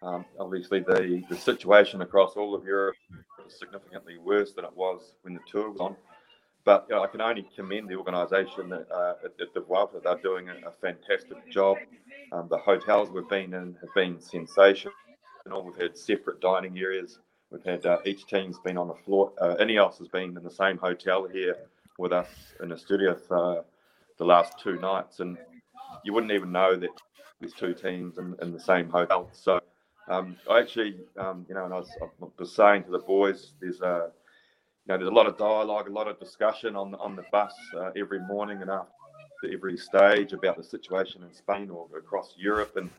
Um, 0.00 0.24
obviously, 0.40 0.80
the, 0.80 1.22
the 1.28 1.36
situation 1.36 2.00
across 2.00 2.32
all 2.32 2.54
of 2.54 2.64
Europe 2.64 2.96
is 3.46 3.58
significantly 3.58 4.16
worse 4.16 4.52
than 4.52 4.64
it 4.64 4.74
was 4.74 5.12
when 5.20 5.34
the 5.34 5.40
Tour 5.46 5.68
was 5.68 5.80
on. 5.80 5.96
But 6.64 6.86
you 6.88 6.96
know, 6.96 7.02
I 7.02 7.08
can 7.08 7.20
only 7.20 7.46
commend 7.54 7.90
the 7.90 7.96
organisation 7.96 8.72
uh, 8.72 9.14
at, 9.22 9.32
at 9.38 9.52
the 9.52 9.60
Vuelta. 9.60 10.00
They're 10.02 10.16
doing 10.22 10.48
a, 10.48 10.68
a 10.68 10.72
fantastic 10.80 11.50
job. 11.50 11.76
Um, 12.32 12.48
the 12.48 12.56
hotels 12.56 13.10
we've 13.10 13.28
been 13.28 13.52
in 13.52 13.76
have 13.82 13.94
been 13.94 14.18
sensational. 14.18 14.94
We've 15.44 15.76
had 15.76 15.98
separate 15.98 16.40
dining 16.40 16.78
areas. 16.78 17.18
We've 17.50 17.64
had 17.64 17.86
uh, 17.86 17.98
each 18.04 18.26
team's 18.26 18.58
been 18.58 18.76
on 18.76 18.88
the 18.88 18.94
floor. 18.94 19.32
Uh, 19.40 19.56
Ineos 19.56 19.98
has 19.98 20.08
been 20.08 20.36
in 20.36 20.44
the 20.44 20.50
same 20.50 20.76
hotel 20.76 21.26
here 21.26 21.56
with 21.98 22.12
us 22.12 22.28
in 22.62 22.72
Asturias 22.72 23.22
uh, 23.30 23.62
the 24.18 24.24
last 24.24 24.58
two 24.58 24.78
nights, 24.78 25.20
and 25.20 25.38
you 26.04 26.12
wouldn't 26.12 26.32
even 26.32 26.52
know 26.52 26.76
that 26.76 26.90
there's 27.40 27.54
two 27.54 27.72
teams 27.72 28.18
in, 28.18 28.36
in 28.42 28.52
the 28.52 28.60
same 28.60 28.90
hotel. 28.90 29.30
So 29.32 29.60
um, 30.08 30.36
I 30.50 30.60
actually, 30.60 30.96
um, 31.18 31.46
you 31.48 31.54
know, 31.54 31.64
and 31.64 31.72
I 31.72 31.78
was, 31.78 31.88
I 32.02 32.26
was, 32.38 32.52
saying 32.52 32.84
to 32.84 32.90
the 32.90 32.98
boys, 32.98 33.52
there's 33.60 33.80
a, 33.80 34.10
you 34.86 34.92
know, 34.92 34.98
there's 34.98 35.08
a 35.08 35.14
lot 35.14 35.26
of 35.26 35.38
dialogue, 35.38 35.88
a 35.88 35.92
lot 35.92 36.06
of 36.06 36.18
discussion 36.18 36.76
on 36.76 36.94
on 36.96 37.16
the 37.16 37.24
bus 37.32 37.54
uh, 37.76 37.90
every 37.96 38.20
morning 38.20 38.60
and 38.60 38.70
after 38.70 38.90
every 39.50 39.78
stage 39.78 40.34
about 40.34 40.58
the 40.58 40.64
situation 40.64 41.22
in 41.22 41.32
Spain 41.32 41.70
or 41.70 41.86
across 41.96 42.34
Europe 42.36 42.76
and 42.76 42.90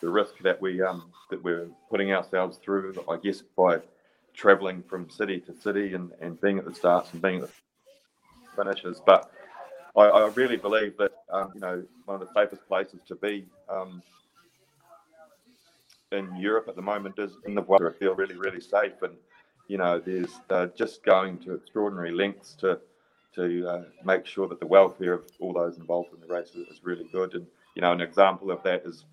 the 0.00 0.08
risk 0.08 0.38
that 0.42 0.60
we 0.62 0.80
um, 0.80 1.12
that 1.30 1.42
we're 1.42 1.68
putting 1.90 2.12
ourselves 2.12 2.58
through. 2.58 2.94
I 3.06 3.16
guess 3.16 3.42
by 3.42 3.80
traveling 4.38 4.84
from 4.88 5.10
city 5.10 5.40
to 5.40 5.52
city 5.60 5.94
and, 5.94 6.12
and 6.20 6.40
being 6.40 6.58
at 6.58 6.64
the 6.64 6.74
starts 6.74 7.12
and 7.12 7.20
being 7.20 7.42
at 7.42 7.48
the 7.48 7.52
finishes. 8.56 9.02
But 9.04 9.30
I, 9.96 10.02
I 10.02 10.28
really 10.28 10.56
believe 10.56 10.96
that 10.98 11.12
um, 11.30 11.50
you 11.54 11.60
know 11.60 11.82
one 12.06 12.22
of 12.22 12.26
the 12.26 12.32
safest 12.32 12.66
places 12.68 13.00
to 13.08 13.16
be 13.16 13.44
um, 13.68 14.00
in 16.12 16.34
Europe 16.36 16.68
at 16.68 16.76
the 16.76 16.82
moment 16.82 17.18
is 17.18 17.32
in 17.46 17.54
the 17.54 17.62
water. 17.62 17.92
I 17.92 17.98
feel 17.98 18.14
really 18.14 18.36
really 18.36 18.60
safe, 18.60 19.02
and 19.02 19.14
you 19.66 19.76
know 19.76 19.98
there's 19.98 20.32
uh, 20.50 20.68
just 20.76 21.02
going 21.02 21.38
to 21.38 21.54
extraordinary 21.54 22.12
lengths 22.12 22.54
to 22.60 22.78
to 23.34 23.68
uh, 23.68 23.82
make 24.04 24.24
sure 24.24 24.48
that 24.48 24.60
the 24.60 24.66
welfare 24.66 25.14
of 25.14 25.24
all 25.40 25.52
those 25.52 25.78
involved 25.78 26.14
in 26.14 26.20
the 26.20 26.32
race 26.32 26.50
is, 26.50 26.66
is 26.68 26.80
really 26.84 27.08
good. 27.12 27.34
And 27.34 27.46
you 27.74 27.82
know 27.82 27.90
an 27.90 28.00
example 28.00 28.52
of 28.52 28.62
that 28.62 28.82
is 28.86 29.04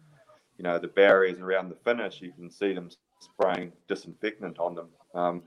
you 0.60 0.64
know 0.64 0.78
the 0.78 0.88
barriers 0.88 1.40
around 1.40 1.70
the 1.70 1.78
finish. 1.84 2.22
You 2.22 2.32
can 2.32 2.52
see 2.52 2.74
them 2.74 2.92
spraying 3.20 3.72
disinfectant 3.88 4.60
on 4.60 4.76
them 4.76 4.90
um, 5.16 5.44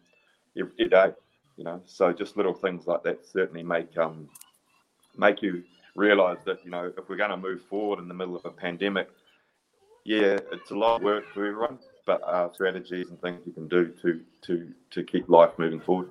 every 0.59 0.89
day. 0.89 1.13
You 1.57 1.65
know, 1.65 1.83
so 1.87 2.13
just 2.13 2.37
little 2.37 2.55
things 2.55 2.87
like 2.87 3.03
that 3.03 3.27
certainly 3.27 3.63
make 3.63 3.97
um, 3.99 4.29
make 5.17 5.43
you 5.43 5.65
realise 5.97 6.39
that 6.47 6.65
you 6.65 6.71
know 6.71 6.93
if 6.97 7.09
we're 7.09 7.17
going 7.17 7.31
to 7.31 7.37
move 7.37 7.63
forward 7.69 7.99
in 7.99 8.09
the 8.09 8.15
middle 8.15 8.37
of 8.37 8.45
a 8.45 8.51
pandemic, 8.51 9.09
yeah, 10.05 10.39
it's 10.53 10.71
a 10.71 10.75
lot 10.77 10.97
of 10.97 11.03
work 11.03 11.25
for 11.35 11.47
everyone, 11.47 11.79
but 12.07 12.23
uh, 12.23 12.53
strategies 12.53 13.11
and 13.11 13.21
things 13.21 13.41
you 13.45 13.53
can 13.53 13.69
do 13.69 13.93
to 14.03 14.21
to 14.43 14.73
to 14.91 15.03
keep 15.03 15.29
life 15.29 15.51
moving 15.59 15.81
forward. 15.81 16.11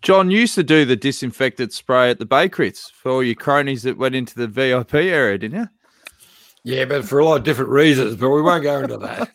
John 0.00 0.30
used 0.30 0.54
to 0.54 0.62
do 0.62 0.84
the 0.84 0.94
disinfectant 0.94 1.72
spray 1.72 2.10
at 2.10 2.20
the 2.20 2.26
bakeries 2.26 2.90
for 2.94 3.10
all 3.10 3.22
your 3.22 3.34
cronies 3.34 3.82
that 3.82 3.98
went 3.98 4.14
into 4.14 4.36
the 4.36 4.46
VIP 4.46 4.94
area, 4.94 5.36
didn't 5.38 5.58
you? 5.58 5.68
Yeah, 6.62 6.84
but 6.84 7.04
for 7.04 7.18
a 7.18 7.24
lot 7.24 7.38
of 7.38 7.44
different 7.44 7.70
reasons, 7.70 8.16
but 8.16 8.30
we 8.30 8.42
won't 8.42 8.62
go 8.62 8.80
into 8.80 8.98
that. 8.98 9.30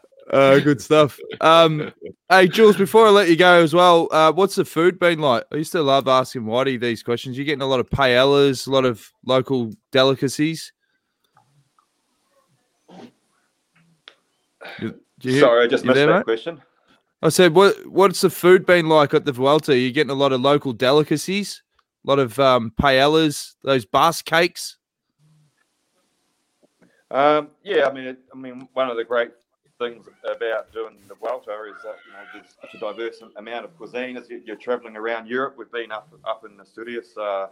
uh, 0.30 0.58
good 0.60 0.80
stuff. 0.80 1.18
Um, 1.40 1.92
hey, 2.28 2.48
Jules, 2.48 2.76
before 2.76 3.06
I 3.06 3.10
let 3.10 3.28
you 3.28 3.36
go 3.36 3.62
as 3.62 3.72
well, 3.74 4.08
uh, 4.10 4.32
what's 4.32 4.56
the 4.56 4.64
food 4.64 4.98
been 4.98 5.20
like? 5.20 5.44
I 5.52 5.56
used 5.56 5.72
to 5.72 5.82
love 5.82 6.08
asking 6.08 6.42
Whitey 6.42 6.80
these 6.80 7.02
questions. 7.02 7.36
You're 7.36 7.46
getting 7.46 7.62
a 7.62 7.66
lot 7.66 7.80
of 7.80 7.88
paellas, 7.88 8.66
a 8.66 8.70
lot 8.70 8.84
of 8.84 9.10
local 9.24 9.72
delicacies. 9.90 10.72
You, 14.80 15.00
you 15.22 15.40
Sorry, 15.40 15.64
I 15.64 15.66
just 15.66 15.84
missed 15.84 15.94
there, 15.94 16.06
that 16.08 16.16
mate? 16.18 16.24
question. 16.24 16.60
I 17.22 17.30
said, 17.30 17.54
"What 17.54 17.86
what's 17.86 18.20
the 18.20 18.30
food 18.30 18.66
been 18.66 18.88
like 18.88 19.14
at 19.14 19.24
the 19.24 19.32
Vuelta? 19.32 19.72
Are 19.72 19.76
you 19.76 19.92
getting 19.92 20.10
a 20.10 20.14
lot 20.14 20.32
of 20.32 20.40
local 20.40 20.72
delicacies, 20.72 21.62
a 22.04 22.08
lot 22.08 22.18
of 22.18 22.38
um, 22.38 22.72
paellas, 22.80 23.54
those 23.64 23.84
bas 23.84 24.22
cakes?" 24.22 24.76
Um, 27.10 27.48
yeah, 27.62 27.88
I 27.88 27.92
mean, 27.92 28.04
it, 28.04 28.18
I 28.32 28.36
mean, 28.36 28.68
one 28.74 28.90
of 28.90 28.96
the 28.96 29.04
great 29.04 29.30
things 29.78 30.06
about 30.24 30.72
doing 30.72 30.96
the 31.08 31.14
Vuelta 31.14 31.52
is 31.74 31.82
that 31.82 31.96
you 32.06 32.12
know 32.12 32.24
there's 32.34 32.54
such 32.60 32.74
a 32.74 32.78
diverse 32.78 33.22
amount 33.36 33.64
of 33.64 33.76
cuisine 33.76 34.16
as 34.16 34.28
you're 34.28 34.56
travelling 34.56 34.96
around 34.96 35.28
Europe. 35.28 35.54
We've 35.56 35.70
been 35.70 35.92
up 35.92 36.12
up 36.24 36.44
in 36.44 36.60
Asturias 36.60 37.16
uh, 37.16 37.48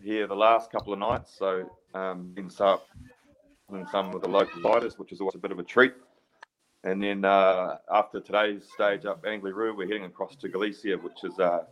here 0.00 0.26
the 0.26 0.36
last 0.36 0.70
couple 0.70 0.92
of 0.92 0.98
nights, 0.98 1.34
so 1.36 1.68
um, 1.94 2.32
been 2.34 2.50
some 2.50 2.78
some 3.90 4.12
with 4.12 4.22
the 4.22 4.28
local 4.28 4.60
fighters, 4.60 4.98
which 4.98 5.12
is 5.12 5.20
always 5.20 5.34
a 5.34 5.38
bit 5.38 5.50
of 5.50 5.58
a 5.58 5.62
treat. 5.62 5.94
And 6.84 7.02
then 7.02 7.24
uh, 7.24 7.76
after 7.92 8.20
today's 8.20 8.64
stage 8.74 9.04
up 9.04 9.24
Angliru, 9.24 9.76
we're 9.76 9.86
heading 9.86 10.04
across 10.04 10.36
to 10.36 10.48
Galicia, 10.48 10.96
which 10.96 11.24
is 11.24 11.38
uh, 11.38 11.64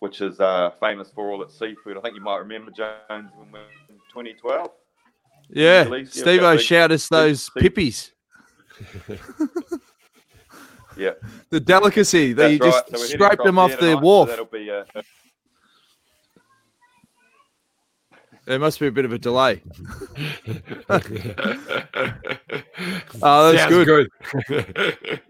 which 0.00 0.20
is 0.20 0.40
uh, 0.40 0.70
famous 0.80 1.10
for 1.14 1.30
all 1.30 1.42
its 1.42 1.58
seafood. 1.58 1.96
I 1.96 2.00
think 2.00 2.14
you 2.14 2.22
might 2.22 2.38
remember 2.38 2.70
Jones 2.70 3.30
when 3.36 3.52
we 3.52 3.58
were 3.58 3.64
in 3.88 3.96
2012. 4.10 4.70
Yeah, 5.52 6.04
Steve 6.04 6.42
O 6.42 6.56
showed 6.56 6.92
us 6.92 7.08
those 7.08 7.50
pippies. 7.50 8.12
Yeah, 10.96 11.12
the 11.50 11.60
delicacy. 11.60 12.32
They 12.32 12.58
right. 12.58 12.60
just 12.60 12.90
so 12.90 12.96
scraped 12.96 13.44
them 13.44 13.58
off 13.58 13.78
the 13.78 13.96
wharf. 13.96 14.28
So 14.28 14.32
that'll 14.32 14.46
be. 14.46 14.70
Uh, 14.70 14.84
there 18.46 18.58
must 18.58 18.80
be 18.80 18.88
a 18.88 18.90
bit 18.90 19.04
of 19.04 19.12
a 19.12 19.18
delay. 19.18 19.62
oh, 23.22 23.52
that's 23.52 23.66
good. 23.68 23.86
good. 23.86 25.20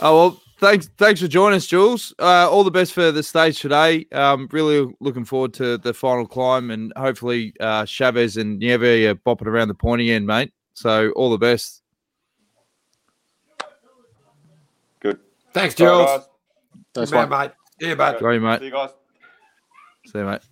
oh 0.00 0.16
well, 0.16 0.40
thanks 0.58 0.88
thanks 0.96 1.20
for 1.20 1.28
joining 1.28 1.56
us, 1.56 1.66
Jules. 1.66 2.14
Uh, 2.18 2.48
all 2.48 2.62
the 2.62 2.70
best 2.70 2.92
for 2.92 3.10
the 3.10 3.22
stage 3.22 3.60
today. 3.60 4.06
Um, 4.12 4.48
really 4.52 4.94
looking 5.00 5.24
forward 5.24 5.54
to 5.54 5.76
the 5.78 5.92
final 5.92 6.26
climb, 6.26 6.70
and 6.70 6.92
hopefully 6.96 7.52
uh, 7.58 7.82
Chaves 7.82 8.40
and 8.40 8.60
Nieve 8.60 8.82
are 8.82 9.14
bopping 9.16 9.46
around 9.46 9.68
the 9.68 9.74
pointy 9.74 10.12
end, 10.12 10.26
mate. 10.26 10.52
So 10.74 11.10
all 11.16 11.30
the 11.30 11.38
best. 11.38 11.82
Good. 15.00 15.18
Thanks, 15.54 15.74
Jules. 15.74 16.28
Thanks, 16.94 17.12
mate. 17.12 17.28
mate. 17.28 17.50
See 17.80 17.88
you, 17.88 17.96
mate. 17.96 18.18
Sorry, 18.18 18.38
mate. 18.38 18.58
See 18.60 18.66
you 18.66 18.70
guys. 18.70 18.90
See 20.06 20.18
you, 20.18 20.24
mate. 20.24 20.42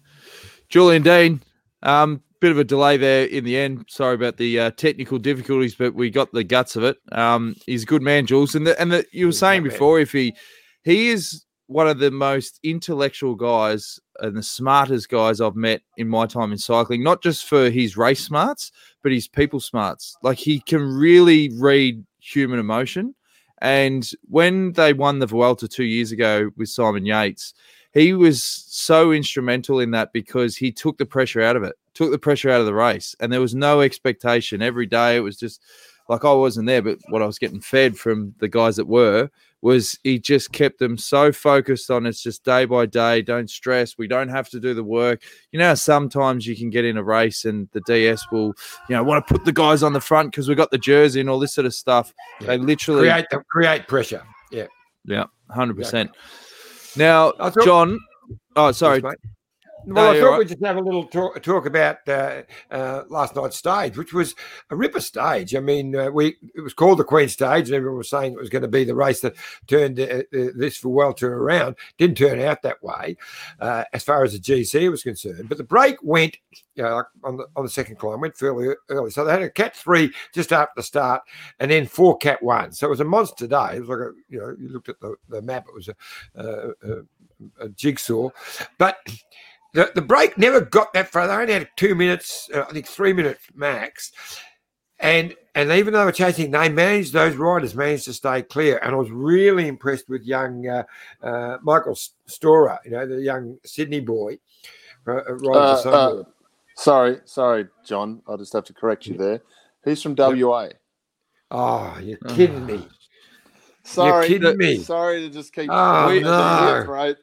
Julian 0.69 1.03
Dean. 1.03 1.43
Um, 1.83 2.23
bit 2.41 2.51
of 2.51 2.59
a 2.59 2.65
delay 2.65 2.97
there 2.97 3.27
in 3.27 3.45
the 3.45 3.57
end. 3.57 3.85
Sorry 3.89 4.15
about 4.15 4.37
the 4.37 4.59
uh, 4.59 4.71
technical 4.73 5.19
difficulties, 5.19 5.75
but 5.75 5.95
we 5.95 6.11
got 6.11 6.33
the 6.33 6.45
guts 6.45 6.77
of 6.77 6.85
it. 6.85 6.97
Um, 7.13 7.55
he's 7.67 7.83
a 7.83 7.87
good 7.87 8.03
man, 8.03 8.27
Jules, 8.27 8.55
and 8.55 8.67
the, 8.67 8.81
and 8.81 8.93
the, 8.93 9.05
you 9.13 9.27
were 9.27 9.33
saying 9.33 9.63
before, 9.63 10.01
if 10.01 10.13
he 10.13 10.35
he 10.83 11.09
is 11.11 11.45
one 11.67 11.87
of 11.87 11.99
the 11.99 12.11
most 12.11 12.59
intellectual 12.65 13.37
guys 13.37 14.01
and 14.19 14.37
the 14.37 14.43
smartest 14.43 15.09
guys 15.09 15.41
I've 15.41 15.55
met 15.55 15.83
in 15.97 16.09
my 16.09 16.27
time 16.27 16.51
in 16.51 16.59
cycling. 16.59 17.03
Not 17.03 17.23
just 17.23 17.47
for 17.47 17.71
his 17.71 17.97
race 17.97 18.25
smarts, 18.25 18.73
but 19.03 19.13
his 19.13 19.29
people 19.29 19.61
smarts. 19.61 20.17
Like 20.23 20.39
he 20.39 20.61
can 20.61 20.83
really 20.83 21.51
read 21.59 22.05
human 22.19 22.59
emotion. 22.59 23.15
And 23.61 24.09
when 24.29 24.73
they 24.73 24.93
won 24.93 25.19
the 25.19 25.27
Vuelta 25.27 25.69
two 25.69 25.85
years 25.85 26.13
ago 26.13 26.51
with 26.57 26.69
Simon 26.69 27.05
Yates, 27.05 27.55
he 27.93 28.13
was 28.13 28.43
so 28.43 29.13
instrumental 29.13 29.81
in 29.81 29.91
that 29.91 30.13
because 30.13 30.57
he 30.57 30.71
took 30.73 30.99
the 30.99 31.07
pressure 31.07 31.43
out 31.43 31.57
of 31.57 31.63
it, 31.63 31.77
took 31.95 32.11
the 32.11 32.19
pressure 32.19 32.51
out 32.51 32.61
of 32.61 32.67
the 32.67 32.75
race, 32.75 33.15
and 33.21 33.33
there 33.33 33.41
was 33.41 33.55
no 33.55 33.81
expectation. 33.81 34.63
Every 34.63 34.87
day 34.87 35.17
it 35.17 35.21
was 35.21 35.37
just 35.37 35.61
like 36.09 36.25
I 36.25 36.33
wasn't 36.33 36.67
there, 36.67 36.83
but 36.83 36.99
what 37.09 37.23
I 37.23 37.27
was 37.27 37.39
getting 37.39 37.61
fed 37.61 37.97
from 37.97 38.35
the 38.39 38.49
guys 38.49 38.77
that 38.77 38.87
were 38.87 39.31
was 39.63 39.99
he 40.05 40.19
just 40.19 40.53
kept 40.53 40.79
them 40.79 40.97
so 40.97 41.33
focused 41.33 41.91
on 41.91 42.07
it's 42.07 42.23
just 42.23 42.45
day 42.45 42.65
by 42.65 42.87
day. 42.87 43.23
Don't 43.23 43.51
stress. 43.51 43.99
We 43.99 44.09
don't 44.09 44.29
have 44.29 44.49
to 44.51 44.61
do 44.61 44.75
the 44.75 44.85
work. 44.85 45.23
You 45.53 45.59
know, 45.59 45.75
sometimes 45.75 46.47
you 46.47 46.57
can 46.57 46.71
get 46.71 46.85
in 46.85 46.97
a 46.97 47.03
race 47.03 47.45
and 47.45 47.69
the 47.73 47.81
DS 47.83 48.25
will, 48.33 48.55
you 48.89 48.97
know, 48.97 49.03
want 49.03 49.27
to 49.27 49.35
put 49.35 49.45
the 49.45 49.53
guys 49.53 49.83
on 49.83 49.93
the 49.93 50.01
front 50.01 50.31
because 50.31 50.49
we 50.49 50.55
got 50.55 50.71
the 50.71 50.79
jersey 50.79 51.21
and 51.21 51.29
all 51.29 51.39
this 51.39 51.55
sort 51.55 51.67
of 51.67 51.75
stuff. 51.75 52.15
Yeah. 52.41 52.47
They 52.49 52.59
literally 52.59 53.09
create 53.09 53.27
create 53.49 53.89
pressure. 53.89 54.23
Yeah. 54.51 54.67
Yeah. 55.05 55.25
Hundred 55.51 55.77
percent. 55.77 56.11
Now, 56.97 57.33
John. 57.63 57.99
Oh, 58.57 58.73
sorry. 58.73 59.03
Well, 59.87 60.05
no, 60.05 60.11
I 60.11 60.21
thought 60.21 60.31
right. 60.31 60.39
we'd 60.39 60.49
just 60.49 60.65
have 60.65 60.77
a 60.77 60.81
little 60.81 61.05
talk, 61.05 61.43
talk 61.43 61.67
about 61.67 62.07
uh, 62.09 62.43
uh, 62.71 63.05
last 63.09 63.35
night's 63.35 63.57
stage, 63.57 63.97
which 63.97 64.13
was 64.13 64.35
a 64.71 64.77
ripper 64.77 65.01
stage. 65.01 65.55
I 65.55 65.61
mean, 65.61 65.97
uh, 65.97 66.11
we 66.11 66.37
it 66.55 66.61
was 66.61 66.75
called 66.75 66.99
the 66.99 67.05
Queen 67.05 67.29
Stage, 67.29 67.69
and 67.69 67.75
everyone 67.75 67.99
was 67.99 68.11
saying 68.11 68.33
it 68.33 68.39
was 68.39 68.51
going 68.51 68.63
to 68.63 68.69
be 68.69 68.85
the 68.85 68.95
race 68.95 69.21
that 69.21 69.37
turned 69.67 69.99
uh, 69.99 70.23
uh, 70.35 70.51
this 70.55 70.77
for 70.77 70.91
well 70.91 71.15
turn 71.15 71.33
around. 71.33 71.77
Didn't 71.99 72.19
turn 72.19 72.41
out 72.41 72.63
that 72.63 72.83
way, 72.83 73.17
uh, 73.61 73.85
as 73.93 74.03
far 74.03 74.23
as 74.25 74.33
the 74.33 74.39
GC 74.39 74.91
was 74.91 75.03
concerned. 75.03 75.49
But 75.49 75.59
the 75.59 75.65
break 75.65 75.97
went 76.03 76.37
you 76.75 76.83
know, 76.83 77.05
on 77.25 77.37
the 77.37 77.47
on 77.57 77.65
the 77.65 77.71
second 77.71 77.97
climb 77.97 78.21
went 78.21 78.37
fairly 78.37 78.75
early. 78.89 79.11
So 79.11 79.25
they 79.25 79.33
had 79.33 79.43
a 79.43 79.51
cat 79.51 79.77
three 79.77 80.13
just 80.35 80.53
after 80.53 80.73
the 80.77 80.83
start, 80.83 81.23
and 81.59 81.71
then 81.71 81.87
four 81.87 82.17
cat 82.19 82.43
one. 82.43 82.73
So 82.73 82.87
it 82.87 82.91
was 82.91 83.01
a 83.01 83.05
monster 83.05 83.47
day. 83.47 83.77
It 83.77 83.81
was 83.81 83.89
like 83.89 83.99
a 83.99 84.13
you 84.29 84.39
know 84.41 84.57
you 84.59 84.69
looked 84.69 84.89
at 84.89 85.01
the, 85.01 85.17
the 85.29 85.43
map. 85.43 85.67
It 85.69 85.75
was 85.75 85.89
a, 85.89 85.95
a 86.83 87.03
a 87.61 87.69
jigsaw. 87.71 88.31
But 88.79 88.97
the, 89.73 89.91
the 89.95 90.03
break 90.03 90.37
never 90.37 90.61
got 90.61 90.93
that 90.95 91.09
far. 91.09 91.27
They 91.27 91.35
only 91.35 91.53
had 91.53 91.69
two 91.77 91.95
minutes, 91.95 92.49
uh, 92.55 92.63
I 92.69 92.73
think 92.73 92.87
three 92.87 93.13
minutes 93.13 93.45
max. 93.55 94.13
And 94.99 95.35
and 95.55 95.71
even 95.73 95.93
though 95.93 96.01
they 96.01 96.05
were 96.05 96.13
chasing, 96.13 96.51
they 96.51 96.69
managed 96.69 97.13
those 97.13 97.35
riders 97.35 97.75
managed 97.75 98.05
to 98.05 98.13
stay 98.13 98.43
clear. 98.43 98.79
And 98.79 98.93
I 98.93 98.99
was 98.99 99.11
really 99.11 99.67
impressed 99.67 100.09
with 100.09 100.23
young 100.23 100.67
uh, 100.69 100.85
uh, 101.23 101.59
Michael 101.63 101.99
Storer, 102.27 102.79
you 102.85 102.93
know, 102.93 103.07
the 103.07 103.21
young 103.21 103.59
Sydney 103.65 104.01
boy. 104.01 104.39
Uh, 105.07 105.13
uh, 105.13 105.83
uh, 105.85 105.91
uh 105.91 106.23
sorry, 106.77 107.21
sorry, 107.25 107.67
John. 107.85 108.23
I 108.29 108.37
just 108.37 108.53
have 108.53 108.65
to 108.65 108.75
correct 108.75 109.07
you 109.07 109.17
there. 109.17 109.41
He's 109.85 110.03
from 110.03 110.15
WA. 110.15 110.69
Oh, 111.51 111.99
you're 112.01 112.19
kidding 112.19 112.67
me. 112.67 112.87
Sorry, 113.83 114.29
you're 114.29 114.39
kidding 114.39 114.59
me. 114.59 114.77
Sorry 114.77 115.21
to 115.21 115.31
just 115.31 115.55
keep. 115.55 115.69
Oh, 115.71 116.17
no. 116.23 116.85
right. 116.87 117.17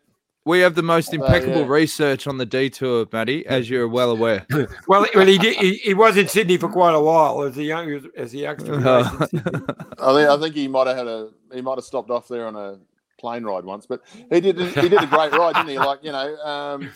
We 0.47 0.61
have 0.61 0.75
the 0.75 0.81
most 0.81 1.13
impeccable 1.13 1.57
uh, 1.57 1.65
yeah. 1.65 1.71
research 1.71 2.25
on 2.25 2.37
the 2.37 2.45
detour, 2.45 3.05
Matty, 3.11 3.45
as 3.47 3.69
you're 3.69 3.85
well 3.89 4.11
aware. 4.11 4.45
well, 4.87 5.05
well, 5.13 5.27
he 5.27 5.37
did. 5.37 5.57
He, 5.57 5.73
he, 5.75 5.93
was 5.93 6.15
in 6.15 6.29
Sydney 6.29 6.55
for 6.55 6.69
quite 6.69 6.95
a 6.95 7.01
while 7.01 7.41
as 7.41 7.57
a 7.57 7.63
young 7.63 8.01
as 8.15 8.33
a 8.33 8.37
youngster. 8.37 8.75
I 8.87 9.27
think 9.27 10.29
I 10.29 10.37
think 10.39 10.55
he 10.55 10.69
might 10.69 10.87
have 10.87 10.95
had 10.95 11.07
a 11.07 11.31
he 11.53 11.59
might 11.59 11.75
have 11.75 11.83
stopped 11.83 12.09
off 12.09 12.29
there 12.29 12.47
on 12.47 12.55
a 12.55 12.79
plane 13.19 13.43
ride 13.43 13.65
once, 13.65 13.85
but 13.85 14.01
he 14.31 14.39
did 14.39 14.57
he 14.57 14.87
did 14.87 15.03
a 15.03 15.07
great 15.07 15.33
ride, 15.33 15.55
didn't 15.55 15.67
he? 15.67 15.79
Like 15.79 16.01
you 16.01 16.13
know, 16.13 16.37
um, 16.37 16.91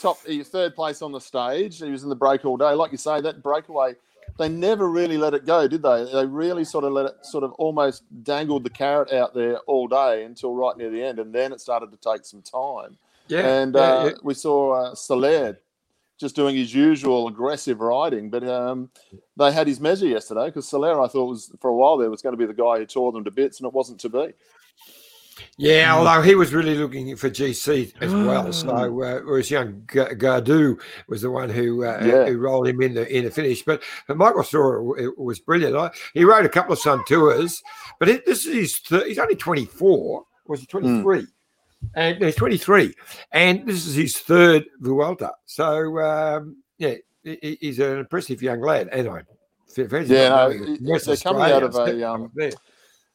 top 0.00 0.24
he 0.24 0.44
third 0.44 0.76
place 0.76 1.02
on 1.02 1.10
the 1.10 1.20
stage. 1.20 1.80
He 1.80 1.90
was 1.90 2.04
in 2.04 2.10
the 2.10 2.14
break 2.14 2.44
all 2.44 2.56
day, 2.56 2.74
like 2.74 2.92
you 2.92 2.98
say. 2.98 3.20
That 3.20 3.42
breakaway 3.42 3.94
they 4.38 4.48
never 4.48 4.88
really 4.88 5.16
let 5.16 5.34
it 5.34 5.46
go, 5.46 5.68
did 5.68 5.82
they? 5.82 6.08
They 6.12 6.26
really 6.26 6.64
sort 6.64 6.84
of 6.84 6.92
let 6.92 7.06
it 7.06 7.14
sort 7.22 7.44
of 7.44 7.52
almost 7.52 8.02
dangled 8.24 8.64
the 8.64 8.70
carrot 8.70 9.12
out 9.12 9.34
there 9.34 9.58
all 9.60 9.86
day 9.86 10.24
until 10.24 10.54
right 10.54 10.76
near 10.76 10.90
the 10.90 11.02
end, 11.02 11.18
and 11.18 11.32
then 11.32 11.52
it 11.52 11.60
started 11.60 11.90
to 11.92 11.96
take 11.96 12.24
some 12.24 12.42
time. 12.42 12.98
Yeah, 13.28 13.40
and 13.40 13.74
yeah, 13.74 13.80
uh, 13.80 14.04
yeah. 14.06 14.12
we 14.22 14.34
saw 14.34 14.72
uh, 14.72 14.94
Soler 14.94 15.58
just 16.18 16.36
doing 16.36 16.56
his 16.56 16.74
usual 16.74 17.28
aggressive 17.28 17.80
riding, 17.80 18.30
but 18.30 18.46
um, 18.46 18.90
they 19.36 19.52
had 19.52 19.66
his 19.66 19.80
measure 19.80 20.06
yesterday 20.06 20.46
because 20.46 20.68
Soler, 20.68 21.00
I 21.00 21.08
thought 21.08 21.26
was 21.26 21.52
for 21.60 21.70
a 21.70 21.74
while 21.74 21.96
there 21.96 22.10
was 22.10 22.22
going 22.22 22.32
to 22.32 22.38
be 22.38 22.46
the 22.46 22.54
guy 22.54 22.78
who 22.78 22.86
tore 22.86 23.12
them 23.12 23.24
to 23.24 23.30
bits, 23.30 23.60
and 23.60 23.66
it 23.66 23.72
wasn't 23.72 24.00
to 24.00 24.08
be. 24.08 24.32
Yeah, 25.56 25.94
although 25.96 26.20
he 26.22 26.34
was 26.34 26.52
really 26.52 26.74
looking 26.74 27.14
for 27.16 27.30
GC 27.30 27.92
as 28.00 28.12
well. 28.12 28.52
So, 28.52 28.68
uh, 28.70 29.20
whereas 29.20 29.50
young 29.50 29.82
Gaudu 29.86 30.80
was 31.08 31.22
the 31.22 31.30
one 31.30 31.48
who 31.48 31.84
uh, 31.84 32.00
Yeah. 32.04 32.26
who 32.26 32.38
rolled 32.38 32.66
him 32.66 32.82
in 32.82 32.94
the 32.94 33.06
in 33.16 33.24
the 33.24 33.30
finish. 33.30 33.62
But, 33.62 33.82
but 34.08 34.16
Michael 34.16 34.42
Storer 34.42 34.82
w- 34.82 35.14
was 35.16 35.38
brilliant. 35.38 35.76
I, 35.76 35.90
he 36.12 36.24
rode 36.24 36.44
a 36.44 36.48
couple 36.48 36.72
of 36.72 36.80
Sun 36.80 37.04
Tours, 37.06 37.62
but 38.00 38.08
it, 38.08 38.26
this 38.26 38.44
is 38.46 38.54
his 38.54 38.78
third, 38.78 39.06
he's 39.06 39.18
only 39.18 39.36
twenty 39.36 39.64
four. 39.64 40.24
Was 40.48 40.60
he 40.60 40.66
twenty 40.66 41.00
three? 41.02 41.26
And 41.94 42.20
he's 42.22 42.34
twenty 42.34 42.56
three, 42.58 42.94
and 43.30 43.64
this 43.66 43.86
is 43.86 43.94
his 43.94 44.16
third 44.18 44.64
Vuelta. 44.80 45.32
So 45.44 45.98
um, 46.00 46.56
yeah, 46.78 46.94
he- 47.22 47.38
he- 47.40 47.58
he's 47.60 47.78
an 47.78 47.98
impressive 47.98 48.42
young 48.42 48.60
lad. 48.60 48.88
And 48.90 49.08
I, 49.08 49.22
Yeah, 50.08 50.28
no, 50.30 50.48
it- 50.50 50.80
they're 51.06 51.16
coming 51.22 51.42
out 51.52 51.62
of 51.62 51.74
a, 51.76 52.02
um, 52.10 52.30
there. 52.34 52.50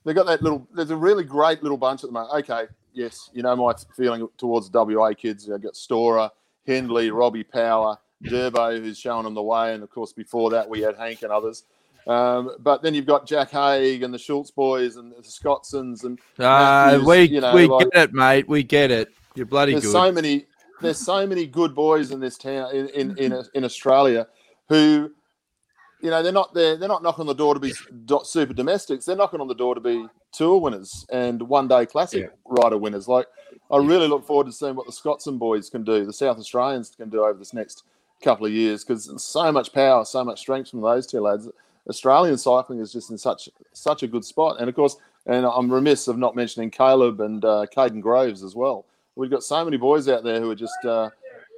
They've 0.06 0.16
got 0.16 0.26
that 0.28 0.42
little. 0.42 0.68
There's 0.74 0.92
a 0.92 0.96
really 0.96 1.24
great 1.24 1.62
little 1.62 1.78
bunch 1.78 2.04
at 2.04 2.10
the 2.10 2.14
moment. 2.14 2.34
Okay, 2.44 2.68
yes, 2.94 3.30
you 3.34 3.44
know 3.44 3.56
my 3.56 3.74
feeling 3.96 4.28
towards 4.38 4.70
WA 4.74 5.14
kids. 5.14 5.46
They've 5.46 5.62
got 5.62 5.76
Storer, 5.76 6.30
Hindley, 6.64 7.12
Robbie 7.12 7.44
Power, 7.44 7.98
Durbo, 8.24 8.80
who's 8.80 8.98
showing 8.98 9.24
them 9.26 9.34
the 9.34 9.44
way, 9.44 9.74
and 9.74 9.84
of 9.84 9.90
course 9.90 10.14
before 10.14 10.50
that 10.52 10.68
we 10.70 10.82
had 10.82 10.96
Hank 10.98 11.22
and 11.24 11.32
others. 11.32 11.64
Um, 12.08 12.56
but 12.60 12.82
then 12.82 12.94
you've 12.96 13.06
got 13.06 13.28
Jack 13.28 13.52
Haig 13.52 14.02
and 14.04 14.14
the 14.14 14.18
Schultz 14.18 14.50
boys 14.52 14.96
and 14.96 15.12
the 15.12 15.22
Scotsons 15.22 16.06
and 16.06 16.18
Uh, 16.40 16.44
Matthews, 16.44 17.06
we 17.06 17.22
you 17.24 17.42
know, 17.42 17.54
we 17.54 17.68
like- 17.68 17.92
get 17.92 18.04
it, 18.10 18.14
mate. 18.14 18.48
We 18.48 18.64
get 18.64 18.90
it. 18.90 19.10
You're 19.36 19.46
bloody 19.46 19.74
there's 19.74 19.84
good. 19.84 19.92
so 19.92 20.12
many 20.12 20.46
there's 20.82 20.98
so 20.98 21.28
many 21.28 21.46
good 21.46 21.76
boys 21.76 22.12
in 22.12 22.20
this 22.20 22.38
town 22.38 22.74
in 22.74 22.88
in 22.90 23.18
in, 23.18 23.44
in 23.54 23.64
Australia 23.66 24.28
who 24.70 25.12
you 26.02 26.10
know 26.10 26.24
they're 26.24 26.32
not 26.32 26.54
there 26.54 26.78
they're 26.78 26.88
not 26.88 27.04
knocking 27.04 27.22
on 27.22 27.28
the 27.28 27.34
door 27.34 27.54
to 27.54 27.60
be 27.60 27.74
super 28.24 28.54
domestics. 28.54 29.06
They're 29.06 29.16
knocking 29.16 29.42
on 29.42 29.48
the 29.48 29.56
door 29.56 29.76
to 29.76 29.82
be 29.82 30.06
tour 30.32 30.60
winners 30.60 31.06
and 31.12 31.42
one 31.44 31.68
day 31.68 31.86
classic 31.86 32.32
rider 32.46 32.78
winners. 32.78 33.08
Like 33.08 33.28
I 33.72 33.78
really 33.78 34.08
look 34.08 34.26
forward 34.26 34.48
to 34.48 34.54
seeing 34.54 34.76
what 34.76 34.86
the 34.86 34.92
Scotson 34.92 35.38
boys 35.38 35.70
can 35.70 35.84
do 35.84 36.06
the 36.06 36.14
South 36.14 36.38
Australians 36.38 36.92
can 36.96 37.10
do 37.10 37.24
over 37.24 37.38
this 37.38 37.54
next 37.54 37.84
couple 38.24 38.46
of 38.46 38.52
years 38.52 38.84
because 38.84 39.12
so 39.24 39.52
much 39.52 39.74
power 39.74 40.06
so 40.06 40.24
much 40.24 40.40
strength 40.40 40.70
from 40.70 40.82
those 40.82 41.08
two 41.08 41.22
lads. 41.22 41.48
Australian 41.88 42.38
cycling 42.38 42.80
is 42.80 42.94
just 42.94 43.10
in 43.10 43.18
such 43.18 43.50
such 43.74 44.04
a 44.04 44.08
good 44.08 44.24
spot. 44.26 44.58
And 44.60 44.70
of 44.70 44.76
course 44.76 44.98
and 45.26 45.46
I'm 45.46 45.72
remiss 45.72 46.08
of 46.08 46.18
not 46.18 46.36
mentioning 46.36 46.72
Caleb 46.72 47.20
and 47.20 47.44
uh, 47.44 47.66
Kaden 47.76 48.02
Groves 48.02 48.44
as 48.44 48.56
well. 48.56 48.86
We've 49.16 49.30
got 49.30 49.44
so 49.44 49.64
many 49.66 49.78
boys 49.78 50.08
out 50.08 50.24
there 50.24 50.40
who 50.40 50.50
are 50.50 50.56
just 50.56 50.86
uh, 50.86 51.10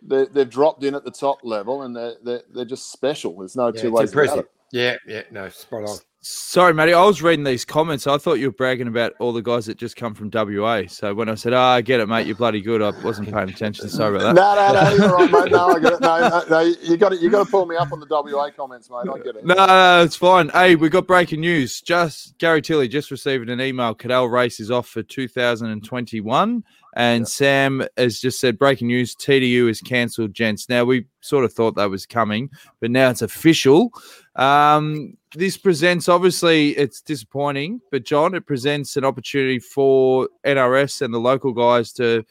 they, 0.01 0.25
they've 0.25 0.49
dropped 0.49 0.83
in 0.83 0.95
at 0.95 1.03
the 1.03 1.11
top 1.11 1.39
level 1.43 1.83
and 1.83 1.95
they're, 1.95 2.15
they're, 2.23 2.41
they're 2.53 2.65
just 2.65 2.91
special. 2.91 3.37
There's 3.37 3.55
no 3.55 3.67
Yeah, 3.67 3.81
two 3.81 3.97
it's 3.97 4.15
ways 4.15 4.31
about 4.31 4.39
it. 4.39 4.51
Yeah, 4.71 4.95
yeah, 5.05 5.23
no, 5.31 5.49
spot 5.49 5.83
on. 5.83 5.97
Sorry, 6.23 6.71
Matty. 6.71 6.93
I 6.93 7.03
was 7.03 7.23
reading 7.23 7.43
these 7.43 7.65
comments. 7.65 8.05
I 8.05 8.19
thought 8.19 8.35
you 8.35 8.45
were 8.47 8.53
bragging 8.53 8.87
about 8.87 9.13
all 9.19 9.33
the 9.33 9.41
guys 9.41 9.65
that 9.65 9.77
just 9.77 9.95
come 9.95 10.13
from 10.13 10.29
WA. 10.31 10.83
So 10.87 11.15
when 11.15 11.29
I 11.29 11.33
said, 11.35 11.51
"Oh, 11.53 11.59
I 11.59 11.81
get 11.81 11.99
it, 11.99 12.07
mate. 12.07 12.27
You're 12.27 12.35
bloody 12.35 12.61
good," 12.61 12.79
I 12.79 12.91
wasn't 13.03 13.33
paying 13.33 13.49
attention. 13.49 13.89
Sorry 13.89 14.17
about 14.17 14.35
that. 14.35 14.75
no, 14.75 14.83
no, 14.83 14.95
you're 14.95 15.09
all 15.09 15.27
right, 15.27 15.31
mate. 15.31 15.51
No, 15.51 15.69
I 15.69 15.79
get 15.79 15.93
it. 15.93 16.01
No, 16.01 16.29
no, 16.29 16.43
no 16.47 16.59
you 16.59 16.95
got 16.95 17.09
to 17.09 17.17
you 17.17 17.31
got 17.31 17.45
to 17.45 17.51
pull 17.51 17.65
me 17.65 17.75
up 17.75 17.91
on 17.91 17.99
the 17.99 18.05
WA 18.07 18.51
comments, 18.51 18.87
mate. 18.91 19.11
I 19.11 19.17
get 19.17 19.35
it. 19.35 19.45
No, 19.45 19.55
no, 19.55 20.03
it's 20.03 20.15
fine. 20.15 20.49
Hey, 20.49 20.75
we 20.75 20.89
got 20.89 21.07
breaking 21.07 21.41
news. 21.41 21.81
Just 21.81 22.37
Gary 22.37 22.61
Tilley 22.61 22.87
just 22.87 23.09
received 23.09 23.49
an 23.49 23.59
email. 23.59 23.95
Cadel 23.95 24.31
race 24.31 24.59
is 24.59 24.69
off 24.69 24.87
for 24.87 25.01
2021, 25.01 26.63
and 26.95 27.27
Sam 27.27 27.85
has 27.97 28.19
just 28.19 28.39
said 28.39 28.57
breaking 28.57 28.87
news: 28.87 29.15
TDU 29.15 29.69
is 29.69 29.81
cancelled, 29.81 30.33
gents. 30.33 30.69
Now 30.69 30.83
we 30.83 31.05
sort 31.21 31.45
of 31.45 31.53
thought 31.53 31.75
that 31.75 31.89
was 31.89 32.05
coming, 32.05 32.49
but 32.79 32.91
now 32.91 33.09
it's 33.09 33.21
official. 33.21 33.91
Um, 34.35 35.17
this 35.35 35.57
presents 35.57 36.09
obviously 36.09 36.71
it's 36.77 37.01
disappointing, 37.01 37.81
but 37.91 38.03
John, 38.03 38.35
it 38.35 38.45
presents 38.45 38.97
an 38.97 39.05
opportunity 39.05 39.59
for 39.59 40.29
NRS 40.45 41.01
and 41.01 41.13
the 41.13 41.19
local 41.19 41.53
guys 41.53 41.93
to 41.93 42.25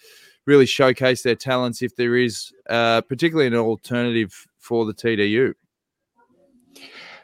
really 0.46 0.66
showcase 0.66 1.22
their 1.22 1.36
talents 1.36 1.82
if 1.82 1.96
there 1.96 2.16
is, 2.16 2.52
uh, 2.68 3.00
particularly 3.02 3.46
an 3.46 3.54
alternative 3.54 4.46
for 4.58 4.84
the 4.84 4.94
TDU. 4.94 5.54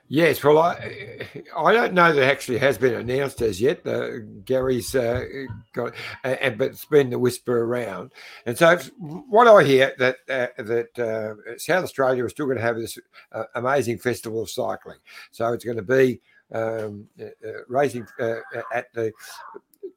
Yes, 0.08 0.42
well, 0.44 0.58
I 0.58 1.26
I 1.56 1.72
don't 1.72 1.92
know 1.92 2.12
that 2.12 2.30
actually 2.30 2.58
has 2.58 2.78
been 2.78 2.94
announced 2.94 3.42
as 3.42 3.60
yet. 3.60 3.84
Uh, 3.84 4.18
Gary's 4.44 4.94
uh, 4.94 5.24
got, 5.72 5.94
and 6.22 6.56
but 6.56 6.68
it's 6.70 6.84
been 6.84 7.10
the 7.10 7.18
whisper 7.18 7.64
around, 7.64 8.12
and 8.44 8.56
so 8.56 8.76
what 8.98 9.48
I 9.48 9.64
hear 9.64 9.94
that 9.98 10.16
uh, 10.28 10.62
that 10.62 10.98
uh, 10.98 11.58
South 11.58 11.82
Australia 11.82 12.24
is 12.24 12.30
still 12.30 12.46
going 12.46 12.58
to 12.58 12.62
have 12.62 12.76
this 12.76 12.98
uh, 13.32 13.44
amazing 13.56 13.98
festival 13.98 14.42
of 14.42 14.50
cycling. 14.50 14.98
So 15.32 15.52
it's 15.52 15.64
going 15.64 15.78
to 15.78 15.82
be 15.82 16.20
um, 16.52 17.08
uh, 17.20 17.24
uh, 17.24 17.52
racing 17.68 18.06
uh, 18.20 18.36
at 18.72 18.92
the 18.94 19.12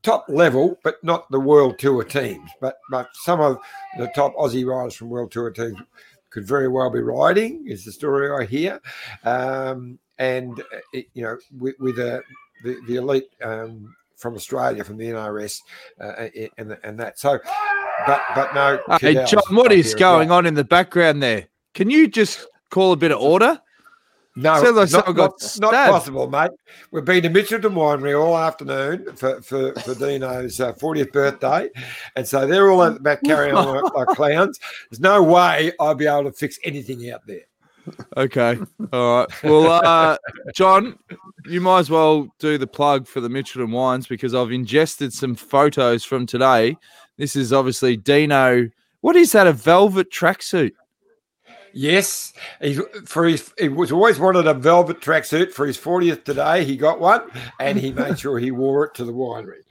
top 0.01 0.25
level, 0.27 0.79
but 0.83 1.03
not 1.03 1.29
the 1.29 1.39
World 1.39 1.77
Tour 1.77 2.03
teams, 2.03 2.49
but 2.59 2.79
but 2.89 3.09
some 3.13 3.41
of 3.41 3.59
the 3.97 4.07
top 4.15 4.35
Aussie 4.35 4.65
riders 4.65 4.95
from 4.95 5.09
World 5.09 5.31
Tour 5.31 5.51
teams 5.51 5.77
could 6.29 6.45
very 6.45 6.67
well 6.67 6.89
be 6.89 6.99
riding. 6.99 7.67
Is 7.67 7.85
the 7.85 7.91
story 7.91 8.31
I 8.31 8.45
hear, 8.45 8.79
um, 9.23 9.99
and 10.17 10.59
uh, 10.59 10.79
it, 10.93 11.07
you 11.13 11.23
know 11.23 11.37
with, 11.57 11.75
with 11.79 11.99
uh, 11.99 12.21
the 12.63 12.77
the 12.87 12.95
elite 12.97 13.29
um, 13.43 13.95
from 14.17 14.35
Australia 14.35 14.83
from 14.83 14.97
the 14.97 15.05
NRS 15.05 15.59
uh, 15.99 16.27
and 16.57 16.77
and 16.83 16.99
that. 16.99 17.19
So, 17.19 17.39
but 18.05 18.21
but 18.35 18.53
no. 18.53 18.79
Hey, 18.99 19.25
John, 19.25 19.43
what 19.51 19.71
is 19.71 19.95
going 19.95 20.31
on 20.31 20.45
in 20.45 20.53
the 20.53 20.63
background 20.63 21.23
there? 21.23 21.47
Can 21.73 21.89
you 21.89 22.07
just 22.07 22.45
call 22.69 22.91
a 22.91 22.97
bit 22.97 23.11
of 23.11 23.19
order? 23.19 23.61
No, 24.35 24.63
Sounds 24.63 24.77
like 24.77 24.91
not, 24.91 25.15
got 25.15 25.59
not, 25.59 25.71
not 25.73 25.91
possible, 25.91 26.29
mate. 26.29 26.51
We've 26.91 27.03
been 27.03 27.23
to 27.23 27.29
Mitchelton 27.29 27.73
Winery 27.73 28.19
all 28.19 28.37
afternoon 28.37 29.15
for, 29.15 29.41
for, 29.41 29.73
for 29.75 29.95
Dino's 29.95 30.61
uh, 30.61 30.73
40th 30.73 31.11
birthday. 31.11 31.69
And 32.15 32.27
so 32.27 32.45
they're 32.45 32.71
all 32.71 32.83
at 32.83 32.93
the 32.93 32.99
back 32.99 33.23
carrying 33.23 33.55
on 33.55 33.83
like, 33.83 33.93
like 33.93 34.07
clowns. 34.15 34.59
There's 34.89 34.99
no 34.99 35.23
way 35.23 35.73
I'll 35.79 35.95
be 35.95 36.07
able 36.07 36.25
to 36.25 36.31
fix 36.31 36.57
anything 36.63 37.09
out 37.09 37.25
there. 37.25 37.41
Okay. 38.17 38.57
All 38.93 39.19
right. 39.19 39.43
Well, 39.43 39.71
uh, 39.71 40.17
John, 40.53 40.97
you 41.45 41.59
might 41.59 41.79
as 41.79 41.89
well 41.89 42.27
do 42.39 42.57
the 42.57 42.67
plug 42.67 43.07
for 43.07 43.21
the 43.21 43.29
Mitchelton 43.29 43.71
wines 43.71 44.07
because 44.07 44.35
I've 44.35 44.51
ingested 44.51 45.11
some 45.11 45.35
photos 45.35 46.03
from 46.03 46.25
today. 46.25 46.77
This 47.17 47.35
is 47.35 47.51
obviously 47.51 47.97
Dino. 47.97 48.69
What 49.01 49.15
is 49.15 49.31
that? 49.31 49.47
A 49.47 49.53
velvet 49.53 50.11
tracksuit? 50.11 50.71
Yes, 51.73 52.33
he 52.61 52.79
for 53.05 53.25
his 53.25 53.51
he 53.57 53.69
was 53.69 53.91
always 53.91 54.19
wanted 54.19 54.47
a 54.47 54.53
velvet 54.53 55.01
tracksuit 55.01 55.51
for 55.51 55.65
his 55.65 55.77
40th 55.77 56.23
today. 56.23 56.63
He 56.65 56.77
got 56.77 56.99
one 56.99 57.21
and 57.59 57.77
he 57.79 57.91
made 57.91 58.19
sure 58.19 58.39
he 58.39 58.51
wore 58.51 58.85
it 58.85 58.93
to 58.95 59.05
the 59.05 59.11
winery 59.13 59.61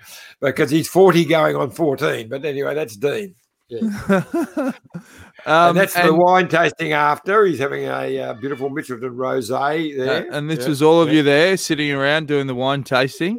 because 0.40 0.70
he's 0.70 0.88
40 0.88 1.24
going 1.24 1.56
on 1.56 1.70
14. 1.70 2.28
But 2.28 2.44
anyway, 2.44 2.74
that's 2.74 2.96
Dean. 2.96 3.34
Yeah. 3.68 3.80
um, 4.08 4.72
and 5.46 5.76
that's 5.76 5.94
the 5.94 6.14
wine 6.14 6.48
tasting 6.48 6.92
after. 6.92 7.44
He's 7.44 7.58
having 7.58 7.84
a 7.84 8.18
uh, 8.18 8.34
beautiful 8.34 8.70
Mitchelton 8.70 9.14
rosé 9.14 9.98
uh, 9.98 10.24
and 10.32 10.48
this 10.48 10.60
Yeah. 10.60 10.68
was 10.68 10.82
all 10.82 11.02
of 11.02 11.12
you 11.12 11.22
there 11.22 11.56
sitting 11.56 11.92
around 11.92 12.28
doing 12.28 12.46
the 12.46 12.54
wine 12.54 12.82
tasting. 12.82 13.38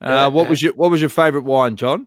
Uh, 0.00 0.30
what 0.30 0.48
was 0.48 0.62
your 0.62 0.72
What 0.74 0.90
was 0.90 1.00
your 1.00 1.10
favorite 1.10 1.44
wine, 1.44 1.76
John? 1.76 2.06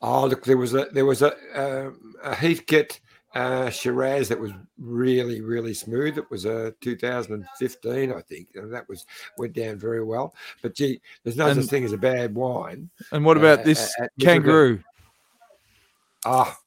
Oh, 0.00 0.26
look, 0.26 0.44
there 0.44 0.56
was 0.56 0.74
a 0.74 0.86
there 0.92 1.06
was 1.06 1.22
a 1.22 1.32
um, 1.54 2.14
a 2.22 2.34
Heathcote 2.34 3.00
uh, 3.34 3.68
Shiraz 3.70 4.28
that 4.28 4.40
was 4.40 4.52
really 4.78 5.40
really 5.40 5.74
smooth. 5.74 6.16
It 6.18 6.30
was 6.30 6.44
a 6.46 6.72
2015, 6.80 8.12
I 8.12 8.20
think, 8.22 8.48
and 8.54 8.72
that 8.72 8.88
was 8.88 9.06
went 9.36 9.52
down 9.52 9.78
very 9.78 10.02
well. 10.02 10.34
But 10.62 10.74
gee, 10.74 11.00
there's 11.24 11.36
no 11.36 11.46
And- 11.48 11.60
such 11.62 11.70
thing 11.70 11.84
as 11.84 11.92
a 11.92 11.98
bad 11.98 12.34
wine. 12.34 12.88
And 13.12 13.24
what 13.24 13.36
about 13.36 13.60
Uh, 13.60 13.62
this 13.64 13.80
uh, 14.00 14.04
uh, 14.04 14.06
this 14.06 14.10
was 14.16 14.22
a- 14.22 14.24
kangaroo? 14.26 14.82
Ah, 16.24 16.58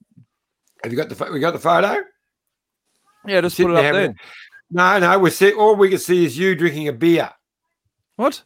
have 0.83 0.91
you 0.91 0.97
got 0.97 1.09
the 1.09 1.15
pho- 1.15 1.31
we 1.31 1.39
got 1.39 1.51
the 1.53 1.59
photo? 1.59 2.03
Yeah, 3.25 3.41
just 3.41 3.55
put 3.57 3.63
sitting 3.63 3.71
it 3.73 3.77
up 3.77 3.81
there 3.83 3.93
there. 3.93 4.15
No, 4.71 4.99
no, 4.99 5.19
we 5.19 5.29
see 5.29 5.53
all 5.53 5.75
we 5.75 5.89
can 5.89 5.99
see 5.99 6.25
is 6.25 6.37
you 6.37 6.55
drinking 6.55 6.87
a 6.87 6.93
beer. 6.93 7.29
What? 8.15 8.43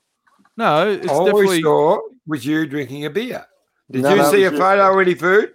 No, 0.58 0.90
it's 0.90 1.08
all 1.08 1.26
definitely. 1.26 1.58
we 1.58 1.62
saw 1.62 2.00
was 2.26 2.46
you 2.46 2.66
drinking 2.66 3.06
a 3.06 3.10
beer. 3.10 3.46
Did 3.92 4.02
No, 4.02 4.16
you 4.16 4.24
see 4.32 4.44
a 4.44 4.50
was 4.50 4.54
you. 4.54 4.58
photo 4.66 4.82
already, 4.82 5.14
food? 5.14 5.54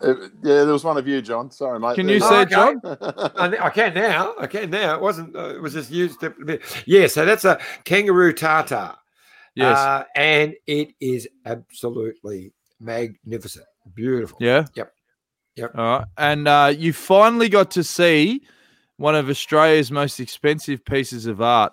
Uh, 0.00 0.14
yeah, 0.42 0.64
there 0.64 0.66
was 0.72 0.84
one 0.84 0.96
of 0.96 1.08
you, 1.08 1.20
John. 1.20 1.50
Sorry, 1.50 1.78
mate. 1.80 1.96
Can 1.96 2.06
There 2.06 2.16
you 2.16 2.20
was- 2.22 2.28
see 2.30 2.36
Oh, 2.36 2.40
it, 2.42 2.48
John? 2.50 2.80
I, 3.36 3.66
I 3.66 3.70
can 3.70 3.94
now. 3.94 4.34
I 4.38 4.46
can 4.46 4.70
now. 4.70 4.94
It 4.94 5.00
wasn't. 5.00 5.34
Uh, 5.34 5.54
it 5.56 5.60
was 5.62 5.72
just 5.74 5.90
used 5.90 6.22
a 6.22 6.30
bit. 6.30 6.62
Yeah. 6.86 7.06
So 7.08 7.24
that's 7.24 7.44
a 7.44 7.58
kangaroo 7.84 8.32
tartar. 8.32 8.94
Yes. 9.54 9.76
Uh, 9.76 10.04
and 10.14 10.54
it 10.68 10.90
is 11.00 11.26
absolutely 11.44 12.52
magnificent, 12.78 13.66
beautiful. 13.94 14.38
yeah. 14.40 14.66
Yep. 14.74 14.92
Yep. 15.56 15.72
All 15.76 15.98
right. 15.98 16.06
And 16.16 16.46
uh, 16.46 16.72
you 16.76 16.92
finally 16.92 17.48
got 17.48 17.72
to 17.72 17.82
see 17.82 18.42
one 18.98 19.16
of 19.16 19.28
Australia's 19.28 19.90
most 19.90 20.20
expensive 20.20 20.84
pieces 20.84 21.26
of 21.26 21.40
art, 21.42 21.72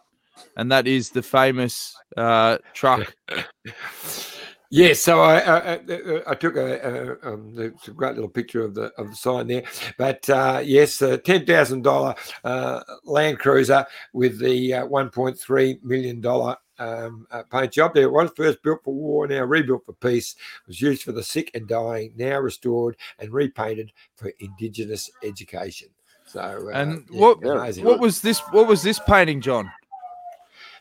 and 0.58 0.72
that 0.72 0.88
is 0.88 1.12
the 1.12 1.22
famous 1.22 1.96
uh, 2.18 2.58
truck. 2.74 3.14
Yes, 4.72 5.00
so 5.00 5.20
I 5.22 5.40
I, 5.40 5.80
I, 6.28 6.36
took 6.36 6.56
a, 6.56 7.18
a, 7.24 7.34
um, 7.34 7.56
a 7.58 7.92
great 7.92 8.16
little 8.16 8.30
picture 8.30 8.64
of 8.64 8.74
the 8.74 8.92
of 8.98 9.10
the 9.10 9.16
sign 9.16 9.48
there. 9.48 9.64
But 9.98 10.30
uh, 10.30 10.62
yes, 10.64 11.02
a 11.02 11.18
ten 11.18 11.46
thousand 11.46 11.84
dollar 11.84 12.16
uh, 12.44 12.82
Land 13.04 13.40
Cruiser 13.40 13.86
with 14.14 14.40
the 14.40 14.74
uh, 14.74 14.86
one 14.86 15.10
point 15.10 15.40
three 15.40 15.80
million 15.84 16.20
dollar 16.22 16.58
um, 16.80 17.28
uh, 17.32 17.44
paint 17.44 17.72
job. 17.74 17.94
There 17.94 18.04
it 18.04 18.12
was 18.12 18.32
first 18.36 18.62
built 18.64 18.84
for 18.84 18.94
war, 18.94 19.28
now 19.28 19.44
rebuilt 19.44 19.86
for 19.86 19.94
peace. 19.94 20.36
Was 20.68 20.82
used 20.82 21.04
for 21.04 21.12
the 21.12 21.24
sick 21.24 21.52
and 21.54 21.68
dying, 21.68 22.14
now 22.16 22.40
restored 22.40 22.98
and 23.20 23.32
repainted 23.32 23.92
for 24.16 24.32
Indigenous 24.40 25.10
education. 25.24 25.90
So 26.26 26.40
uh, 26.42 26.70
And 26.74 27.06
yeah, 27.10 27.22
what- 27.22 27.46
amazing. 27.46 27.86
What 27.86 28.00
was 28.00 28.22
this? 28.22 28.40
What 28.52 28.68
was 28.68 28.82
this 28.82 29.00
painting, 29.00 29.42
John? 29.42 29.72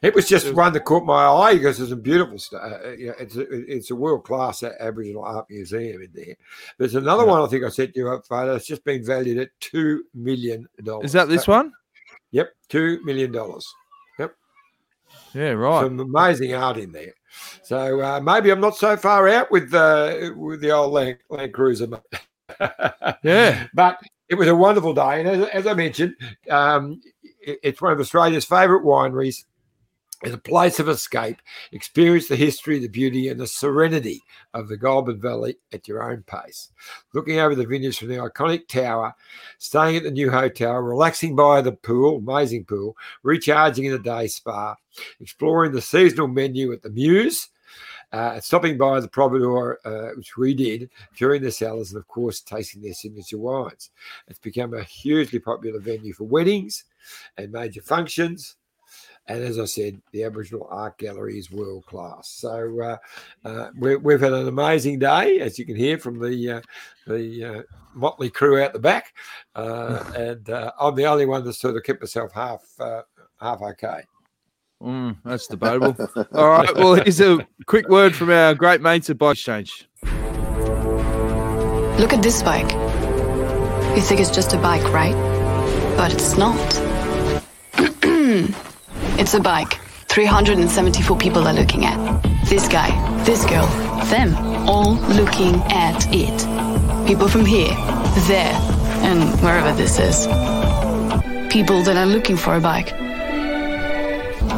It 0.05 0.15
was 0.15 0.29
just 0.29 0.53
one 0.55 0.73
that 0.75 0.85
caught 0.85 1.05
my 1.05 1.27
eye 1.27 1.55
because 1.55 1.81
it's 1.81 1.93
a 1.93 1.97
beautiful 1.97 2.39
stuff. 2.39 2.63
Uh, 2.63 2.79
know, 2.99 3.15
it's 3.19 3.37
a, 3.37 3.75
it's 3.75 3.91
a 3.91 3.95
world 3.97 4.25
class 4.25 4.63
Aboriginal 4.63 5.25
art 5.25 5.47
museum 5.51 6.03
in 6.03 6.11
there. 6.13 6.35
There's 6.79 6.95
another 6.95 7.25
Yeah. 7.25 7.31
one 7.31 7.43
I 7.43 7.47
think 7.47 7.65
I 7.65 7.69
sent 7.71 7.97
you 7.97 8.09
up 8.11 8.27
photo. 8.27 8.55
It's 8.55 8.67
just 8.67 8.85
been 8.85 9.05
valued 9.05 9.39
at 9.39 9.51
two 9.61 10.05
million 10.15 10.69
dollars. 10.83 11.07
Is 11.07 11.13
that 11.13 11.29
this 11.29 11.49
one? 11.49 11.73
Yep, 12.33 12.51
two 12.69 13.01
million 13.05 13.33
dollars. 13.33 13.67
Yep. 14.19 14.35
Yeah, 15.35 15.51
right. 15.53 15.85
Some 15.85 16.01
amazing 16.01 16.55
art 16.55 16.77
in 16.77 16.93
there. 16.93 17.15
So 17.63 18.01
uh, 18.01 18.21
maybe 18.21 18.51
I'm 18.51 18.61
not 18.61 18.77
so 18.77 18.97
far 18.97 19.29
out 19.29 19.51
with 19.51 19.73
uh, 19.75 20.31
with 20.37 20.61
the 20.61 20.71
old 20.71 20.93
Land, 20.93 21.19
Land 21.31 21.53
Cruiser. 21.55 21.89
Yeah. 23.23 23.67
but 23.75 23.99
it 24.29 24.35
was 24.37 24.49
a 24.49 24.55
wonderful 24.55 24.95
day, 24.95 25.21
and 25.21 25.29
as, 25.29 25.49
as 25.49 25.67
I 25.67 25.75
mentioned, 25.75 26.15
um, 26.51 27.01
it- 27.41 27.59
it's 27.63 27.81
one 27.83 27.93
of 27.93 28.01
Australia's 28.01 28.45
favourite 28.45 28.85
wineries. 28.85 29.45
It's 30.25 30.35
a 30.35 30.39
place 30.39 30.81
of 30.81 30.89
escape. 30.89 31.37
Experience 31.73 32.29
the 32.29 32.37
history, 32.37 32.79
the 32.79 32.89
beauty, 32.89 33.29
and 33.29 33.39
the 33.39 33.47
serenity 33.47 34.23
of 34.55 34.69
the 34.69 34.77
Goulburn 34.79 35.21
Valley 35.21 35.59
at 35.71 35.87
your 35.87 36.03
own 36.03 36.23
pace. 36.23 36.73
Looking 37.13 37.41
over 37.41 37.55
the 37.55 37.67
vineyards 37.67 37.99
from 37.99 38.09
the 38.09 38.17
iconic 38.17 38.67
tower, 38.67 39.15
staying 39.59 39.97
at 39.97 40.03
the 40.03 40.11
new 40.11 40.31
hotel, 40.31 40.77
relaxing 40.77 41.37
by 41.37 41.61
the 41.61 41.73
pool, 41.73 42.17
amazing 42.17 42.65
pool, 42.65 42.97
recharging 43.23 43.85
in 43.85 43.93
the 43.93 43.99
day 43.99 44.27
spa, 44.27 44.77
exploring 45.21 45.73
the 45.73 45.83
seasonal 45.83 46.29
menu 46.29 46.73
at 46.73 46.83
the 46.83 46.89
Muse, 46.89 47.51
uh, 48.11 48.41
stopping 48.41 48.79
by 48.79 49.01
the 49.01 49.09
Providor, 49.09 49.77
uh, 49.85 50.15
which 50.17 50.39
we 50.39 50.55
did 50.55 50.89
during 51.19 51.43
the 51.43 51.53
cellars, 51.53 51.93
and 51.93 51.99
of 52.01 52.09
course, 52.09 52.41
tasting 52.41 52.81
their 52.81 52.95
signature 52.95 53.37
wines. 53.37 53.91
It's 54.29 54.39
become 54.39 54.73
a 54.73 54.85
hugely 54.85 55.39
popular 55.39 55.81
venue 55.81 56.15
for 56.15 56.25
weddings 56.25 56.85
and 57.37 57.53
major 57.53 57.83
functions. 57.83 58.57
And 59.27 59.43
as 59.43 59.59
I 59.59 59.65
said, 59.65 60.01
the 60.13 60.25
Aboriginal 60.25 60.69
Art 60.71 60.99
Gallery 60.99 61.39
is 61.39 61.51
world 61.51 61.87
class. 61.87 62.29
So 62.29 62.81
uh, 62.81 62.97
uh, 63.45 63.71
we, 63.79 63.97
we've 63.97 64.21
had 64.21 64.35
an 64.35 64.49
amazing 64.49 64.99
day, 64.99 65.41
as 65.41 65.59
you 65.59 65.65
can 65.65 65.77
hear 65.77 65.99
from 65.99 66.21
the 66.21 66.51
uh, 66.51 66.61
the 67.07 67.45
uh, 67.45 67.63
motley 67.95 68.31
crew 68.31 68.63
out 68.63 68.73
the 68.73 68.79
back, 68.79 69.15
uh, 69.55 70.05
and 70.17 70.51
uh, 70.51 70.73
I'm 70.79 70.95
the 70.95 71.07
only 71.07 71.27
one 71.27 71.45
that 71.45 71.55
sort 71.55 71.77
of 71.77 71.83
kept 71.85 72.03
myself 72.03 72.33
half 72.33 72.63
uh, 72.79 73.03
half 73.41 73.63
okay. 73.63 74.03
Mm, 74.83 75.17
that's 75.25 75.47
debatable. 75.47 75.97
All 76.35 76.49
right. 76.49 76.75
Well, 76.75 76.95
here's 76.95 77.21
a 77.21 77.47
quick 77.67 77.89
word 77.89 78.15
from 78.15 78.31
our 78.31 78.55
great 78.55 78.83
mates 78.83 79.09
at 79.09 79.17
Bike 79.17 79.35
Exchange. 79.35 79.89
Look 81.99 82.13
at 82.13 82.23
this 82.23 82.43
bike. 82.43 82.71
You 83.97 84.03
think 84.03 84.21
it's 84.21 84.31
just 84.31 84.53
a 84.53 84.59
bike, 84.59 84.83
right? 84.93 85.15
But 85.97 86.13
it's 86.13 86.37
not. 86.37 86.59
it's 89.19 89.35
a 89.35 89.41
bike. 89.41 89.79
374 90.09 91.17
people 91.19 91.47
are 91.47 91.53
looking 91.53 91.85
at. 91.85 92.23
This 92.47 92.69
guy, 92.69 92.91
this 93.25 93.45
girl, 93.47 93.67
them, 94.07 94.35
all 94.69 94.95
looking 94.95 95.57
at 95.73 96.07
it. 96.13 97.07
People 97.07 97.29
from 97.29 97.45
here, 97.45 97.75
there, 98.27 98.55
and 99.03 99.23
wherever 99.41 99.73
this 99.73 99.99
is. 99.99 100.27
People 101.53 101.83
that 101.83 101.97
are 101.97 102.07
looking 102.07 102.37
for 102.37 102.55
a 102.57 102.61
bike. 102.61 102.93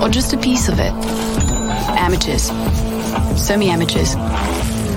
Or 0.03 0.09
just 0.09 0.33
a 0.33 0.39
piece 0.39 0.69
of 0.69 0.79
it. 0.79 0.93
Amateurs, 1.99 2.51
semi 3.41 3.69
amateurs, 3.69 4.15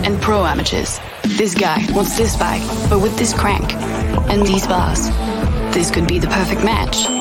and 0.06 0.22
pro 0.22 0.46
amateurs. 0.46 1.00
This 1.24 1.54
guy 1.54 1.86
wants 1.92 2.18
this 2.18 2.36
bike, 2.38 2.64
but 2.90 3.00
with 3.00 3.18
this 3.18 3.34
crank 3.34 3.74
and 3.74 4.46
these 4.46 4.66
bars. 4.68 5.10
This 5.74 5.92
could 5.92 6.08
be 6.08 6.20
the 6.20 6.28
perfect 6.28 6.64
match. 6.64 7.19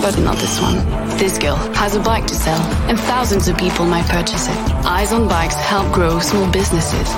But 0.00 0.18
not 0.18 0.36
this 0.36 0.60
one. 0.60 0.76
This 1.18 1.38
girl 1.38 1.56
has 1.74 1.94
a 1.94 2.00
bike 2.00 2.26
to 2.26 2.34
sell, 2.34 2.60
and 2.88 2.98
thousands 2.98 3.48
of 3.48 3.56
people 3.58 3.84
might 3.84 4.06
purchase 4.06 4.48
it. 4.48 4.56
Eyes 4.84 5.12
on 5.12 5.28
Bikes 5.28 5.54
help 5.54 5.92
grow 5.92 6.18
small 6.18 6.50
businesses. 6.50 7.08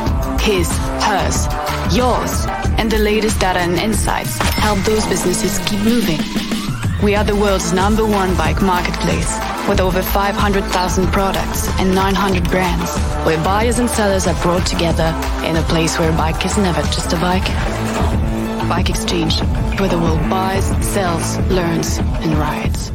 His, 0.40 0.68
hers, 1.00 1.46
yours, 1.94 2.44
and 2.78 2.90
the 2.90 2.98
latest 2.98 3.40
data 3.40 3.60
and 3.60 3.78
insights 3.78 4.36
help 4.58 4.78
those 4.80 5.06
businesses 5.06 5.58
keep 5.66 5.80
moving. 5.80 6.20
We 7.02 7.14
are 7.14 7.24
the 7.24 7.36
world's 7.36 7.72
number 7.72 8.04
one 8.04 8.36
bike 8.36 8.60
marketplace 8.60 9.38
with 9.68 9.80
over 9.80 10.02
500,000 10.02 11.06
products 11.12 11.68
and 11.78 11.94
900 11.94 12.44
brands, 12.50 12.90
where 13.24 13.42
buyers 13.44 13.78
and 13.78 13.88
sellers 13.88 14.26
are 14.26 14.40
brought 14.42 14.66
together 14.66 15.14
in 15.44 15.56
a 15.56 15.62
place 15.62 15.98
where 15.98 16.10
a 16.10 16.16
bike 16.16 16.44
is 16.44 16.56
never 16.58 16.82
just 16.82 17.12
a 17.12 17.16
bike. 17.16 18.34
Bike 18.68 18.90
Exchange, 18.90 19.40
where 19.78 19.88
the 19.88 19.98
world 19.98 20.20
buys, 20.30 20.64
sells, 20.86 21.38
learns, 21.50 21.98
and 21.98 22.34
rides. 22.34 22.92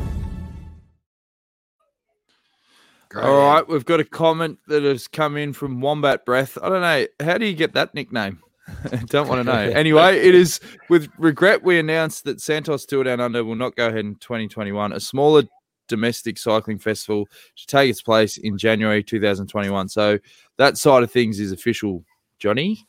All 3.16 3.38
right. 3.38 3.68
We've 3.68 3.86
got 3.86 4.00
a 4.00 4.06
comment 4.06 4.60
that 4.68 4.84
has 4.84 5.08
come 5.08 5.36
in 5.36 5.54
from 5.54 5.82
Wombat 5.82 6.26
Breath. 6.26 6.58
I 6.62 6.70
don't 6.70 6.82
know. 6.82 7.06
How 7.26 7.38
do 7.38 7.46
you 7.46 7.54
get 7.54 7.74
that 7.74 7.94
nickname? 7.94 8.40
don't 9.08 9.28
want 9.28 9.40
to 9.40 9.44
know. 9.44 9.72
Anyway, 9.76 10.18
it 10.18 10.36
is 10.36 10.60
with 10.90 11.10
regret 11.18 11.64
we 11.64 11.80
announced 11.80 12.24
that 12.26 12.42
Santos 12.42 12.86
Tour 12.86 13.04
Down 13.04 13.20
Under 13.20 13.44
will 13.44 13.56
not 13.56 13.76
go 13.76 13.88
ahead 13.88 14.06
in 14.06 14.16
2021. 14.16 14.94
A 14.94 15.00
smaller 15.00 15.44
domestic 15.88 16.38
cycling 16.38 16.78
festival 16.78 17.28
to 17.56 17.66
take 17.66 17.90
its 17.90 18.02
place 18.02 18.38
in 18.38 18.58
January 18.58 19.04
2021. 19.04 19.90
So 19.90 20.20
that 20.58 20.78
side 20.78 21.04
of 21.04 21.12
things 21.12 21.40
is 21.40 21.52
official, 21.52 22.04
Johnny. 22.38 22.86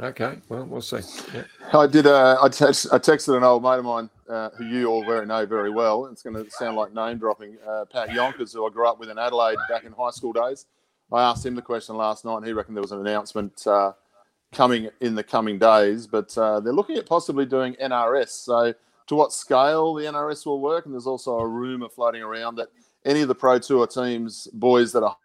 Okay, 0.00 0.38
well, 0.48 0.64
we'll 0.64 0.80
see. 0.80 1.00
Yeah. 1.34 1.42
I 1.78 1.86
did. 1.86 2.06
Uh, 2.06 2.38
I, 2.42 2.48
text, 2.48 2.86
I 2.92 2.98
texted 2.98 3.36
an 3.36 3.44
old 3.44 3.62
mate 3.62 3.78
of 3.78 3.84
mine 3.84 4.08
uh, 4.28 4.48
who 4.56 4.64
you 4.64 4.86
all 4.86 5.04
very 5.04 5.26
know 5.26 5.44
very 5.44 5.68
well. 5.68 6.06
It's 6.06 6.22
going 6.22 6.42
to 6.42 6.50
sound 6.50 6.76
like 6.76 6.94
name 6.94 7.18
dropping. 7.18 7.58
Uh, 7.66 7.84
Pat 7.84 8.08
Jonkers, 8.08 8.54
who 8.54 8.66
I 8.66 8.70
grew 8.70 8.88
up 8.88 8.98
with 8.98 9.10
in 9.10 9.18
Adelaide 9.18 9.58
back 9.68 9.84
in 9.84 9.92
high 9.92 10.10
school 10.10 10.32
days. 10.32 10.64
I 11.12 11.22
asked 11.22 11.44
him 11.44 11.54
the 11.54 11.62
question 11.62 11.96
last 11.96 12.24
night, 12.24 12.38
and 12.38 12.46
he 12.46 12.54
reckoned 12.54 12.74
there 12.74 12.82
was 12.82 12.92
an 12.92 13.00
announcement 13.00 13.66
uh, 13.66 13.92
coming 14.50 14.88
in 15.02 15.14
the 15.14 15.22
coming 15.22 15.58
days. 15.58 16.06
But 16.06 16.36
uh, 16.38 16.60
they're 16.60 16.72
looking 16.72 16.96
at 16.96 17.04
possibly 17.04 17.44
doing 17.44 17.74
NRS. 17.74 18.28
So, 18.28 18.72
to 19.08 19.14
what 19.14 19.30
scale 19.30 19.92
the 19.92 20.04
NRS 20.04 20.46
will 20.46 20.60
work, 20.60 20.86
and 20.86 20.94
there's 20.94 21.06
also 21.06 21.38
a 21.38 21.46
rumor 21.46 21.90
floating 21.90 22.22
around 22.22 22.54
that 22.56 22.68
any 23.04 23.20
of 23.20 23.28
the 23.28 23.34
Pro 23.34 23.58
Tour 23.58 23.86
teams, 23.86 24.48
boys 24.54 24.92
that 24.92 25.02
are 25.02 25.16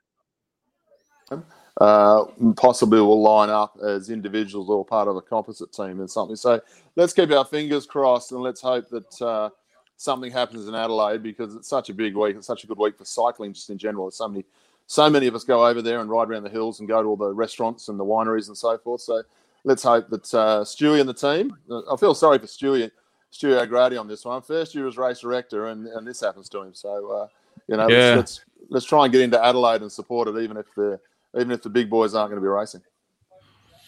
uh, 1.79 2.25
possibly 2.55 2.99
will 2.99 3.21
line 3.21 3.49
up 3.49 3.77
as 3.83 4.09
individuals 4.09 4.69
or 4.69 4.83
part 4.83 5.07
of 5.07 5.15
a 5.15 5.21
composite 5.21 5.71
team 5.71 5.99
and 5.99 6.09
something. 6.09 6.35
So 6.35 6.61
let's 6.95 7.13
keep 7.13 7.31
our 7.31 7.45
fingers 7.45 7.85
crossed 7.85 8.31
and 8.31 8.41
let's 8.41 8.61
hope 8.61 8.89
that 8.89 9.21
uh, 9.21 9.49
something 9.95 10.31
happens 10.31 10.67
in 10.67 10.75
Adelaide 10.75 11.21
because 11.21 11.55
it's 11.55 11.67
such 11.67 11.89
a 11.89 11.93
big 11.93 12.15
week. 12.15 12.35
It's 12.35 12.47
such 12.47 12.63
a 12.63 12.67
good 12.67 12.77
week 12.79 12.97
for 12.97 13.05
cycling 13.05 13.53
just 13.53 13.69
in 13.69 13.77
general. 13.77 14.09
So 14.11 14.27
many, 14.27 14.45
so 14.87 15.09
many 15.09 15.27
of 15.27 15.35
us 15.35 15.43
go 15.43 15.67
over 15.67 15.81
there 15.81 15.99
and 15.99 16.09
ride 16.09 16.29
around 16.29 16.43
the 16.43 16.49
hills 16.49 16.79
and 16.79 16.87
go 16.87 17.01
to 17.03 17.09
all 17.09 17.17
the 17.17 17.33
restaurants 17.33 17.89
and 17.89 17.99
the 17.99 18.05
wineries 18.05 18.47
and 18.47 18.57
so 18.57 18.77
forth. 18.77 19.01
So 19.01 19.21
let's 19.63 19.83
hope 19.83 20.09
that 20.09 20.33
uh, 20.33 20.61
Stewie 20.63 20.99
and 20.99 21.09
the 21.09 21.13
team. 21.13 21.55
I 21.91 21.95
feel 21.97 22.15
sorry 22.15 22.39
for 22.39 22.47
Stewie, 22.47 22.89
Stewie 23.31 23.61
O'Grady 23.61 23.97
on 23.97 24.07
this 24.07 24.25
one. 24.25 24.41
First 24.41 24.73
year 24.73 24.87
as 24.87 24.97
race 24.97 25.19
director, 25.19 25.67
and, 25.67 25.85
and 25.87 26.07
this 26.07 26.21
happens 26.21 26.49
to 26.49 26.61
him. 26.61 26.73
So 26.73 27.11
uh, 27.11 27.27
you 27.67 27.77
know, 27.77 27.87
Yeah. 27.87 28.15
let's, 28.15 28.15
let's 28.15 28.41
let's 28.69 28.85
try 28.85 29.03
and 29.03 29.11
get 29.11 29.21
into 29.21 29.43
Adelaide 29.43 29.81
and 29.81 29.91
support 29.91 30.27
it, 30.27 30.41
even 30.41 30.57
if 30.57 30.65
the 30.75 30.99
even 31.37 31.51
if 31.51 31.61
the 31.61 31.69
big 31.69 31.89
boys 31.89 32.15
aren't 32.15 32.31
going 32.31 32.41
to 32.41 32.45
be 32.45 32.49
racing. 32.49 32.81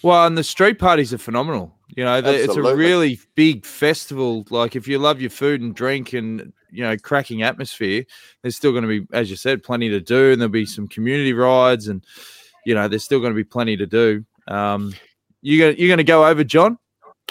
Well, 0.01 0.25
and 0.25 0.37
the 0.37 0.43
street 0.43 0.79
parties 0.79 1.13
are 1.13 1.17
phenomenal. 1.17 1.75
You 1.95 2.05
know, 2.05 2.21
they, 2.21 2.37
it's 2.37 2.55
a 2.55 2.61
really 2.61 3.19
big 3.35 3.65
festival. 3.65 4.45
Like, 4.49 4.75
if 4.75 4.87
you 4.87 4.97
love 4.97 5.19
your 5.19 5.29
food 5.29 5.61
and 5.61 5.75
drink 5.75 6.13
and, 6.13 6.53
you 6.71 6.83
know, 6.83 6.95
cracking 6.97 7.43
atmosphere, 7.43 8.05
there's 8.41 8.55
still 8.55 8.71
going 8.71 8.83
to 8.83 8.87
be, 8.87 9.07
as 9.11 9.29
you 9.29 9.35
said, 9.35 9.61
plenty 9.61 9.89
to 9.89 9.99
do. 9.99 10.31
And 10.31 10.39
there'll 10.39 10.51
be 10.51 10.65
some 10.65 10.87
community 10.87 11.33
rides 11.33 11.89
and, 11.89 12.05
you 12.65 12.75
know, 12.75 12.87
there's 12.87 13.03
still 13.03 13.19
going 13.19 13.33
to 13.33 13.35
be 13.35 13.43
plenty 13.43 13.75
to 13.75 13.85
do. 13.85 14.23
Um, 14.47 14.93
you 15.41 15.59
gonna, 15.59 15.73
you're 15.77 15.89
going 15.89 15.97
to 15.97 16.03
go 16.05 16.25
over, 16.25 16.43
John? 16.43 16.77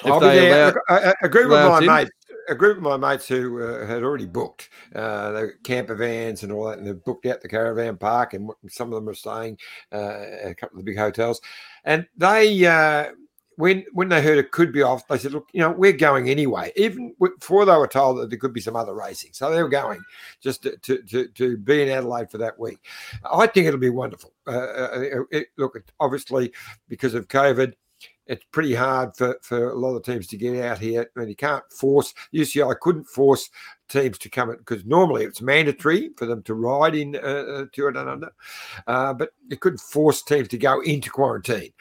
If 0.05 0.11
I'll 0.11 0.21
be 0.21 0.27
they 0.27 0.41
there. 0.41 0.69
allow- 0.69 0.83
I, 0.89 1.09
I 1.11 1.15
agree 1.23 1.47
with 1.47 1.53
allow 1.59 1.71
my 1.71 1.77
us 1.77 1.83
in? 1.83 1.87
mates. 1.87 2.11
A 2.49 2.55
group 2.55 2.77
of 2.77 2.83
my 2.83 2.97
mates 2.97 3.29
who 3.29 3.63
uh, 3.63 3.87
had 3.87 4.03
already 4.03 4.27
booked 4.27 4.71
uh, 4.95 5.33
the 5.33 5.53
camper 5.65 5.95
vans 5.95 6.43
and 6.43 6.53
all 6.53 6.69
that, 6.69 6.79
and 6.79 6.87
they've 6.87 7.05
booked 7.05 7.27
out 7.27 7.41
the 7.41 7.49
caravan 7.49 7.97
park, 7.97 8.35
and 8.35 8.51
some 8.69 8.89
of 8.89 8.95
them 8.95 9.09
are 9.09 9.15
staying 9.15 9.59
uh, 9.93 10.25
at 10.43 10.51
a 10.51 10.55
couple 10.55 10.79
of 10.79 10.85
the 10.85 10.91
big 10.91 10.99
hotels. 10.99 11.41
And 11.85 12.07
they, 12.17 12.65
uh, 12.65 13.13
when 13.57 13.85
when 13.93 14.09
they 14.09 14.23
heard 14.23 14.39
it 14.39 14.53
could 14.53 14.73
be 14.73 14.83
off, 14.83 15.07
they 15.09 15.19
said, 15.19 15.33
"Look, 15.33 15.49
you 15.53 15.61
know, 15.61 15.73
we're 15.73 15.93
going 15.93 16.31
anyway." 16.31 16.73
Even 16.77 17.15
before 17.19 17.65
they 17.65 17.77
were 17.77 17.89
told 17.89 18.19
that 18.19 18.31
there 18.31 18.39
could 18.39 18.53
be 18.53 18.61
some 18.61 18.77
other 18.77 18.95
racing, 18.95 19.33
so 19.33 19.51
they 19.51 19.63
were 19.63 19.69
going 19.69 20.01
just 20.41 20.63
to 20.63 20.77
to, 20.79 21.03
to, 21.03 21.29
to 21.29 21.57
be 21.57 21.83
in 21.83 21.89
Adelaide 21.89 22.31
for 22.31 22.39
that 22.39 22.59
week. 22.59 22.79
I 23.31 23.49
think 23.49 23.67
it'll 23.67 23.81
be 23.81 23.91
wonderful. 23.91 24.33
Uh, 24.47 24.51
uh, 24.51 25.23
it, 25.33 25.49
look, 25.59 25.77
obviously 25.99 26.53
because 26.89 27.15
of 27.15 27.27
COVID 27.27 27.75
it's 28.29 28.45
pretty 28.53 28.75
hard 28.75 29.17
for, 29.17 29.39
for 29.43 29.71
a 29.71 29.75
lot 29.75 29.97
of 29.97 30.05
teams 30.05 30.27
to 30.29 30.37
get 30.37 30.63
out 30.63 30.79
here. 30.79 31.11
I 31.17 31.21
And 31.21 31.31
you 31.31 31.37
can't 31.37 31.65
force 31.73 32.15
UCI 32.33 32.79
couldn't 32.81 33.07
force 33.07 33.51
teams 33.89 34.19
to 34.19 34.29
come 34.29 34.51
because 34.51 34.85
normally 34.85 35.25
it's 35.25 35.41
mandatory 35.41 36.11
for 36.17 36.27
them 36.27 36.43
to 36.43 36.55
ride 36.55 36.95
in 36.95 37.17
uh, 37.17 37.19
uh, 37.19 37.65
Tour 37.73 37.91
Down 37.91 38.09
Under, 38.09 38.31
uh, 38.87 39.15
but 39.15 39.31
it 39.51 39.61
couldn't 39.61 39.81
force 39.81 40.23
teams 40.23 40.49
to 40.49 40.59
go 40.59 40.81
into 40.83 41.11
quarantine. 41.11 41.73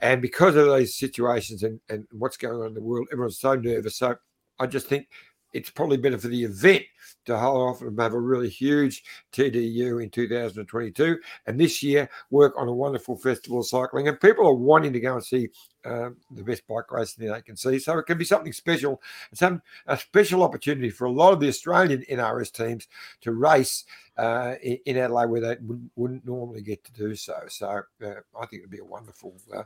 And 0.00 0.20
because 0.20 0.54
of 0.54 0.66
those 0.66 0.94
situations 0.94 1.62
and, 1.62 1.80
and 1.88 2.06
what's 2.12 2.36
going 2.36 2.60
on 2.60 2.66
in 2.66 2.74
the 2.74 2.82
world, 2.82 3.08
everyone's 3.10 3.40
so 3.40 3.54
nervous. 3.54 3.96
So 3.96 4.16
I 4.58 4.66
just 4.66 4.88
think 4.88 5.08
it's 5.54 5.70
probably 5.70 5.96
better 5.96 6.18
for 6.18 6.28
the 6.28 6.44
event 6.44 6.82
to 7.24 7.38
hold 7.38 7.70
off 7.70 7.80
and 7.80 7.98
have 7.98 8.12
a 8.12 8.20
really 8.20 8.50
huge 8.50 9.02
TDU 9.32 10.02
in 10.02 10.10
2022. 10.10 11.18
And 11.46 11.58
this 11.58 11.82
year, 11.82 12.10
work 12.30 12.52
on 12.58 12.68
a 12.68 12.72
wonderful 12.72 13.16
festival 13.16 13.60
of 13.60 13.66
cycling. 13.66 14.08
And 14.08 14.20
people 14.20 14.46
are 14.46 14.54
wanting 14.54 14.92
to 14.92 15.00
go 15.00 15.14
and 15.14 15.24
see 15.24 15.48
um, 15.86 16.16
the 16.30 16.42
best 16.42 16.66
bike 16.66 16.90
racing 16.90 17.28
they 17.28 17.40
can 17.42 17.56
see. 17.56 17.78
So 17.78 17.96
it 17.98 18.06
can 18.06 18.18
be 18.18 18.24
something 18.24 18.52
special, 18.52 19.00
some 19.32 19.62
a 19.86 19.96
special 19.96 20.42
opportunity 20.42 20.90
for 20.90 21.04
a 21.04 21.10
lot 21.10 21.32
of 21.32 21.40
the 21.40 21.48
Australian 21.48 22.02
NRS 22.10 22.52
teams 22.52 22.88
to 23.20 23.32
race 23.32 23.84
uh, 24.18 24.54
in, 24.62 24.78
in 24.86 24.96
Adelaide 24.96 25.26
where 25.30 25.40
they 25.40 25.56
wouldn't, 25.62 25.90
wouldn't 25.96 26.26
normally 26.26 26.62
get 26.62 26.82
to 26.84 26.92
do 26.92 27.14
so. 27.14 27.34
So 27.48 27.66
uh, 28.04 28.06
I 28.38 28.46
think 28.46 28.60
it'd 28.62 28.70
be 28.70 28.78
a 28.78 28.84
wonderful 28.84 29.34
uh, 29.54 29.62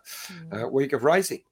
uh, 0.53 0.68
week 0.68 0.93
of 0.93 1.05
racing. 1.05 1.43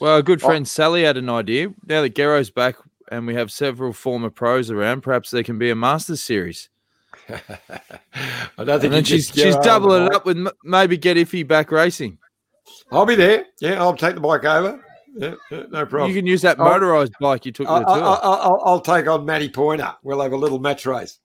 Well, 0.00 0.18
a 0.18 0.22
good 0.22 0.42
Oh. 0.42 0.46
friend 0.46 0.66
Sally 0.66 1.04
had 1.04 1.16
an 1.16 1.28
idea. 1.30 1.68
Now 1.86 2.02
that 2.02 2.14
Gero's 2.14 2.50
back 2.50 2.76
and 3.10 3.26
we 3.26 3.34
have 3.34 3.50
several 3.52 3.92
former 3.92 4.30
pros 4.30 4.70
around, 4.70 5.02
perhaps 5.02 5.30
there 5.30 5.42
can 5.42 5.58
be 5.58 5.70
a 5.70 5.74
Masters 5.74 6.22
series. 6.22 6.68
I 7.28 7.38
don't 8.58 8.66
think 8.66 8.84
And 8.84 8.92
then 8.92 9.04
she's 9.04 9.28
she's 9.30 9.56
doubling 9.56 10.06
it 10.06 10.14
up 10.14 10.26
with 10.26 10.36
maybe 10.62 10.96
get 10.98 11.16
Iffy 11.16 11.46
back 11.46 11.70
racing. 11.70 12.18
I'll 12.92 13.06
be 13.06 13.14
there. 13.14 13.46
Yeah, 13.60 13.82
I'll 13.82 13.96
take 13.96 14.14
the 14.14 14.20
bike 14.20 14.44
over. 14.44 14.84
Yeah, 15.16 15.34
yeah, 15.50 15.64
no 15.70 15.86
problem. 15.86 16.10
You 16.10 16.16
can 16.16 16.26
use 16.26 16.42
that 16.42 16.58
motorized 16.58 17.12
bike 17.20 17.46
you 17.46 17.52
took 17.52 17.66
to 17.66 17.72
I, 17.72 17.78
the 17.80 17.84
tour. 17.84 18.02
I, 18.02 18.14
I, 18.14 18.34
I'll, 18.36 18.62
I'll 18.64 18.80
take 18.80 19.06
on 19.06 19.24
Matty 19.24 19.48
Poyner. 19.48 19.94
We'll 20.02 20.20
have 20.20 20.32
a 20.32 20.36
little 20.36 20.58
match 20.58 20.86
race. 20.86 21.20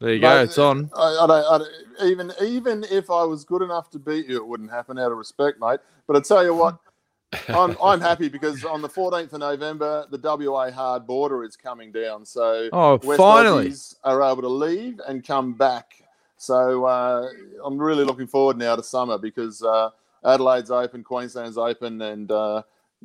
there 0.00 0.14
you 0.14 0.20
go. 0.20 0.36
Mate, 0.38 0.44
It's 0.44 0.58
on. 0.58 0.90
I, 0.96 1.18
I, 1.22 1.26
don't, 1.26 1.30
I 1.30 1.58
don't, 1.58 2.10
even 2.10 2.32
even 2.42 2.84
if 2.90 3.10
I 3.10 3.22
was 3.24 3.44
good 3.44 3.62
enough 3.62 3.90
to 3.90 3.98
beat 3.98 4.26
you, 4.26 4.36
it 4.36 4.46
wouldn't 4.46 4.70
happen 4.70 4.98
out 4.98 5.12
of 5.12 5.18
respect, 5.18 5.60
mate. 5.60 5.80
But 6.06 6.16
I 6.16 6.20
tell 6.20 6.44
you 6.44 6.54
what, 6.54 6.78
I'm 7.48 7.76
I'm 7.82 8.00
happy 8.00 8.28
because 8.28 8.64
on 8.64 8.82
the 8.82 8.88
14th 8.88 9.32
of 9.32 9.40
November, 9.40 10.06
the 10.10 10.18
WA 10.18 10.70
hard 10.70 11.06
border 11.06 11.44
is 11.44 11.56
coming 11.56 11.92
down. 11.92 12.24
So 12.24 12.68
Oh, 12.72 12.98
West 13.02 13.18
finally. 13.18 13.68
Aussies 13.68 13.94
are 14.02 14.22
able 14.22 14.42
to 14.42 14.48
leave 14.48 15.00
and 15.06 15.24
come 15.24 15.52
back. 15.52 16.02
So 16.38 16.84
uh, 16.84 17.28
I'm 17.64 17.78
really 17.78 18.04
looking 18.04 18.26
forward 18.26 18.58
now 18.58 18.76
to 18.76 18.82
summer 18.82 19.16
because 19.16 19.62
uh, 19.62 19.90
Adelaide's 20.24 20.70
open, 20.70 21.04
Queensland's 21.04 21.58
open, 21.58 22.00
and 22.02 22.30
uh, 22.30 22.62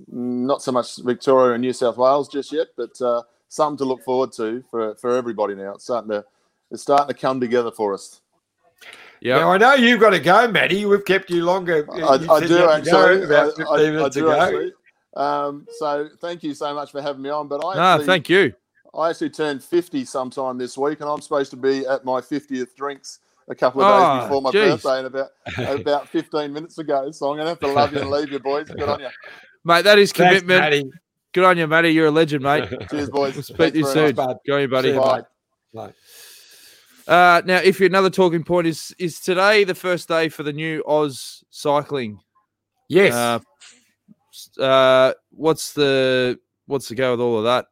not 0.08 0.62
so 0.62 0.72
much 0.72 0.98
Victoria 0.98 1.54
and 1.54 1.62
New 1.62 1.74
South 1.74 1.98
Wales 1.98 2.28
just 2.28 2.52
yet, 2.52 2.68
but 2.78 3.00
uh, 3.02 3.22
something 3.48 3.78
to 3.78 3.86
look 3.86 4.04
forward 4.04 4.32
to 4.34 4.64
for, 4.70 4.96
for 4.96 5.16
everybody 5.16 5.56
now. 5.56 5.74
It's 5.74 5.84
starting 5.84 6.12
to 6.12 6.26
it's 6.72 6.82
starting 6.82 7.14
to 7.14 7.14
come 7.14 7.40
together 7.40 7.72
for 7.72 7.94
us. 7.94 8.22
Yeah. 9.20 9.40
Now 9.40 9.52
I 9.52 9.58
know 9.58 9.74
you've 9.74 10.00
got 10.00 10.12
to 10.12 10.20
go, 10.20 10.48
Matty. 10.48 10.86
We've 10.86 11.06
kept 11.06 11.30
you 11.30 11.46
longer. 11.46 11.88
I, 11.92 12.16
You 12.16 12.32
I 12.32 12.40
said 12.40 12.48
do 12.48 12.54
you 12.56 12.68
had 12.68 12.84
to 12.84 12.92
go 12.92 13.06
actually. 13.14 13.24
About 13.26 13.46
I, 13.46 13.56
15 13.56 13.66
I, 13.68 13.74
I 13.74 13.92
minutes 13.92 14.16
do 14.16 14.28
ago. 14.28 14.42
actually. 14.42 14.74
Um, 15.16 15.68
so 15.78 16.10
thank 16.20 16.44
you 16.44 16.54
so 16.54 16.74
much 16.74 16.92
for 16.92 17.02
having 17.02 17.22
me 17.22 17.30
on. 17.30 17.48
But 17.48 17.64
I 17.66 17.76
No, 17.76 17.82
actually, 17.82 18.06
thank 18.06 18.30
you. 18.30 18.54
I 18.98 19.10
actually 19.10 19.30
turned 19.30 19.64
50 19.64 20.06
sometime 20.06 20.58
this 20.58 20.78
week, 20.78 21.02
and 21.02 21.10
I'm 21.10 21.22
supposed 21.22 21.52
to 21.52 21.58
be 21.58 21.86
at 21.86 22.04
my 22.04 22.20
50th 22.20 22.76
drinks 22.76 23.20
a 23.52 23.56
couple 23.56 23.82
of 23.82 23.88
days 23.88 24.08
Oh, 24.08 24.24
before 24.24 24.42
my 24.42 24.52
geez. 24.52 24.82
birthday, 24.82 24.98
and 25.00 25.08
about 25.08 25.80
about 25.82 26.10
15 26.10 26.52
minutes 26.54 26.78
ago. 26.80 27.12
So 27.12 27.30
I'm 27.30 27.36
going 27.36 27.46
to 27.46 27.50
have 27.50 27.60
to 27.60 27.68
love 27.68 27.94
you 27.94 28.00
and 28.00 28.10
leave 28.10 28.32
you, 28.32 28.40
boys. 28.40 28.68
Good 28.68 28.82
on 28.82 29.00
you. 29.02 29.10
Mate, 29.64 29.84
that 29.84 30.00
is 30.00 30.12
commitment. 30.12 30.48
Matty. 30.60 30.90
Good 31.34 31.44
on 31.44 31.58
you, 31.58 31.68
Matty. 31.68 31.90
You're 31.90 32.08
a 32.08 32.12
legend, 32.12 32.44
mate. 32.44 32.68
Cheers, 32.90 33.10
boys. 33.10 33.36
We'll 33.36 33.44
speak 33.44 33.58
Thanks 33.58 33.74
to 33.74 33.78
you 33.80 33.86
soon. 33.86 34.06
much. 34.08 34.16
bud. 34.16 34.38
Go 34.48 34.58
on, 34.62 34.70
buddy. 34.70 34.90
See 34.90 34.94
you, 34.96 35.00
Bye. 35.00 35.24
Bye. 35.74 35.94
Uh, 37.08 37.42
now, 37.46 37.58
if 37.58 37.80
you're 37.80 37.88
another 37.88 38.10
talking 38.10 38.44
point 38.44 38.68
is 38.68 38.94
is 38.98 39.20
today 39.20 39.64
the 39.64 39.76
first 39.76 40.08
day 40.08 40.30
for 40.30 40.44
the 40.44 40.52
new 40.52 40.84
Oz 40.88 41.44
cycling? 41.50 42.20
Yes. 42.90 43.14
Uh, 43.14 44.62
uh, 44.62 45.14
what's 45.32 45.74
the 45.74 46.40
what's 46.66 46.90
the 46.90 46.96
go 46.96 47.12
with 47.12 47.22
all 47.22 47.38
of 47.38 47.44
that? 47.46 47.68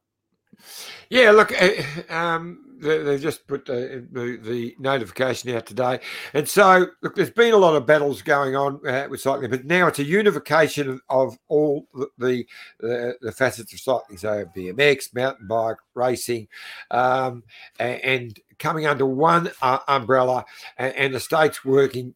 Yeah, 1.09 1.31
look, 1.31 1.51
uh, 1.61 2.13
um, 2.13 2.68
they, 2.79 3.03
they've 3.03 3.21
just 3.21 3.47
put 3.47 3.65
the, 3.65 4.07
the, 4.11 4.75
notification 4.79 5.55
out 5.55 5.65
today. 5.65 5.99
And 6.33 6.47
so, 6.47 6.87
look, 7.01 7.15
there's 7.15 7.29
been 7.29 7.53
a 7.53 7.57
lot 7.57 7.75
of 7.75 7.85
battles 7.85 8.21
going 8.21 8.55
on 8.55 8.85
uh, 8.87 9.07
with 9.09 9.21
cycling, 9.21 9.49
but 9.49 9.65
now 9.65 9.87
it's 9.87 9.99
a 9.99 10.03
unification 10.03 10.99
of, 11.09 11.37
all 11.47 11.87
the, 11.93 12.45
the, 12.79 13.15
the, 13.21 13.31
facets 13.31 13.73
of 13.73 13.79
cycling. 13.79 14.17
So, 14.17 14.45
BMX, 14.55 15.13
mountain 15.13 15.47
bike, 15.47 15.77
racing, 15.93 16.47
um, 16.91 17.43
a- 17.79 18.05
and, 18.05 18.39
coming 18.59 18.85
under 18.85 19.05
one 19.05 19.49
uh, 19.61 19.79
umbrella, 19.87 20.45
and, 20.77 20.93
and 20.95 21.13
the 21.13 21.19
states 21.19 21.63
working 21.63 22.13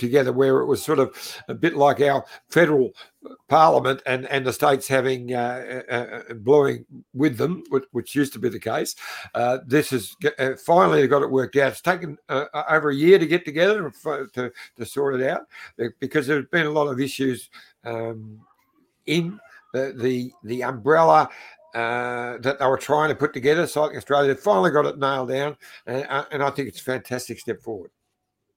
together 0.00 0.32
where 0.32 0.60
it 0.60 0.66
was 0.66 0.82
sort 0.82 0.98
of 0.98 1.16
a 1.48 1.54
bit 1.54 1.76
like 1.76 2.00
our 2.00 2.24
federal 2.48 2.92
parliament 3.48 4.02
and, 4.06 4.26
and 4.26 4.46
the 4.46 4.52
states 4.52 4.88
having 4.88 5.34
uh, 5.34 5.82
uh, 5.88 5.92
uh, 5.92 6.34
blowing 6.34 6.84
with 7.14 7.36
them, 7.36 7.62
which, 7.92 8.14
used 8.14 8.32
to 8.32 8.38
be 8.38 8.48
the 8.48 8.58
case. 8.58 8.96
Uh, 9.34 9.58
this 9.66 9.92
is 9.92 10.16
uh, 10.38 10.52
finally 10.64 11.06
got 11.06 11.22
it 11.22 11.30
worked 11.30 11.56
out. 11.56 11.72
It's 11.72 11.80
taken 11.80 12.18
uh, 12.28 12.46
over 12.68 12.90
a 12.90 12.94
year 12.94 13.18
to 13.18 13.26
get 13.26 13.44
together 13.44 13.92
to, 14.34 14.52
to 14.76 14.86
sort 14.86 15.20
it 15.20 15.28
out 15.28 15.46
because 16.00 16.26
there's 16.26 16.46
been 16.46 16.66
a 16.66 16.70
lot 16.70 16.88
of 16.88 17.00
issues 17.00 17.50
um, 17.84 18.40
in 19.06 19.38
the, 19.72 19.94
the, 19.96 20.32
the 20.44 20.62
umbrella. 20.64 21.28
Uh, 21.72 22.36
that 22.38 22.58
they 22.58 22.66
were 22.66 22.76
trying 22.76 23.10
to 23.10 23.14
put 23.14 23.32
together, 23.32 23.64
Cycling 23.64 23.96
Australia, 23.96 24.34
finally 24.34 24.72
got 24.72 24.86
it 24.86 24.98
nailed 24.98 25.28
down, 25.28 25.56
and, 25.86 26.04
and 26.32 26.42
I 26.42 26.50
think 26.50 26.66
it's 26.66 26.80
a 26.80 26.82
fantastic 26.82 27.38
step 27.38 27.62
forward. 27.62 27.92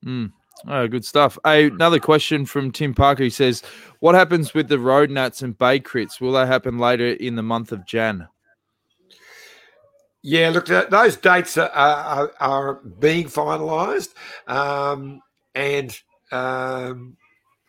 Mm. 0.04 0.32
Oh, 0.68 0.88
good 0.88 1.04
stuff. 1.04 1.38
Hey, 1.44 1.68
another 1.68 2.00
question 2.00 2.46
from 2.46 2.72
Tim 2.72 2.94
Parker. 2.94 3.24
He 3.24 3.30
says, 3.30 3.64
"What 4.00 4.16
happens 4.16 4.54
with 4.54 4.70
the 4.70 4.80
road 4.80 5.10
nats 5.10 5.42
and 5.42 5.58
bay 5.58 5.80
crits? 5.80 6.22
Will 6.22 6.32
they 6.34 6.46
happen 6.46 6.78
later 6.78 7.08
in 7.08 7.36
the 7.36 7.44
month 7.44 7.72
of 7.72 7.86
Jan?" 7.86 8.28
Yeah, 10.22 10.50
look, 10.50 10.68
those 10.68 11.18
dates 11.18 11.58
are, 11.58 11.70
are, 11.70 12.32
are 12.40 12.74
being 12.76 13.26
finalised, 13.26 14.14
um, 14.48 15.22
and 15.54 16.00
um, 16.32 17.18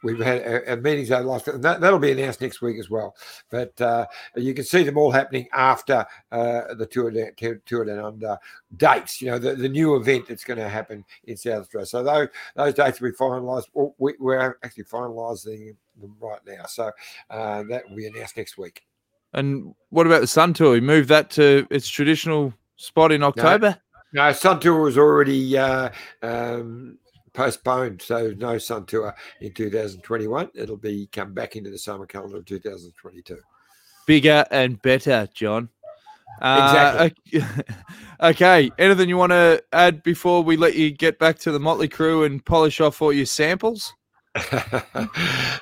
we've 0.04 0.20
had 0.20 0.46
uh, 0.46 0.72
uh, 0.72 0.76
meetings 0.76 1.10
over 1.10 1.22
the 1.22 1.28
last, 1.28 1.48
and 1.48 1.62
that, 1.64 1.80
that'll 1.80 1.98
be 1.98 2.12
announced 2.12 2.40
next 2.40 2.62
week 2.62 2.78
as 2.78 2.90
well. 2.90 3.16
But 3.50 3.80
uh, 3.80 4.06
you 4.36 4.54
can 4.54 4.64
see 4.64 4.84
them 4.84 4.96
all 4.96 5.10
happening 5.10 5.48
after 5.52 6.06
uh, 6.30 6.74
the 6.74 6.86
Tour 6.86 7.10
Down, 7.10 7.60
Tour, 7.66 7.84
Down 7.84 7.98
Under 7.98 8.38
dates. 8.76 9.20
You 9.20 9.32
know, 9.32 9.38
the, 9.38 9.54
the 9.54 9.68
new 9.68 9.96
event 9.96 10.28
that's 10.28 10.44
going 10.44 10.58
to 10.58 10.68
happen 10.68 11.04
in 11.24 11.36
South 11.36 11.62
Australia. 11.62 11.86
So 11.86 12.02
those 12.04 12.28
those 12.54 12.74
dates 12.74 13.00
will 13.00 13.10
be 13.10 13.16
finalised. 13.16 13.64
Well, 13.72 13.94
We, 13.98 14.14
we're 14.20 14.56
actually 14.62 14.84
finalising 14.84 15.74
them 16.00 16.16
right 16.20 16.40
now, 16.46 16.66
so 16.66 16.92
uh, 17.30 17.62
that 17.64 17.88
will 17.88 17.96
be 17.96 18.06
announced 18.06 18.36
next 18.36 18.58
week. 18.58 18.82
And 19.32 19.74
what 19.90 20.06
about 20.06 20.20
the 20.20 20.26
Sun 20.28 20.54
Tour? 20.54 20.72
We 20.72 20.80
moved 20.80 21.08
that 21.08 21.30
to 21.30 21.66
its 21.70 21.88
traditional 21.88 22.54
spot 22.76 23.10
in 23.10 23.22
October. 23.22 23.78
No, 24.12 24.30
Sun 24.30 24.60
Tour 24.60 24.80
was 24.80 24.96
already 24.96 25.58
uh, 25.58 25.90
um, 26.22 26.98
postponed, 27.34 28.00
so 28.00 28.32
no 28.38 28.56
Sun 28.58 28.86
Tour 28.86 29.14
in 29.40 29.52
2021. 29.52 30.50
It'll 30.54 30.76
be 30.76 31.08
come 31.12 31.34
back 31.34 31.56
into 31.56 31.70
the 31.70 31.78
summer 31.78 32.06
calendar 32.06 32.38
of 32.38 32.46
2022. 32.46 33.38
Bigger 34.06 34.44
and 34.50 34.80
better, 34.80 35.28
John. 35.34 35.68
Uh, 36.40 37.10
okay. 38.20 38.70
Anything 38.78 39.08
you 39.08 39.16
want 39.16 39.32
to 39.32 39.62
add 39.72 40.02
before 40.02 40.42
we 40.42 40.56
let 40.56 40.74
you 40.74 40.90
get 40.90 41.18
back 41.18 41.38
to 41.40 41.52
the 41.52 41.60
Motley 41.60 41.88
Crew 41.88 42.24
and 42.24 42.44
polish 42.44 42.80
off 42.80 43.00
all 43.02 43.12
your 43.12 43.26
samples? 43.26 43.94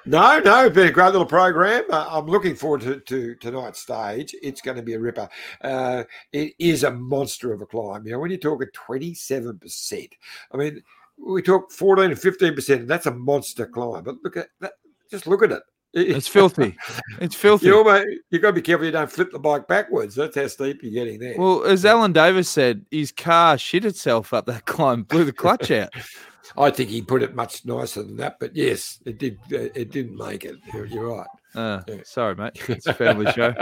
no, 0.07 0.41
no, 0.41 0.65
it's 0.65 0.75
been 0.75 0.89
a 0.89 0.91
great 0.91 1.13
little 1.13 1.27
program. 1.27 1.85
Uh, 1.91 2.07
I'm 2.09 2.27
looking 2.27 2.55
forward 2.55 2.81
to, 2.83 3.01
to 3.01 3.35
tonight's 3.35 3.81
stage. 3.81 4.35
It's 4.43 4.63
going 4.63 4.79
to 4.79 4.83
be 4.83 4.95
a 4.95 4.99
ripper. 4.99 5.29
Uh, 5.61 6.05
it 6.33 6.55
is 6.59 6.83
a 6.83 6.91
monster 6.91 7.53
of 7.53 7.61
a 7.61 7.67
climb. 7.67 8.07
You 8.07 8.13
know, 8.13 8.19
when 8.19 8.31
you 8.31 8.39
talk 8.39 8.63
at 8.63 8.73
27%, 8.73 10.09
I 10.53 10.57
mean, 10.57 10.83
we 11.27 11.43
talk 11.43 11.71
14 11.71 12.07
and 12.07 12.15
15%, 12.15 12.87
that's 12.87 13.07
a 13.07 13.15
monster 13.15 13.67
climb. 13.67 14.05
But 14.05 14.17
look 14.23 14.37
at 14.37 14.49
that. 14.61 14.73
Just 15.11 15.27
look 15.27 15.43
at 15.43 15.53
it. 15.53 15.63
It's 15.95 16.27
filthy. 16.27 16.75
It's 17.21 17.35
filthy. 17.35 17.67
You 17.67 17.77
almost, 17.77 18.07
you've 18.31 18.41
got 18.41 18.49
to 18.49 18.55
be 18.55 18.63
careful 18.63 18.87
you 18.87 18.93
don't 18.93 19.13
flip 19.13 19.31
the 19.31 19.39
bike 19.39 19.69
backwards. 19.69 20.15
That's 20.15 20.35
how 20.35 20.47
steep 20.47 20.83
you're 20.83 20.91
getting 20.91 21.21
there. 21.21 21.35
Well, 21.37 21.65
as 21.65 21.85
Allan 21.85 22.15
Davis 22.15 22.49
said, 22.49 22.87
his 22.91 23.13
car 23.13 23.59
shit 23.59 23.85
itself 23.85 24.33
up 24.33 24.47
that 24.47 24.65
climb, 24.65 25.03
blew 25.03 25.25
the 25.25 25.35
clutch 25.35 25.71
out. 25.71 25.91
I 26.57 26.71
think 26.71 26.89
he 26.89 27.03
put 27.03 27.23
it 27.23 27.35
much 27.35 27.67
nicer 27.67 28.03
than 28.03 28.17
that, 28.17 28.39
but 28.41 28.57
yes, 28.57 29.01
it 29.05 29.19
did. 29.19 29.39
It 29.51 29.91
didn't 29.91 30.17
make 30.17 30.47
it. 30.47 30.57
You're, 30.73 30.87
you're 30.87 31.15
right. 31.15 31.27
Uh, 31.55 31.83
yeah. 31.87 31.97
Sorry, 32.05 32.35
mate. 32.37 32.59
It's 32.69 32.87
a 32.87 32.95
family 32.95 33.31
show. 33.33 33.55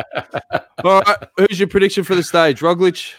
All 0.84 1.00
right. 1.00 1.16
Who's 1.36 1.58
your 1.58 1.68
prediction 1.68 2.04
for 2.04 2.14
the 2.14 2.22
stage? 2.22 2.60
Roglic? 2.60 3.12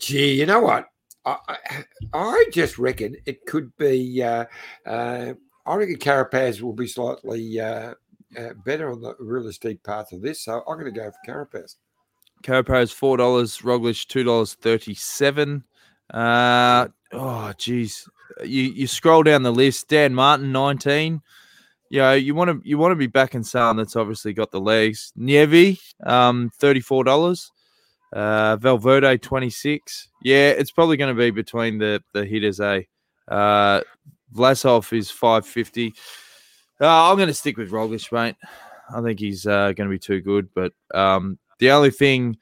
Gee, 0.00 0.32
you 0.32 0.46
know 0.46 0.60
what? 0.60 0.86
I, 1.24 1.36
I 2.12 2.44
just 2.52 2.78
reckon 2.78 3.16
it 3.26 3.46
could 3.46 3.76
be. 3.76 4.22
Uh, 4.22 4.46
uh, 4.86 5.34
I 5.66 5.74
reckon 5.74 5.96
Carapaz 5.96 6.60
will 6.60 6.72
be 6.72 6.86
slightly 6.86 7.60
uh, 7.60 7.94
uh, 8.36 8.48
better 8.64 8.90
on 8.90 9.00
the 9.00 9.14
really 9.18 9.52
steep 9.52 9.82
path 9.82 10.12
of 10.12 10.22
this. 10.22 10.44
So 10.44 10.62
I'm 10.66 10.78
going 10.78 10.92
to 10.92 11.00
go 11.00 11.10
for 11.10 11.32
Carapaz. 11.32 11.76
Carapaz 12.42 12.92
four 12.92 13.16
dollars, 13.16 13.58
Roglic 13.58 14.06
two 14.06 14.24
dollars 14.24 14.54
thirty-seven. 14.54 15.64
Uh, 16.12 16.88
oh, 17.12 17.52
geez, 17.58 18.08
you 18.42 18.62
you 18.62 18.86
scroll 18.86 19.22
down 19.22 19.42
the 19.42 19.52
list. 19.52 19.88
Dan 19.88 20.14
Martin 20.14 20.52
nineteen. 20.52 21.20
You 21.90 21.98
know, 21.98 22.14
you 22.14 22.34
want 22.34 22.50
to 22.50 22.68
you 22.68 22.78
want 22.78 22.92
to 22.92 22.96
be 22.96 23.08
backing 23.08 23.42
someone 23.42 23.76
that's 23.76 23.96
obviously 23.96 24.32
got 24.32 24.52
the 24.52 24.60
legs. 24.60 25.12
Nieve, 25.16 25.80
um, 26.04 26.50
thirty 26.58 26.80
four 26.80 27.04
dollars. 27.04 27.52
Uh, 28.12 28.56
Valverde 28.56 29.18
twenty 29.18 29.50
six. 29.50 30.08
Yeah, 30.22 30.48
it's 30.50 30.70
probably 30.70 30.96
going 30.96 31.14
to 31.14 31.18
be 31.18 31.30
between 31.30 31.78
the 31.78 32.02
the 32.12 32.24
hitters. 32.24 32.60
Eh? 32.60 32.82
Uh, 33.28 33.82
Vlasov 34.34 34.92
is 34.96 35.10
550. 35.10 35.94
Uh, 36.80 37.10
I'm 37.10 37.16
going 37.16 37.28
to 37.28 37.34
stick 37.34 37.56
with 37.56 37.70
Roglic, 37.70 38.10
mate. 38.12 38.36
I 38.94 39.00
think 39.02 39.20
he's 39.20 39.46
uh, 39.46 39.72
going 39.72 39.88
to 39.88 39.94
be 39.94 39.98
too 39.98 40.20
good. 40.20 40.48
But 40.54 40.72
um, 40.94 41.38
the 41.58 41.70
only 41.70 41.90
thing, 41.90 42.36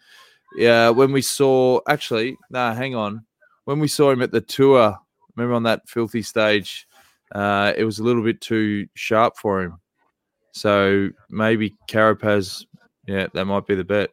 yeah, 0.56 0.90
when 0.90 1.12
we 1.12 1.22
saw, 1.22 1.80
actually, 1.88 2.32
no, 2.50 2.68
nah, 2.68 2.74
hang 2.74 2.94
on. 2.94 3.24
When 3.64 3.80
we 3.80 3.88
saw 3.88 4.10
him 4.10 4.22
at 4.22 4.32
the 4.32 4.40
tour, 4.40 4.96
remember 5.36 5.54
on 5.54 5.64
that 5.64 5.88
filthy 5.88 6.22
stage, 6.22 6.86
uh, 7.34 7.72
it 7.76 7.84
was 7.84 7.98
a 7.98 8.04
little 8.04 8.22
bit 8.22 8.40
too 8.40 8.86
sharp 8.94 9.36
for 9.36 9.62
him. 9.62 9.78
So 10.52 11.10
maybe 11.28 11.76
Carapaz, 11.88 12.64
yeah, 13.06 13.26
that 13.34 13.44
might 13.44 13.66
be 13.66 13.74
the 13.74 13.84
bet. 13.84 14.10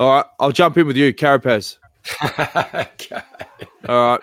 All 0.00 0.10
right, 0.10 0.24
I'll 0.40 0.52
jump 0.52 0.76
in 0.76 0.86
with 0.86 0.96
you, 0.96 1.12
Carapaz. 1.14 1.78
okay. 2.74 3.22
All 3.88 4.10
right. 4.12 4.20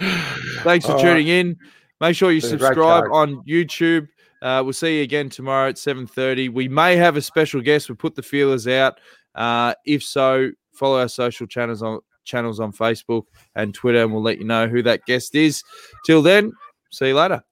Thanks 0.63 0.85
for 0.85 0.93
All 0.93 0.99
tuning 0.99 1.27
right. 1.27 1.27
in. 1.27 1.57
Make 1.99 2.15
sure 2.15 2.31
you 2.31 2.41
subscribe 2.41 3.05
on 3.11 3.43
YouTube. 3.45 4.07
Uh, 4.41 4.61
we'll 4.63 4.73
see 4.73 4.97
you 4.97 5.03
again 5.03 5.29
tomorrow 5.29 5.69
at 5.69 5.75
7.30. 5.75 6.51
We 6.51 6.67
may 6.67 6.95
have 6.95 7.15
a 7.15 7.21
special 7.21 7.61
guest. 7.61 7.89
We 7.89 7.95
put 7.95 8.15
the 8.15 8.23
feelers 8.23 8.67
out. 8.67 8.99
Uh, 9.35 9.75
if 9.85 10.03
so, 10.03 10.51
follow 10.73 10.99
our 10.99 11.07
social 11.07 11.45
channels 11.45 11.83
on 11.83 11.99
channels 12.23 12.59
on 12.59 12.71
Facebook 12.71 13.25
and 13.55 13.73
Twitter, 13.73 14.03
and 14.03 14.11
we'll 14.11 14.21
let 14.21 14.39
you 14.39 14.45
know 14.45 14.67
who 14.67 14.81
that 14.83 15.05
guest 15.05 15.35
is. 15.35 15.63
Till 16.05 16.21
then, 16.21 16.51
see 16.91 17.09
you 17.09 17.15
later. 17.15 17.43